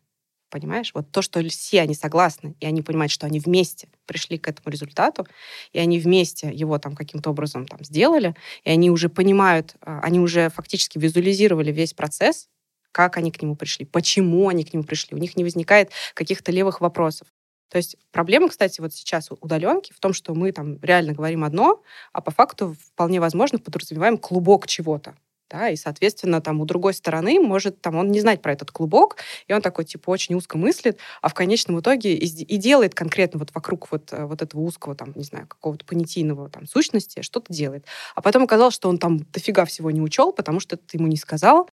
[0.48, 0.92] Понимаешь?
[0.94, 4.70] Вот то, что все они согласны, и они понимают, что они вместе пришли к этому
[4.70, 5.26] результату,
[5.72, 8.34] и они вместе его там каким-то образом там сделали,
[8.64, 12.48] и они уже понимают, а, они уже фактически визуализировали весь процесс,
[12.92, 15.16] как они к нему пришли, почему они к нему пришли.
[15.16, 17.26] У них не возникает каких-то левых вопросов.
[17.72, 21.82] То есть проблема, кстати, вот сейчас удаленки в том, что мы там реально говорим одно,
[22.12, 25.14] а по факту вполне возможно подразумеваем клубок чего-то.
[25.48, 29.16] Да, и, соответственно, там у другой стороны может там он не знать про этот клубок,
[29.46, 33.38] и он такой, типа, очень узко мыслит, а в конечном итоге и, и делает конкретно
[33.38, 37.54] вот вокруг вот, э, вот этого узкого, там, не знаю, какого-то понятийного там сущности, что-то
[37.54, 37.86] делает.
[38.14, 41.16] А потом оказалось, что он там дофига всего не учел, потому что ты ему не
[41.16, 41.70] сказал,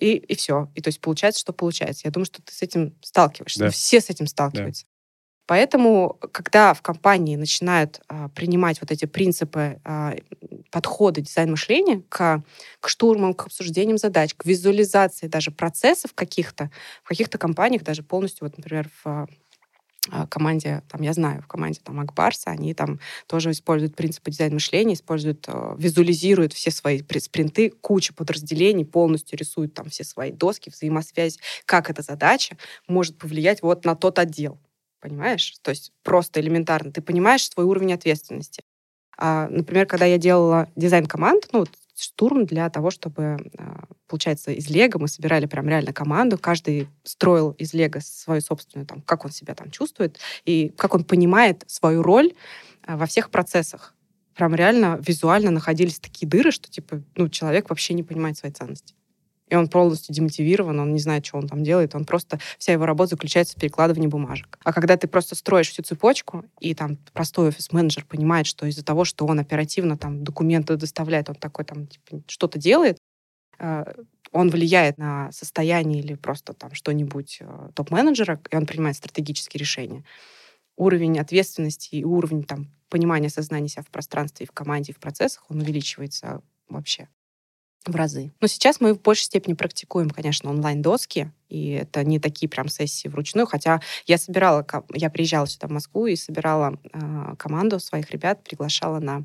[0.00, 0.70] и, и все.
[0.74, 2.02] И то есть получается, что получается.
[2.04, 3.60] Я думаю, что ты с этим сталкиваешься.
[3.60, 3.70] Да.
[3.70, 4.86] Все с этим сталкиваются.
[4.86, 4.97] Да.
[5.48, 10.14] Поэтому, когда в компании начинают а, принимать вот эти принципы а,
[10.70, 12.42] подхода дизайн-мышления к,
[12.80, 16.70] к штурмам, к обсуждениям задач, к визуализации даже процессов каких-то,
[17.02, 19.26] в каких-то компаниях даже полностью, вот, например, в
[20.10, 24.92] а, команде, там, я знаю, в команде там Акбарса, они там тоже используют принципы дизайн-мышления,
[24.92, 31.38] используют, э, визуализируют все свои спринты, куча подразделений, полностью рисуют там все свои доски, взаимосвязь,
[31.64, 34.58] как эта задача может повлиять вот на тот отдел.
[35.00, 35.54] Понимаешь?
[35.62, 36.92] То есть просто элементарно.
[36.92, 38.62] Ты понимаешь свой уровень ответственности.
[39.16, 41.66] А, например, когда я делала дизайн команд, ну,
[41.96, 47.52] штурм для того, чтобы, а, получается, из Лего мы собирали прям реально команду, каждый строил
[47.52, 52.02] из Лего свою собственную, там, как он себя там чувствует и как он понимает свою
[52.02, 52.32] роль
[52.84, 53.94] а, во всех процессах.
[54.34, 58.94] Прям реально визуально находились такие дыры, что, типа, ну, человек вообще не понимает своей ценности
[59.48, 62.86] и он полностью демотивирован, он не знает, что он там делает, он просто, вся его
[62.86, 64.58] работа заключается в перекладывании бумажек.
[64.62, 69.04] А когда ты просто строишь всю цепочку, и там простой офис-менеджер понимает, что из-за того,
[69.04, 72.98] что он оперативно там документы доставляет, он такой там типа, что-то делает,
[73.58, 73.84] э,
[74.32, 80.04] он влияет на состояние или просто там что-нибудь э, топ-менеджера, и он принимает стратегические решения.
[80.76, 84.98] Уровень ответственности и уровень там понимания сознания себя в пространстве, и в команде, и в
[84.98, 87.08] процессах, он увеличивается вообще
[87.86, 88.32] в разы.
[88.40, 93.08] Но сейчас мы в большей степени практикуем, конечно, онлайн-доски, и это не такие прям сессии
[93.08, 98.44] вручную, хотя я собирала, я приезжала сюда в Москву и собирала э, команду своих ребят,
[98.44, 99.24] приглашала на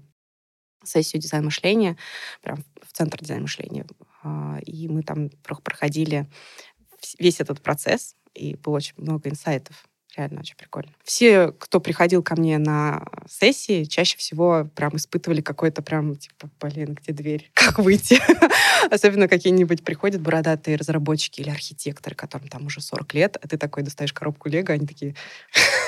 [0.83, 1.97] сессию дизайн мышления,
[2.41, 3.85] прям в центр дизайн мышления.
[4.23, 6.29] Э, и мы там проходили
[7.19, 9.85] весь этот процесс, и было очень много инсайтов
[10.15, 10.91] Реально очень прикольно.
[11.03, 16.95] Все, кто приходил ко мне на сессии, чаще всего прям испытывали какой-то прям, типа, блин,
[17.01, 17.49] где дверь?
[17.55, 18.19] Как выйти?
[18.91, 23.81] Особенно какие-нибудь приходят бородатые разработчики или архитекторы, которым там уже 40 лет, а ты такой
[23.81, 25.15] достаешь коробку Лего, они такие,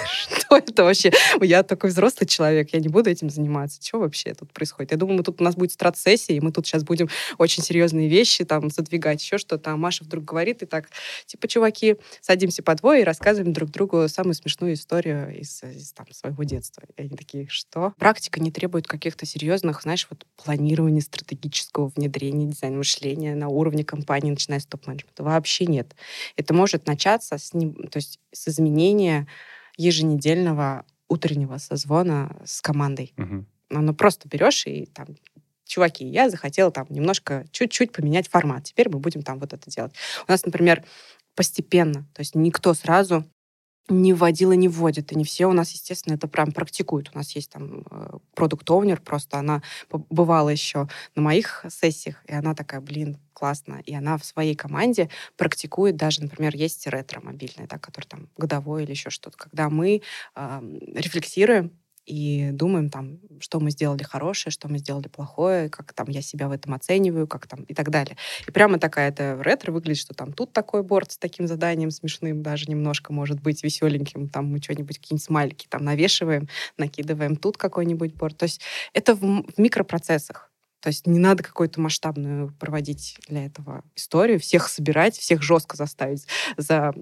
[0.46, 1.12] что это вообще?
[1.42, 3.80] Я такой взрослый человек, я не буду этим заниматься.
[3.82, 4.92] Что вообще тут происходит?
[4.92, 8.08] Я думаю, мы тут у нас будет страт-сессия, и мы тут сейчас будем очень серьезные
[8.08, 9.72] вещи там задвигать, еще что-то.
[9.72, 10.90] А Маша вдруг говорит, и так,
[11.26, 16.12] типа, чуваки, садимся по двое и рассказываем друг другу самую смешную историю из, из там,
[16.12, 16.84] своего детства.
[16.98, 17.94] И они такие, что?
[17.98, 24.32] Практика не требует каких-то серьезных, знаешь, вот планирования стратегического внедрения дизайн мышления на уровне компании,
[24.32, 25.24] начиная с топ-менеджмента.
[25.24, 25.96] Вообще нет.
[26.36, 29.28] Это может начаться с, то есть с изменения
[29.78, 33.14] еженедельного утреннего созвона с командой.
[33.18, 33.48] Мгм.
[33.70, 35.08] Ну, просто берешь и там
[35.66, 38.64] чуваки, я захотела там немножко, чуть-чуть поменять формат.
[38.66, 39.94] Теперь мы будем там вот это делать.
[40.28, 40.84] У нас, например,
[41.36, 43.26] постепенно, то есть никто сразу
[43.90, 45.12] не вводил и не вводит.
[45.12, 47.12] И не все у нас, естественно, это прям практикуют.
[47.14, 47.84] У нас есть там
[48.34, 53.82] продукт-овнер, просто она бывала еще на моих сессиях, и она такая, блин, классно.
[53.86, 58.84] И она в своей команде практикует даже, например, есть ретро мобильное, да, который там годовой
[58.84, 60.02] или еще что-то, когда мы
[60.36, 60.62] э,
[60.96, 61.72] рефлексируем
[62.06, 66.48] и думаем там, что мы сделали хорошее, что мы сделали плохое, как там я себя
[66.48, 68.18] в этом оцениваю, как там и так далее.
[68.48, 72.44] И прямо такая это ретро выглядит, что там тут такой борт с таким заданием смешным,
[72.44, 78.14] даже немножко может быть веселеньким, там мы что-нибудь, какие-нибудь смайлики там навешиваем, накидываем тут какой-нибудь
[78.14, 78.38] борт.
[78.38, 78.62] То есть
[78.94, 80.52] это в, в микропроцессах.
[80.86, 86.28] То есть не надо какую-то масштабную проводить для этого историю, всех собирать, всех жестко заставить
[86.58, 86.94] за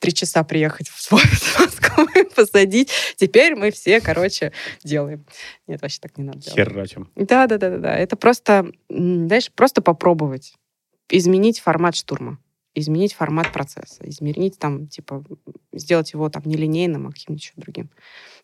[0.00, 2.90] три часа приехать в Москву и посадить.
[3.14, 4.52] Теперь мы все, короче,
[4.82, 5.24] делаем.
[5.68, 6.56] Нет, вообще так не надо делать.
[6.56, 7.08] Херачим.
[7.14, 7.96] Да, да, да, да, да.
[7.96, 10.54] Это просто, знаешь, просто попробовать
[11.08, 12.40] изменить формат штурма,
[12.74, 15.22] изменить формат процесса, изменить там, типа,
[15.72, 17.88] сделать его там нелинейным, а каким-нибудь еще другим.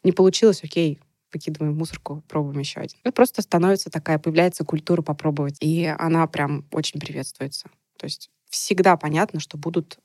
[0.04, 1.00] Не получилось, окей,
[1.32, 2.98] выкидываем мусорку, пробуем еще один.
[3.02, 5.56] Это просто становится такая, появляется культура попробовать.
[5.60, 7.68] И она прям очень приветствуется.
[7.98, 9.98] То есть всегда понятно, что будут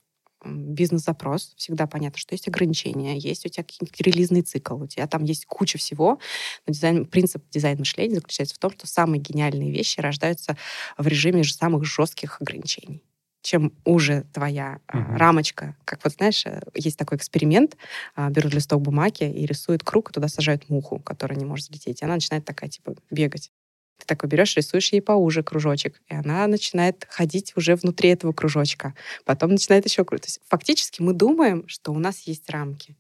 [0.46, 3.66] бизнес-запрос, всегда понятно, что есть ограничения, есть у тебя
[4.00, 6.20] релизный цикл, у тебя там есть куча всего.
[6.66, 10.58] Но дизайн, принцип дизайн-мышления заключается в том, что самые гениальные вещи рождаются
[10.98, 13.04] в режиме же самых жестких ограничений
[13.48, 15.16] чем уже твоя uh-huh.
[15.16, 15.78] рамочка.
[15.86, 17.78] Как вот знаешь, э, есть такой эксперимент,
[18.14, 22.02] а, берут листок бумаги и рисуют круг, и туда сажают муху, которая не может взлететь.
[22.02, 23.52] И она начинает такая, типа, бегать.
[24.00, 28.94] Ты такой берешь, рисуешь ей поуже кружочек, и она начинает ходить уже внутри этого кружочка.
[29.24, 30.26] Потом начинает еще крутить.
[30.26, 32.98] То есть фактически мы думаем, что у нас есть рамки,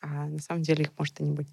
[0.00, 1.48] а на самом деле их может и не быть.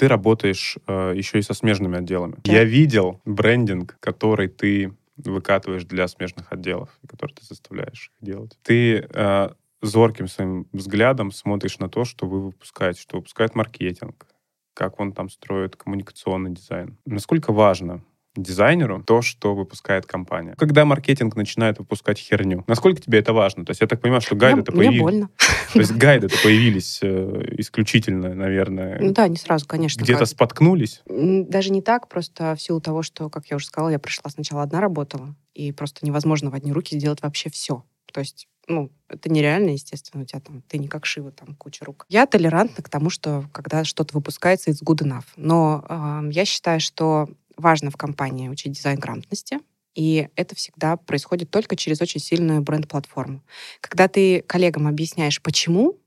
[0.00, 2.36] Ты работаешь э, еще и со смежными отделами.
[2.42, 2.52] Да.
[2.54, 8.58] Я видел брендинг, который ты выкатываешь для смежных отделов, который ты заставляешь их делать.
[8.62, 9.50] Ты э,
[9.82, 14.26] зорким своим взглядом смотришь на то, что вы выпускаете, что выпускает маркетинг,
[14.72, 16.96] как он там строит коммуникационный дизайн.
[17.04, 18.02] Насколько важно
[18.36, 20.54] дизайнеру то, что выпускает компания.
[20.56, 23.64] Когда маркетинг начинает выпускать херню, насколько тебе это важно?
[23.64, 24.94] То есть я так понимаю, что гайды-то появились.
[24.94, 25.30] Мне больно.
[25.72, 28.98] То есть гайды-то появились э, исключительно, наверное.
[29.00, 30.02] Ну да, не сразу, конечно.
[30.02, 31.02] Где-то споткнулись?
[31.06, 34.62] Даже не так, просто в силу того, что, как я уже сказала, я пришла сначала
[34.62, 37.84] одна работала, и просто невозможно в одни руки сделать вообще все.
[38.12, 41.84] То есть ну, это нереально, естественно, у тебя там, ты не как Шива, там куча
[41.84, 42.06] рук.
[42.08, 45.24] Я толерантна к тому, что когда что-то выпускается, it's good enough.
[45.36, 47.28] Но э, я считаю, что
[47.60, 49.60] важно в компании учить дизайн грамотности,
[49.94, 53.42] и это всегда происходит только через очень сильную бренд-платформу.
[53.80, 55.98] Когда ты коллегам объясняешь, почему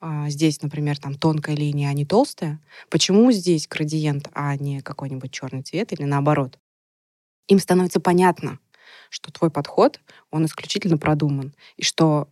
[0.00, 5.32] а, здесь, например, там тонкая линия, а не толстая, почему здесь градиент, а не какой-нибудь
[5.32, 6.58] черный цвет или наоборот,
[7.48, 8.58] им становится понятно,
[9.10, 10.00] что твой подход,
[10.30, 12.28] он исключительно продуман, и что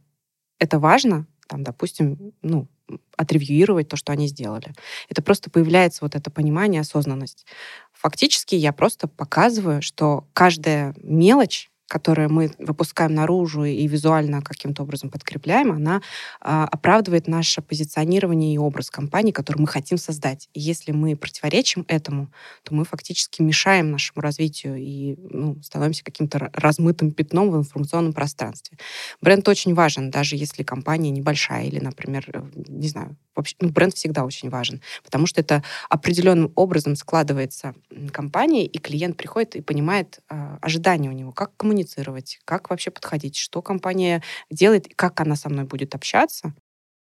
[0.58, 2.68] это важно, там, допустим, ну,
[3.16, 4.72] отревьюировать то, что они сделали.
[5.08, 7.46] Это просто появляется вот это понимание, осознанность.
[7.92, 15.10] Фактически я просто показываю, что каждая мелочь которую мы выпускаем наружу и визуально каким-то образом
[15.10, 16.02] подкрепляем, она
[16.40, 20.48] а, оправдывает наше позиционирование и образ компании, который мы хотим создать.
[20.52, 22.28] И если мы противоречим этому,
[22.64, 28.78] то мы фактически мешаем нашему развитию и ну, становимся каким-то размытым пятном в информационном пространстве.
[29.20, 33.94] Бренд очень важен, даже если компания небольшая или, например, э, не знаю, вообще, ну, бренд
[33.94, 37.74] всегда очень важен, потому что это определенным образом складывается
[38.12, 43.36] компания, и клиент приходит и понимает э, ожидания у него, как коммуницировать, как вообще подходить,
[43.36, 46.54] что компания делает, как она со мной будет общаться.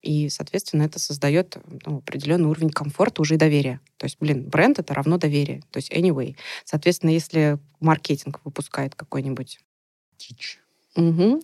[0.04, 3.80] И, соответственно, это создает ну, определенный уровень комфорта уже и доверия.
[3.98, 5.62] То есть, блин, бренд это равно доверие.
[5.72, 6.36] То есть, anyway.
[6.66, 9.60] Соответственно, если маркетинг выпускает какой-нибудь
[10.18, 10.60] Чич.
[10.96, 11.42] Угу.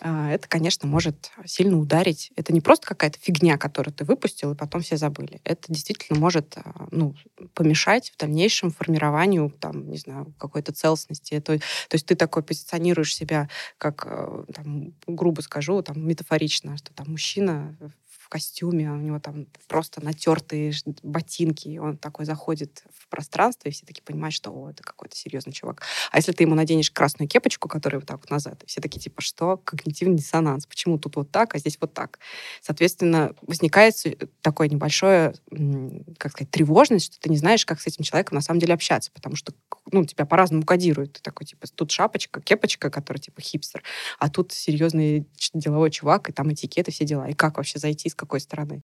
[0.00, 2.32] Это, конечно, может сильно ударить.
[2.34, 5.40] Это не просто какая-то фигня, которую ты выпустил, и потом все забыли.
[5.44, 7.14] Это действительно может а, ну,
[7.52, 11.34] помешать в дальнейшем формированию, там, не знаю, какой-то целостности.
[11.34, 16.94] Это, то есть ты такой позиционируешь себя, как, э, там, грубо скажу, там, метафорично, что
[16.94, 17.76] там мужчина
[18.26, 20.72] в костюме, у него там просто натертые
[21.04, 25.14] ботинки, и он такой заходит в пространство, и все таки понимают, что о, это какой-то
[25.14, 25.82] серьезный чувак.
[26.10, 29.22] А если ты ему наденешь красную кепочку, которая вот так вот назад, все такие типа,
[29.22, 29.58] что?
[29.58, 30.66] Когнитивный диссонанс.
[30.66, 32.18] Почему тут вот так, а здесь вот так?
[32.62, 33.94] Соответственно, возникает
[34.42, 35.32] такое небольшое,
[36.18, 39.12] как сказать, тревожность, что ты не знаешь, как с этим человеком на самом деле общаться,
[39.12, 39.52] потому что
[39.92, 41.12] ну, тебя по-разному кодируют.
[41.12, 43.84] Ты такой, типа, тут шапочка, кепочка, которая, типа, хипстер,
[44.18, 47.28] а тут серьезный деловой чувак, и там этикеты, все дела.
[47.28, 48.82] И как вообще зайти, какой стороны?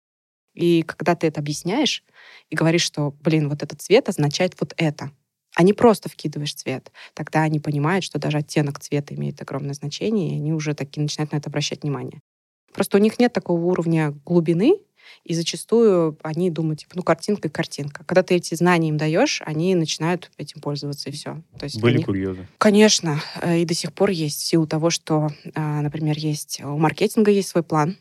[0.53, 2.03] И когда ты это объясняешь
[2.49, 5.11] и говоришь, что, блин, вот этот цвет означает вот это,
[5.55, 10.31] а не просто вкидываешь цвет, тогда они понимают, что даже оттенок цвета имеет огромное значение,
[10.31, 12.21] и они уже таки начинают на это обращать внимание.
[12.73, 14.77] Просто у них нет такого уровня глубины,
[15.23, 18.03] и зачастую они думают, типа, ну, картинка и картинка.
[18.05, 21.41] Когда ты эти знания им даешь, они начинают этим пользоваться, и все.
[21.57, 22.05] То есть Были них...
[22.05, 22.47] курьезы?
[22.57, 23.21] Конечно.
[23.41, 27.31] Э, и до сих пор есть, в силу того, что, а, например, есть у маркетинга
[27.31, 27.97] есть свой план,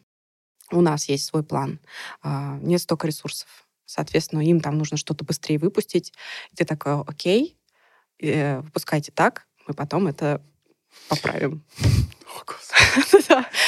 [0.71, 1.81] у нас есть свой план.
[2.23, 3.49] А, нет столько ресурсов.
[3.85, 6.13] Соответственно, им там нужно что-то быстрее выпустить.
[6.53, 7.57] И ты такой, окей,
[8.21, 10.43] э, выпускайте так, мы потом это
[11.09, 11.65] поправим.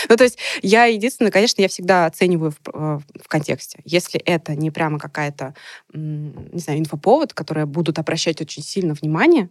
[0.09, 3.81] Ну, то есть я единственное, конечно, я всегда оцениваю в, в контексте.
[3.85, 5.55] Если это не прямо какая-то,
[5.93, 9.51] не знаю, инфоповод, которые будут обращать очень сильно внимание,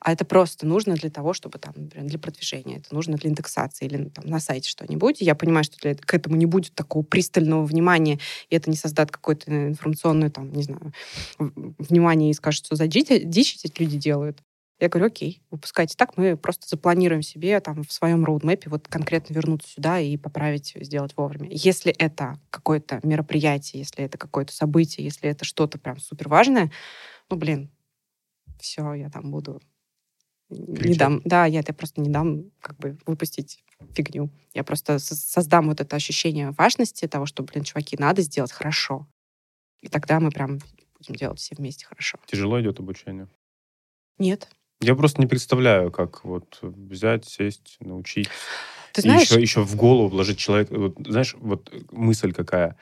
[0.00, 3.86] а это просто нужно для того, чтобы там, например, для продвижения, это нужно для индексации
[3.86, 5.20] или там, на сайте что-нибудь.
[5.20, 8.18] Я понимаю, что для, к этому не будет такого пристального внимания,
[8.50, 10.92] и это не создаст какое-то информационное, там, не знаю,
[11.38, 14.42] внимание и скажет, что за дичь, дичь эти люди делают.
[14.80, 19.32] Я говорю, окей, выпускайте так, мы просто запланируем себе там в своем роудмэпе вот конкретно
[19.32, 21.48] вернуться сюда и поправить, сделать вовремя.
[21.50, 26.72] Если это какое-то мероприятие, если это какое-то событие, если это что-то прям супер важное,
[27.30, 27.70] ну, блин,
[28.58, 29.62] все, я там буду
[30.48, 30.84] Кричать.
[30.84, 31.22] не дам.
[31.24, 33.64] Да, я это просто не дам как бы выпустить
[33.94, 34.30] фигню.
[34.52, 39.06] Я просто создам вот это ощущение важности того, что, блин, чуваки, надо сделать хорошо.
[39.80, 40.58] И тогда мы прям
[40.98, 42.18] будем делать все вместе хорошо.
[42.26, 43.28] Тяжело идет обучение?
[44.18, 44.48] Нет.
[44.80, 48.28] Я просто не представляю, как вот взять, сесть, научить.
[48.92, 49.22] Ты знаешь...
[49.22, 50.78] И еще, еще в голову вложить человека.
[50.78, 52.76] Вот, знаешь, вот мысль какая.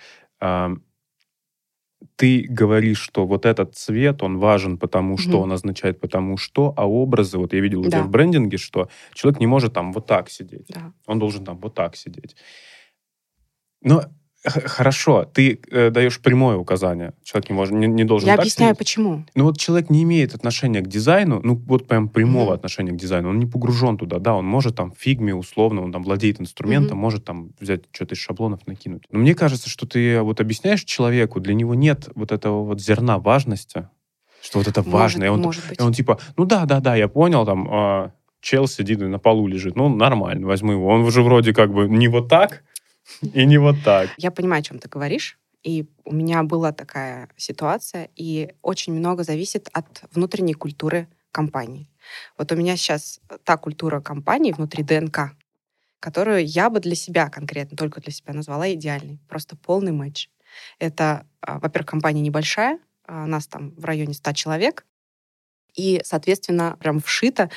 [2.16, 5.44] Ты говоришь, что вот этот цвет, он важен, потому что угу.
[5.44, 9.40] он означает потому что, а образы, вот я видел у тебя в брендинге, что человек
[9.40, 10.66] не может там вот так сидеть.
[10.68, 10.92] Да.
[11.06, 12.36] Он должен там вот так сидеть.
[13.82, 14.04] Но
[14.44, 17.12] Хорошо, ты э, даешь прямое указание.
[17.22, 18.78] Человек не, может, не, не должен Я объясняю, сидеть.
[18.78, 19.24] почему.
[19.36, 22.54] Ну вот человек не имеет отношения к дизайну, ну вот прям прямого mm-hmm.
[22.54, 23.28] отношения к дизайну.
[23.28, 26.98] Он не погружен туда, да, он может там в фигме условно, он там владеет инструментом,
[26.98, 27.00] mm-hmm.
[27.00, 29.04] может там взять что-то из шаблонов накинуть.
[29.12, 33.20] Но мне кажется, что ты вот объясняешь человеку, для него нет вот этого вот зерна
[33.20, 33.88] важности,
[34.42, 35.24] что вот это может, важно.
[35.24, 35.78] И он, может быть.
[35.78, 38.10] и он типа, ну да, да, да, я понял, там, э,
[38.40, 40.88] чел сидит на полу лежит, ну нормально, возьму его.
[40.88, 42.64] Он уже вроде как бы не вот так,
[43.22, 44.10] и не вот так.
[44.16, 45.38] Я понимаю, о чем ты говоришь.
[45.62, 51.88] И у меня была такая ситуация, и очень много зависит от внутренней культуры компании.
[52.36, 55.36] Вот у меня сейчас та культура компании внутри ДНК,
[56.00, 59.20] которую я бы для себя конкретно, только для себя назвала идеальной.
[59.28, 60.30] Просто полный матч.
[60.80, 64.84] Это, а, во-первых, компания небольшая, а, нас там в районе 100 человек,
[65.74, 67.50] и, соответственно, прям вшита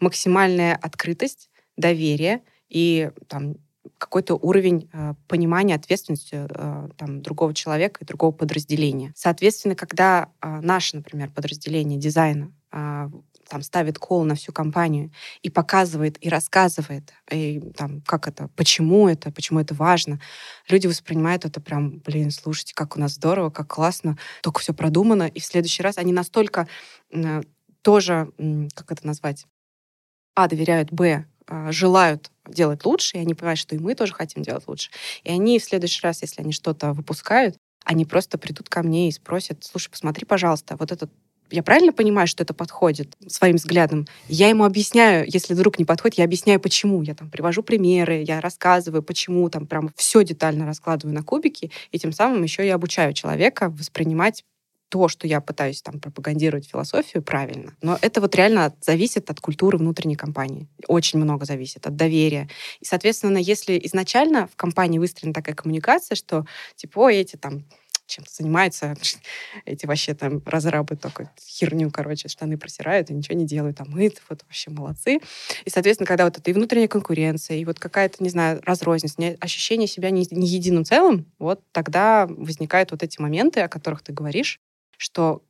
[0.00, 3.54] максимальная открытость, доверие и там
[3.98, 9.12] какой-то уровень э, понимания ответственности э, там, другого человека и другого подразделения.
[9.16, 13.08] Соответственно, когда э, наше, например, подразделение дизайна э,
[13.48, 15.10] там ставит кол на всю компанию
[15.42, 20.20] и показывает и рассказывает, и, там, как это, почему это, почему это важно,
[20.68, 25.24] люди воспринимают это прям, блин, слушайте, как у нас здорово, как классно, только все продумано,
[25.24, 26.68] и в следующий раз они настолько
[27.10, 27.42] э,
[27.82, 28.32] тоже,
[28.74, 29.46] как это назвать,
[30.34, 31.26] а, доверяют, б,
[31.70, 34.90] желают делать лучше, и они понимают, что и мы тоже хотим делать лучше.
[35.24, 39.12] И они в следующий раз, если они что-то выпускают, они просто придут ко мне и
[39.12, 41.10] спросят, слушай, посмотри, пожалуйста, вот этот
[41.52, 44.06] я правильно понимаю, что это подходит своим взглядом?
[44.26, 47.02] Я ему объясняю, если вдруг не подходит, я объясняю, почему.
[47.02, 51.98] Я там привожу примеры, я рассказываю, почему, там прям все детально раскладываю на кубики, и
[51.98, 54.44] тем самым еще я обучаю человека воспринимать
[54.92, 57.74] то, что я пытаюсь там пропагандировать философию, правильно.
[57.80, 60.68] Но это вот реально зависит от культуры внутренней компании.
[60.86, 62.50] Очень много зависит от доверия.
[62.80, 66.44] И, соответственно, если изначально в компании выстроена такая коммуникация, что
[66.76, 67.64] типа, ой, эти там
[68.06, 68.94] чем-то занимается.
[69.64, 73.80] Эти вообще там разрабы только херню, короче, штаны просирают и ничего не делают.
[73.80, 75.20] А мы вот вообще молодцы.
[75.64, 79.88] И, соответственно, когда вот это и внутренняя конкуренция, и вот какая-то, не знаю, разрозненность, ощущение
[79.88, 84.60] себя не, не единым целым, вот тогда возникают вот эти моменты, о которых ты говоришь,
[85.02, 85.42] что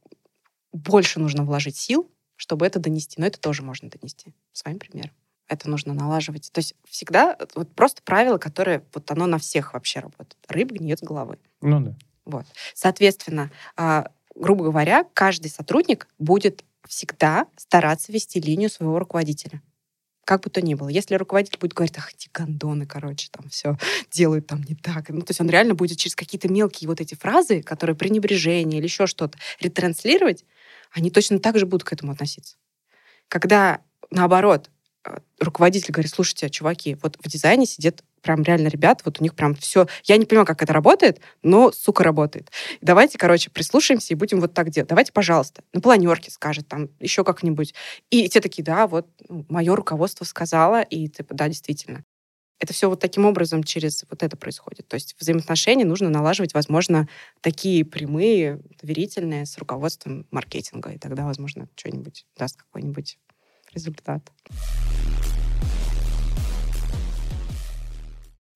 [0.73, 3.21] больше нужно вложить сил, чтобы это донести.
[3.21, 5.13] Но это тоже можно донести своим примером.
[5.47, 6.51] Это нужно налаживать.
[6.53, 10.39] То есть всегда вот просто правило, которое вот оно на всех вообще работает.
[10.49, 11.39] Рыба гниет с головы.
[11.61, 11.95] Ну да.
[12.25, 12.47] Вот.
[12.75, 19.61] Соответственно, а, грубо говоря, каждый сотрудник будет всегда стараться вести линию своего руководителя.
[20.25, 20.89] Как бы то ни было.
[20.89, 23.77] Если руководитель будет говорить, ах, эти гондоны, короче, там все
[24.11, 25.09] делают там не так.
[25.09, 28.87] Ну, то есть он реально будет через какие-то мелкие вот эти фразы, которые пренебрежение или
[28.87, 30.45] еще что-то, ретранслировать,
[30.93, 32.57] они точно так же будут к этому относиться.
[33.29, 33.81] Когда,
[34.11, 34.71] наоборот,
[35.05, 39.35] э, руководитель говорит, слушайте, чуваки, вот в дизайне сидят прям реально ребят, вот у них
[39.35, 39.87] прям все...
[40.05, 42.51] Я не понимаю, как это работает, но, сука, работает.
[42.81, 44.89] Давайте, короче, прислушаемся и будем вот так делать.
[44.89, 47.75] Давайте, пожалуйста, на планерке скажет, там, еще как-нибудь.
[48.11, 52.05] И те такие, да, вот ну, мое руководство сказала, и типа, да, действительно.
[52.59, 54.87] Это все вот таким образом через вот это происходит.
[54.87, 57.09] То есть взаимоотношения нужно налаживать, возможно,
[57.41, 63.19] такие прямые, доверительные с руководством маркетинга, и тогда, возможно, что-нибудь даст какой-нибудь
[63.75, 64.31] результат.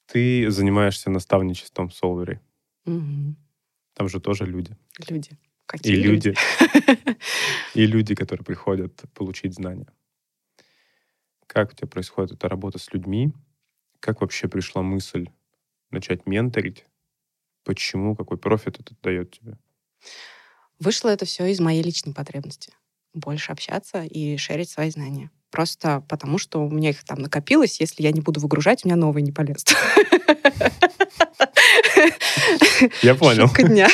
[0.07, 2.41] Ты занимаешься наставничеством в Солвере.
[2.85, 3.37] Угу.
[3.95, 4.77] Там же тоже люди.
[5.09, 5.39] Люди.
[5.67, 6.35] Какие и люди.
[7.75, 9.89] И люди, которые приходят получить знания.
[11.47, 13.33] Как у тебя происходит эта работа с людьми?
[14.01, 15.29] Как вообще пришла мысль
[15.91, 16.87] начать менторить?
[17.65, 18.15] Почему?
[18.15, 19.59] Какой профит это дает тебе?
[20.79, 22.73] Вышло это все из моей личной потребности.
[23.13, 25.31] Больше общаться и шерить свои знания.
[25.57, 27.81] Просто потому, что у меня их там накопилось.
[27.81, 29.75] Если я не буду выгружать, у меня новые не полезут.
[33.01, 33.47] Я понял.
[33.47, 33.89] Шутка дня.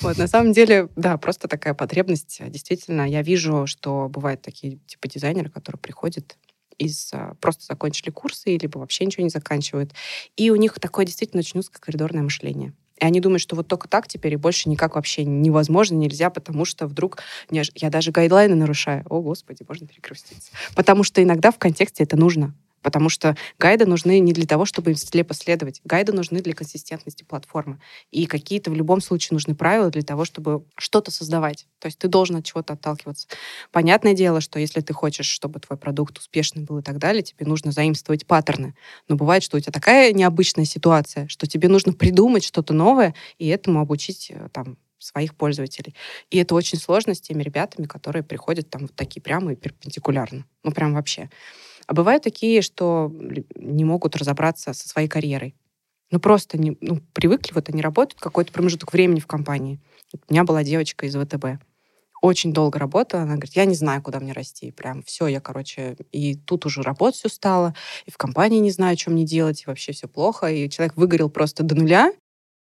[0.00, 2.40] Вот, на самом деле, да, просто такая потребность.
[2.48, 6.38] Действительно, я вижу, что бывают такие типа дизайнеры, которые приходят
[6.78, 9.92] из а, просто закончили курсы, либо вообще ничего не заканчивают.
[10.36, 12.72] И у них такое действительно очень узкое коридорное мышление.
[12.98, 16.64] И они думают, что вот только так теперь и больше никак вообще невозможно, нельзя, потому
[16.64, 17.18] что вдруг
[17.50, 19.04] я даже гайдлайны нарушаю.
[19.08, 20.50] О, Господи, можно перекреститься.
[20.76, 22.54] Потому что иногда в контексте это нужно.
[22.84, 25.80] Потому что гайды нужны не для того, чтобы им слепо следовать.
[25.84, 27.80] Гайды нужны для консистентности платформы.
[28.10, 31.66] И какие-то в любом случае нужны правила для того, чтобы что-то создавать.
[31.78, 33.26] То есть ты должен от чего-то отталкиваться.
[33.72, 37.46] Понятное дело, что если ты хочешь, чтобы твой продукт успешный был и так далее, тебе
[37.46, 38.74] нужно заимствовать паттерны.
[39.08, 43.48] Но бывает, что у тебя такая необычная ситуация, что тебе нужно придумать что-то новое и
[43.48, 45.94] этому обучить э, там своих пользователей.
[46.30, 50.44] И это очень сложно с теми ребятами, которые приходят там вот такие прямо и перпендикулярно.
[50.62, 51.30] Ну, прям вообще.
[51.86, 53.12] А бывают такие, что
[53.56, 55.54] не могут разобраться со своей карьерой.
[56.10, 59.80] Ну, просто не, ну, привыкли, вот они работают какой-то промежуток времени в компании.
[60.12, 61.62] У меня была девочка из ВТБ.
[62.22, 63.22] Очень долго работала.
[63.22, 64.70] Она говорит, я не знаю, куда мне расти.
[64.70, 67.74] Прям все, я, короче, и тут уже работать все стало,
[68.06, 70.46] и в компании не знаю, что мне делать, и вообще все плохо.
[70.46, 72.12] И человек выгорел просто до нуля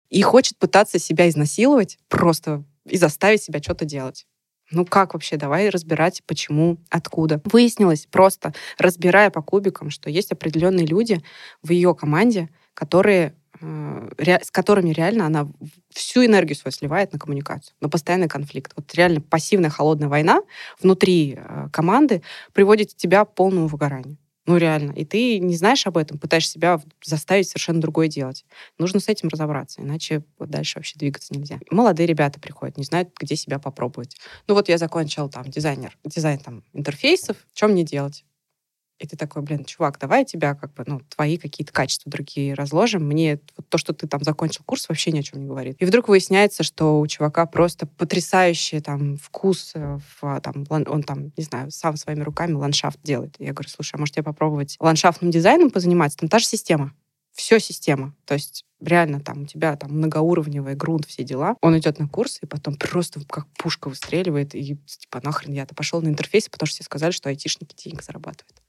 [0.08, 4.26] и хочет пытаться себя изнасиловать просто и заставить себя что-то делать.
[4.72, 5.36] Ну как вообще?
[5.36, 7.40] Давай разбирать, почему, откуда.
[7.44, 11.20] Выяснилось просто, разбирая по кубикам, что есть определенные люди
[11.62, 15.48] в ее команде, которые э, с которыми реально она
[15.90, 18.72] всю энергию свою сливает на коммуникацию, на постоянный конфликт.
[18.74, 20.40] Вот реально пассивная холодная война
[20.80, 22.22] внутри э, команды
[22.54, 24.16] приводит тебя к полному выгоранию.
[24.46, 24.92] Ну, реально.
[24.92, 28.44] И ты не знаешь об этом, пытаешься себя заставить совершенно другое делать.
[28.78, 31.60] Нужно с этим разобраться, иначе дальше вообще двигаться нельзя.
[31.70, 34.16] Молодые ребята приходят, не знают, где себя попробовать.
[34.48, 38.24] Ну вот я закончил там дизайнер, дизайн там интерфейсов, что мне делать?
[39.02, 43.04] И ты такой, блин, чувак, давай тебя как бы, ну, твои какие-то качества другие разложим.
[43.04, 45.76] Мне вот то, что ты там закончил курс, вообще ни о чем не говорит.
[45.80, 51.32] И вдруг выясняется, что у чувака просто потрясающий там вкус, э, в, там, он там,
[51.36, 53.34] не знаю, сам своими руками ландшафт делает.
[53.40, 56.18] Я говорю, слушай, а может тебе попробовать ландшафтным дизайном позаниматься?
[56.18, 56.92] Там та же система.
[57.32, 58.14] Все система.
[58.24, 61.56] То есть реально там у тебя там многоуровневый грунт, все дела.
[61.60, 66.00] Он идет на курс и потом просто как пушка выстреливает и типа нахрен я-то пошел
[66.00, 68.61] на интерфейс, потому что все сказали, что айтишники денег зарабатывают.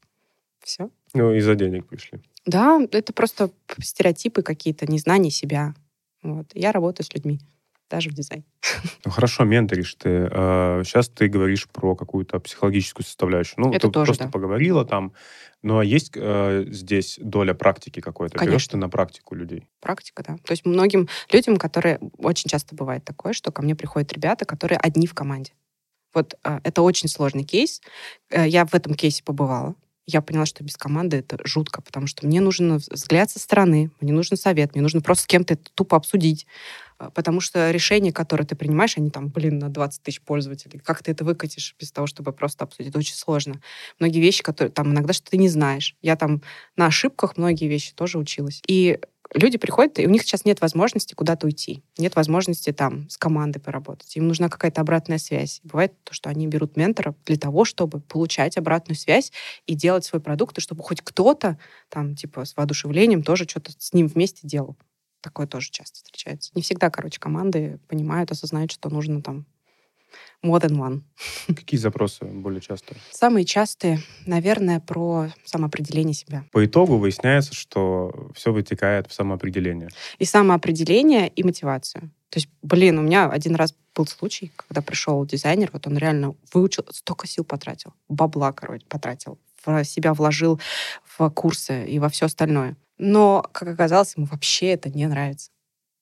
[0.64, 0.90] Все.
[1.14, 2.20] Ну, из-за денег пришли.
[2.46, 5.76] Да, это просто стереотипы какие-то, незнание себя.
[6.22, 6.48] Вот.
[6.54, 7.40] Я работаю с людьми,
[7.90, 8.46] даже в дизайне.
[9.06, 10.28] Ну, хорошо, менторишь ты.
[10.84, 13.56] Сейчас а, ты говоришь про какую-то психологическую составляющую.
[13.58, 14.32] Ну, это ты тоже, просто да.
[14.32, 15.14] поговорила там.
[15.62, 18.38] Ну, а есть э, здесь доля практики какой-то?
[18.38, 18.52] Конечно.
[18.52, 19.68] Берешь ты на практику людей?
[19.82, 20.36] Практика, да.
[20.44, 22.00] То есть многим людям, которые...
[22.18, 25.52] Очень часто бывает такое, что ко мне приходят ребята, которые одни в команде.
[26.14, 27.82] Вот э, это очень сложный кейс.
[28.30, 32.26] Э, я в этом кейсе побывала я поняла, что без команды это жутко, потому что
[32.28, 35.98] мне нужен взгляд со стороны, мне нужен совет, мне нужно просто с кем-то это тупо
[35.98, 36.46] обсудить.
[36.98, 40.80] А, потому что решения, которые ты принимаешь, они там, блин, на 20 тысяч пользователей.
[40.80, 42.90] Как ты это выкатишь без того, чтобы просто обсудить?
[42.90, 43.62] Это очень сложно.
[44.00, 45.96] Многие вещи, которые там иногда что ты не знаешь.
[46.02, 46.42] Я там
[46.76, 48.62] на ошибках многие вещи тоже училась.
[48.68, 49.00] И
[49.34, 51.84] люди приходят, и у них сейчас нет возможности куда-то уйти.
[51.98, 54.16] Нет возможности там с командой поработать.
[54.16, 55.62] Им нужна какая-то обратная связь.
[55.64, 59.32] Бывает то, что они берут ментора для того, чтобы получать обратную связь
[59.66, 61.58] и делать свой продукт, и чтобы хоть кто-то
[61.90, 64.78] там типа с воодушевлением тоже что-то с ним вместе делал.
[65.22, 66.52] Такое тоже часто встречается.
[66.54, 69.46] Не всегда, короче, команды понимают, осознают, что нужно там
[70.44, 71.02] more than one.
[71.48, 72.96] Какие запросы более часто?
[73.12, 76.44] Самые частые, наверное, про самоопределение себя.
[76.52, 79.90] По итогу выясняется, что все вытекает в самоопределение.
[80.20, 82.12] И самоопределение, и мотивацию.
[82.30, 86.36] То есть, блин, у меня один раз был случай, когда пришел дизайнер, вот он реально
[86.52, 90.60] выучил, столько сил потратил, бабла, короче, потратил, в себя вложил
[91.18, 92.76] в курсы и во все остальное.
[92.98, 95.52] Но, как оказалось, ему вообще это не нравится.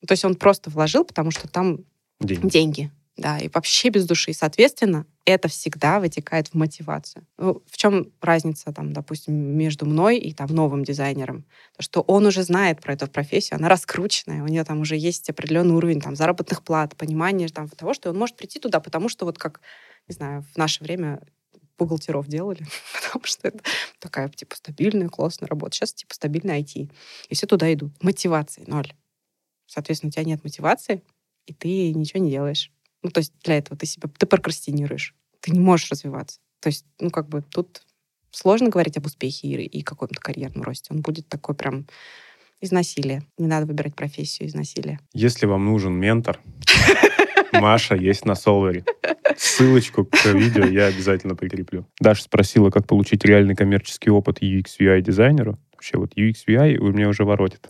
[0.07, 1.79] То есть он просто вложил, потому что там
[2.19, 2.47] деньги.
[2.47, 4.33] деньги да, и вообще без души.
[4.33, 7.25] Соответственно, это всегда вытекает в мотивацию.
[7.37, 11.45] Ну, в чем разница, там, допустим, между мной и там, новым дизайнером?
[11.77, 15.29] То, что он уже знает про эту профессию, она раскрученная, у нее там уже есть
[15.29, 19.25] определенный уровень там, заработных плат, понимание там, того, что он может прийти туда, потому что
[19.25, 19.61] вот как,
[20.07, 21.21] не знаю, в наше время
[21.77, 23.59] бухгалтеров делали, потому что это
[23.99, 25.75] такая, типа, стабильная, классная работа.
[25.75, 26.91] Сейчас, типа, стабильная IT.
[27.29, 27.91] И все туда идут.
[28.03, 28.91] Мотивации ноль.
[29.67, 31.03] Соответственно, у тебя нет мотивации,
[31.45, 32.71] и ты ничего не делаешь.
[33.03, 35.15] Ну, то есть для этого ты себя, ты прокрастинируешь.
[35.39, 36.39] Ты не можешь развиваться.
[36.59, 37.81] То есть, ну, как бы тут
[38.31, 40.93] сложно говорить об успехе и, и каком-то карьерном росте.
[40.93, 41.87] Он будет такой прям
[42.59, 43.23] из насилия.
[43.37, 44.99] Не надо выбирать профессию из насилия.
[45.13, 46.39] Если вам нужен ментор,
[47.53, 48.85] Маша есть на Солвере.
[49.35, 51.87] Ссылочку к видео я обязательно прикреплю.
[51.99, 55.57] Даша спросила, как получить реальный коммерческий опыт UX UI дизайнеру.
[55.73, 57.67] Вообще вот UX UI у меня уже воротит.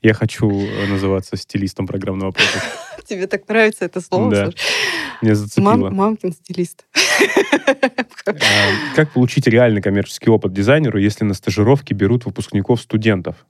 [0.00, 2.62] Я хочу э, называться стилистом программного продукта.
[3.06, 4.30] Тебе так нравится это слово?
[4.30, 4.50] Да.
[5.22, 5.76] Меня зацепило.
[5.76, 6.84] Мам, мамкин стилист.
[8.26, 8.32] А,
[8.94, 13.46] как получить реальный коммерческий опыт дизайнеру, если на стажировке берут выпускников-студентов?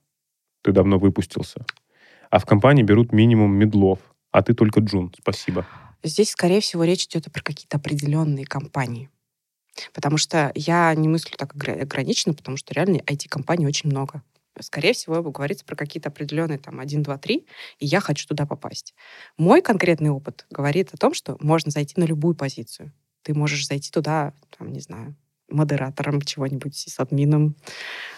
[0.62, 1.64] Ты давно выпустился.
[2.30, 3.98] А в компании берут минимум медлов,
[4.30, 5.12] а ты только джун.
[5.18, 5.66] Спасибо.
[6.02, 9.08] Здесь, скорее всего, речь идет про какие-то определенные компании.
[9.92, 14.22] Потому что я не мыслю так ограниченно, потому что реально IT-компаний очень много
[14.60, 17.46] скорее всего, говорится про какие-то определенные там 1, 2, 3,
[17.78, 18.94] и я хочу туда попасть.
[19.36, 22.92] Мой конкретный опыт говорит о том, что можно зайти на любую позицию.
[23.22, 25.16] Ты можешь зайти туда, там, не знаю,
[25.48, 27.56] модератором чего-нибудь, с админом,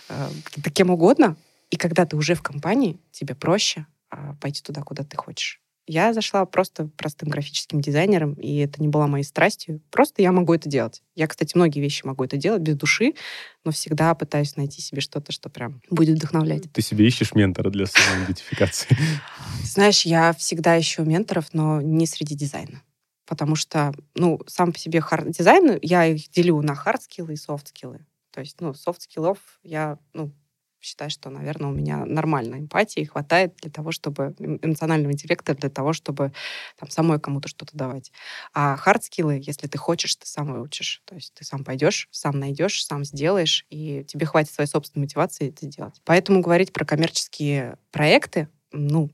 [0.08, 0.28] э,
[0.74, 1.36] кем угодно.
[1.70, 5.60] И когда ты уже в компании, тебе проще э, пойти туда, куда ты хочешь.
[5.88, 9.80] Я зашла просто простым графическим дизайнером, и это не была моей страстью.
[9.90, 11.02] Просто я могу это делать.
[11.14, 13.14] Я, кстати, многие вещи могу это делать без души,
[13.64, 16.70] но всегда пытаюсь найти себе что-то, что прям будет вдохновлять.
[16.70, 18.94] Ты себе ищешь ментора для самоидентификации?
[19.64, 22.82] Знаешь, я всегда ищу менторов, но не среди дизайна.
[23.24, 28.04] Потому что, ну, сам по себе хард-дизайн, я их делю на хард-скиллы и софт-скиллы.
[28.30, 30.32] То есть, ну, софт-скиллов я, ну,
[30.80, 35.92] считаю, что, наверное, у меня нормально эмпатии хватает для того, чтобы эмоционального интеллекта для того,
[35.92, 36.32] чтобы
[36.78, 38.12] там самой кому-то что-то давать.
[38.54, 41.02] А хардскиллы, если ты хочешь, ты сам выучишь.
[41.04, 45.48] То есть ты сам пойдешь, сам найдешь, сам сделаешь, и тебе хватит своей собственной мотивации
[45.48, 46.00] это сделать.
[46.04, 49.10] Поэтому говорить про коммерческие проекты, ну,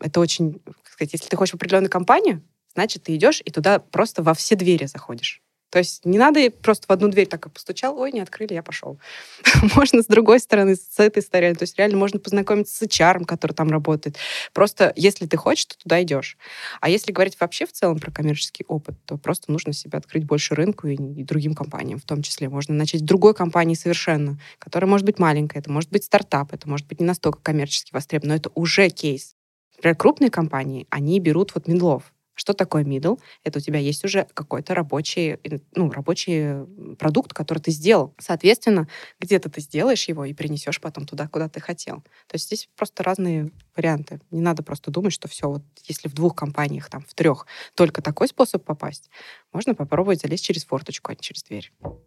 [0.00, 2.42] это очень, сказать, если ты хочешь в определенную компанию,
[2.74, 5.42] значит, ты идешь и туда просто во все двери заходишь.
[5.70, 8.62] То есть не надо просто в одну дверь так и постучал, ой, не открыли, я
[8.62, 8.98] пошел.
[9.76, 11.54] можно с другой стороны, с этой стороны.
[11.54, 14.16] То есть реально можно познакомиться с HR, который там работает.
[14.52, 16.38] Просто если ты хочешь, то туда идешь.
[16.80, 20.54] А если говорить вообще в целом про коммерческий опыт, то просто нужно себе открыть больше
[20.54, 22.48] рынку и, и другим компаниям в том числе.
[22.48, 26.68] Можно начать с другой компании совершенно, которая может быть маленькая, это может быть стартап, это
[26.68, 29.34] может быть не настолько коммерчески востребован, но это уже кейс.
[29.76, 32.04] Например, крупные компании, они берут вот медлов,
[32.36, 33.18] что такое middle?
[33.42, 35.38] Это у тебя есть уже какой-то рабочий,
[35.74, 36.64] ну, рабочий
[36.96, 38.14] продукт, который ты сделал.
[38.18, 38.88] Соответственно,
[39.18, 42.02] где-то ты сделаешь его и принесешь потом туда, куда ты хотел.
[42.28, 44.20] То есть здесь просто разные варианты.
[44.30, 48.02] Не надо просто думать, что все, вот если в двух компаниях, там, в трех только
[48.02, 49.10] такой способ попасть,
[49.52, 51.72] можно попробовать залезть через форточку, а не через дверь.
[51.80, 52.04] Вот.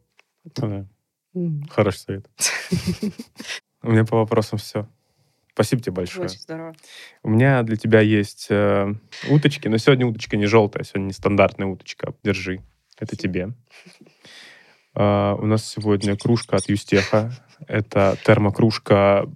[0.55, 0.87] Да.
[1.35, 1.67] Mm.
[1.69, 2.29] Хороший совет.
[3.81, 4.87] У меня по вопросам все.
[5.59, 6.27] Спасибо тебе большое.
[6.27, 6.73] Очень здорово.
[7.21, 8.93] У меня для тебя есть э,
[9.29, 12.13] уточки, но сегодня уточка не желтая, сегодня не стандартная уточка.
[12.23, 12.61] Держи.
[12.97, 13.49] Это тебе.
[14.95, 17.33] Uh, у нас сегодня кружка от Юстеха.
[17.67, 19.29] Это термокружка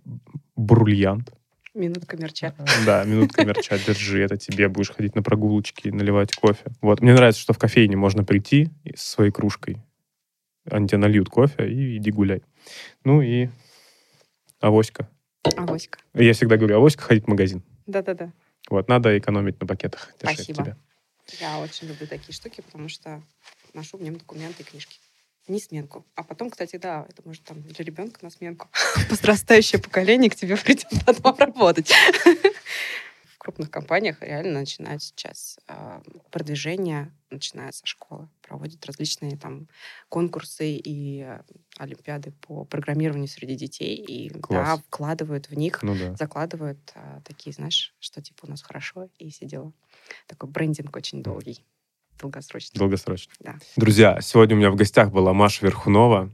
[0.55, 1.29] Брульянт.
[1.73, 2.55] Минутка мерча.
[2.85, 4.69] Да, минутка мерча, держи, это тебе.
[4.69, 6.71] Будешь ходить на прогулочки, наливать кофе.
[6.81, 7.01] Вот.
[7.01, 9.83] Мне нравится, что в кофейне можно прийти со своей кружкой.
[10.71, 12.43] Они тебе нальют кофе и иди гуляй.
[13.03, 13.49] Ну и
[14.61, 15.09] авоська.
[15.57, 15.99] Авоська.
[16.13, 17.63] Я всегда говорю, авоська ходить в магазин.
[17.85, 18.31] Да-да-да.
[18.69, 20.13] Вот, надо экономить на пакетах.
[20.17, 20.77] Спасибо.
[21.39, 23.21] Я очень люблю такие штуки, потому что
[23.73, 24.99] ношу в нем документы и книжки.
[25.47, 26.05] Не сменку.
[26.15, 28.69] А потом, кстати, да, это может там для ребенка на сменку.
[29.09, 31.91] Подрастающее поколение к тебе придет потом работать.
[33.43, 35.99] В крупных компаниях реально начинают сейчас э,
[36.31, 38.29] продвижение, начиная со школы.
[38.41, 39.67] Проводят различные там
[40.07, 41.41] конкурсы и э,
[41.77, 43.97] олимпиады по программированию среди детей.
[43.97, 46.15] И да, вкладывают в них Ну да.
[46.15, 49.73] закладывают а, такие, знаешь, что типа у нас хорошо и все дела.
[50.27, 51.65] Такой брендинг очень долгий,
[52.21, 52.79] долгосрочный.
[52.79, 53.33] Долгосрочно.
[53.41, 53.57] Да.
[53.75, 56.31] Друзья, сегодня у меня в гостях была Маша Верхунова,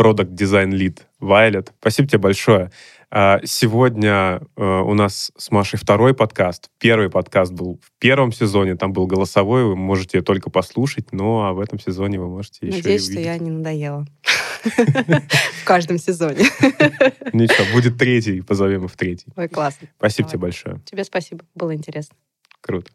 [0.00, 1.68] продукт дизайн лид Violet.
[1.78, 2.70] Спасибо тебе большое.
[3.10, 6.70] А, Сегодня э, у нас с Машей второй подкаст.
[6.78, 11.52] Первый подкаст был в первом сезоне, там был голосовой, вы можете только послушать, но а
[11.52, 14.06] в этом сезоне вы можете еще Надеюсь, и что я не надоела
[14.64, 16.46] в каждом сезоне.
[17.34, 19.30] Ничего, будет третий, позовем и в третий.
[19.36, 19.86] Ой, классно.
[19.98, 20.80] Спасибо тебе большое.
[20.86, 22.16] Тебе спасибо, было интересно.
[22.62, 22.90] Круто.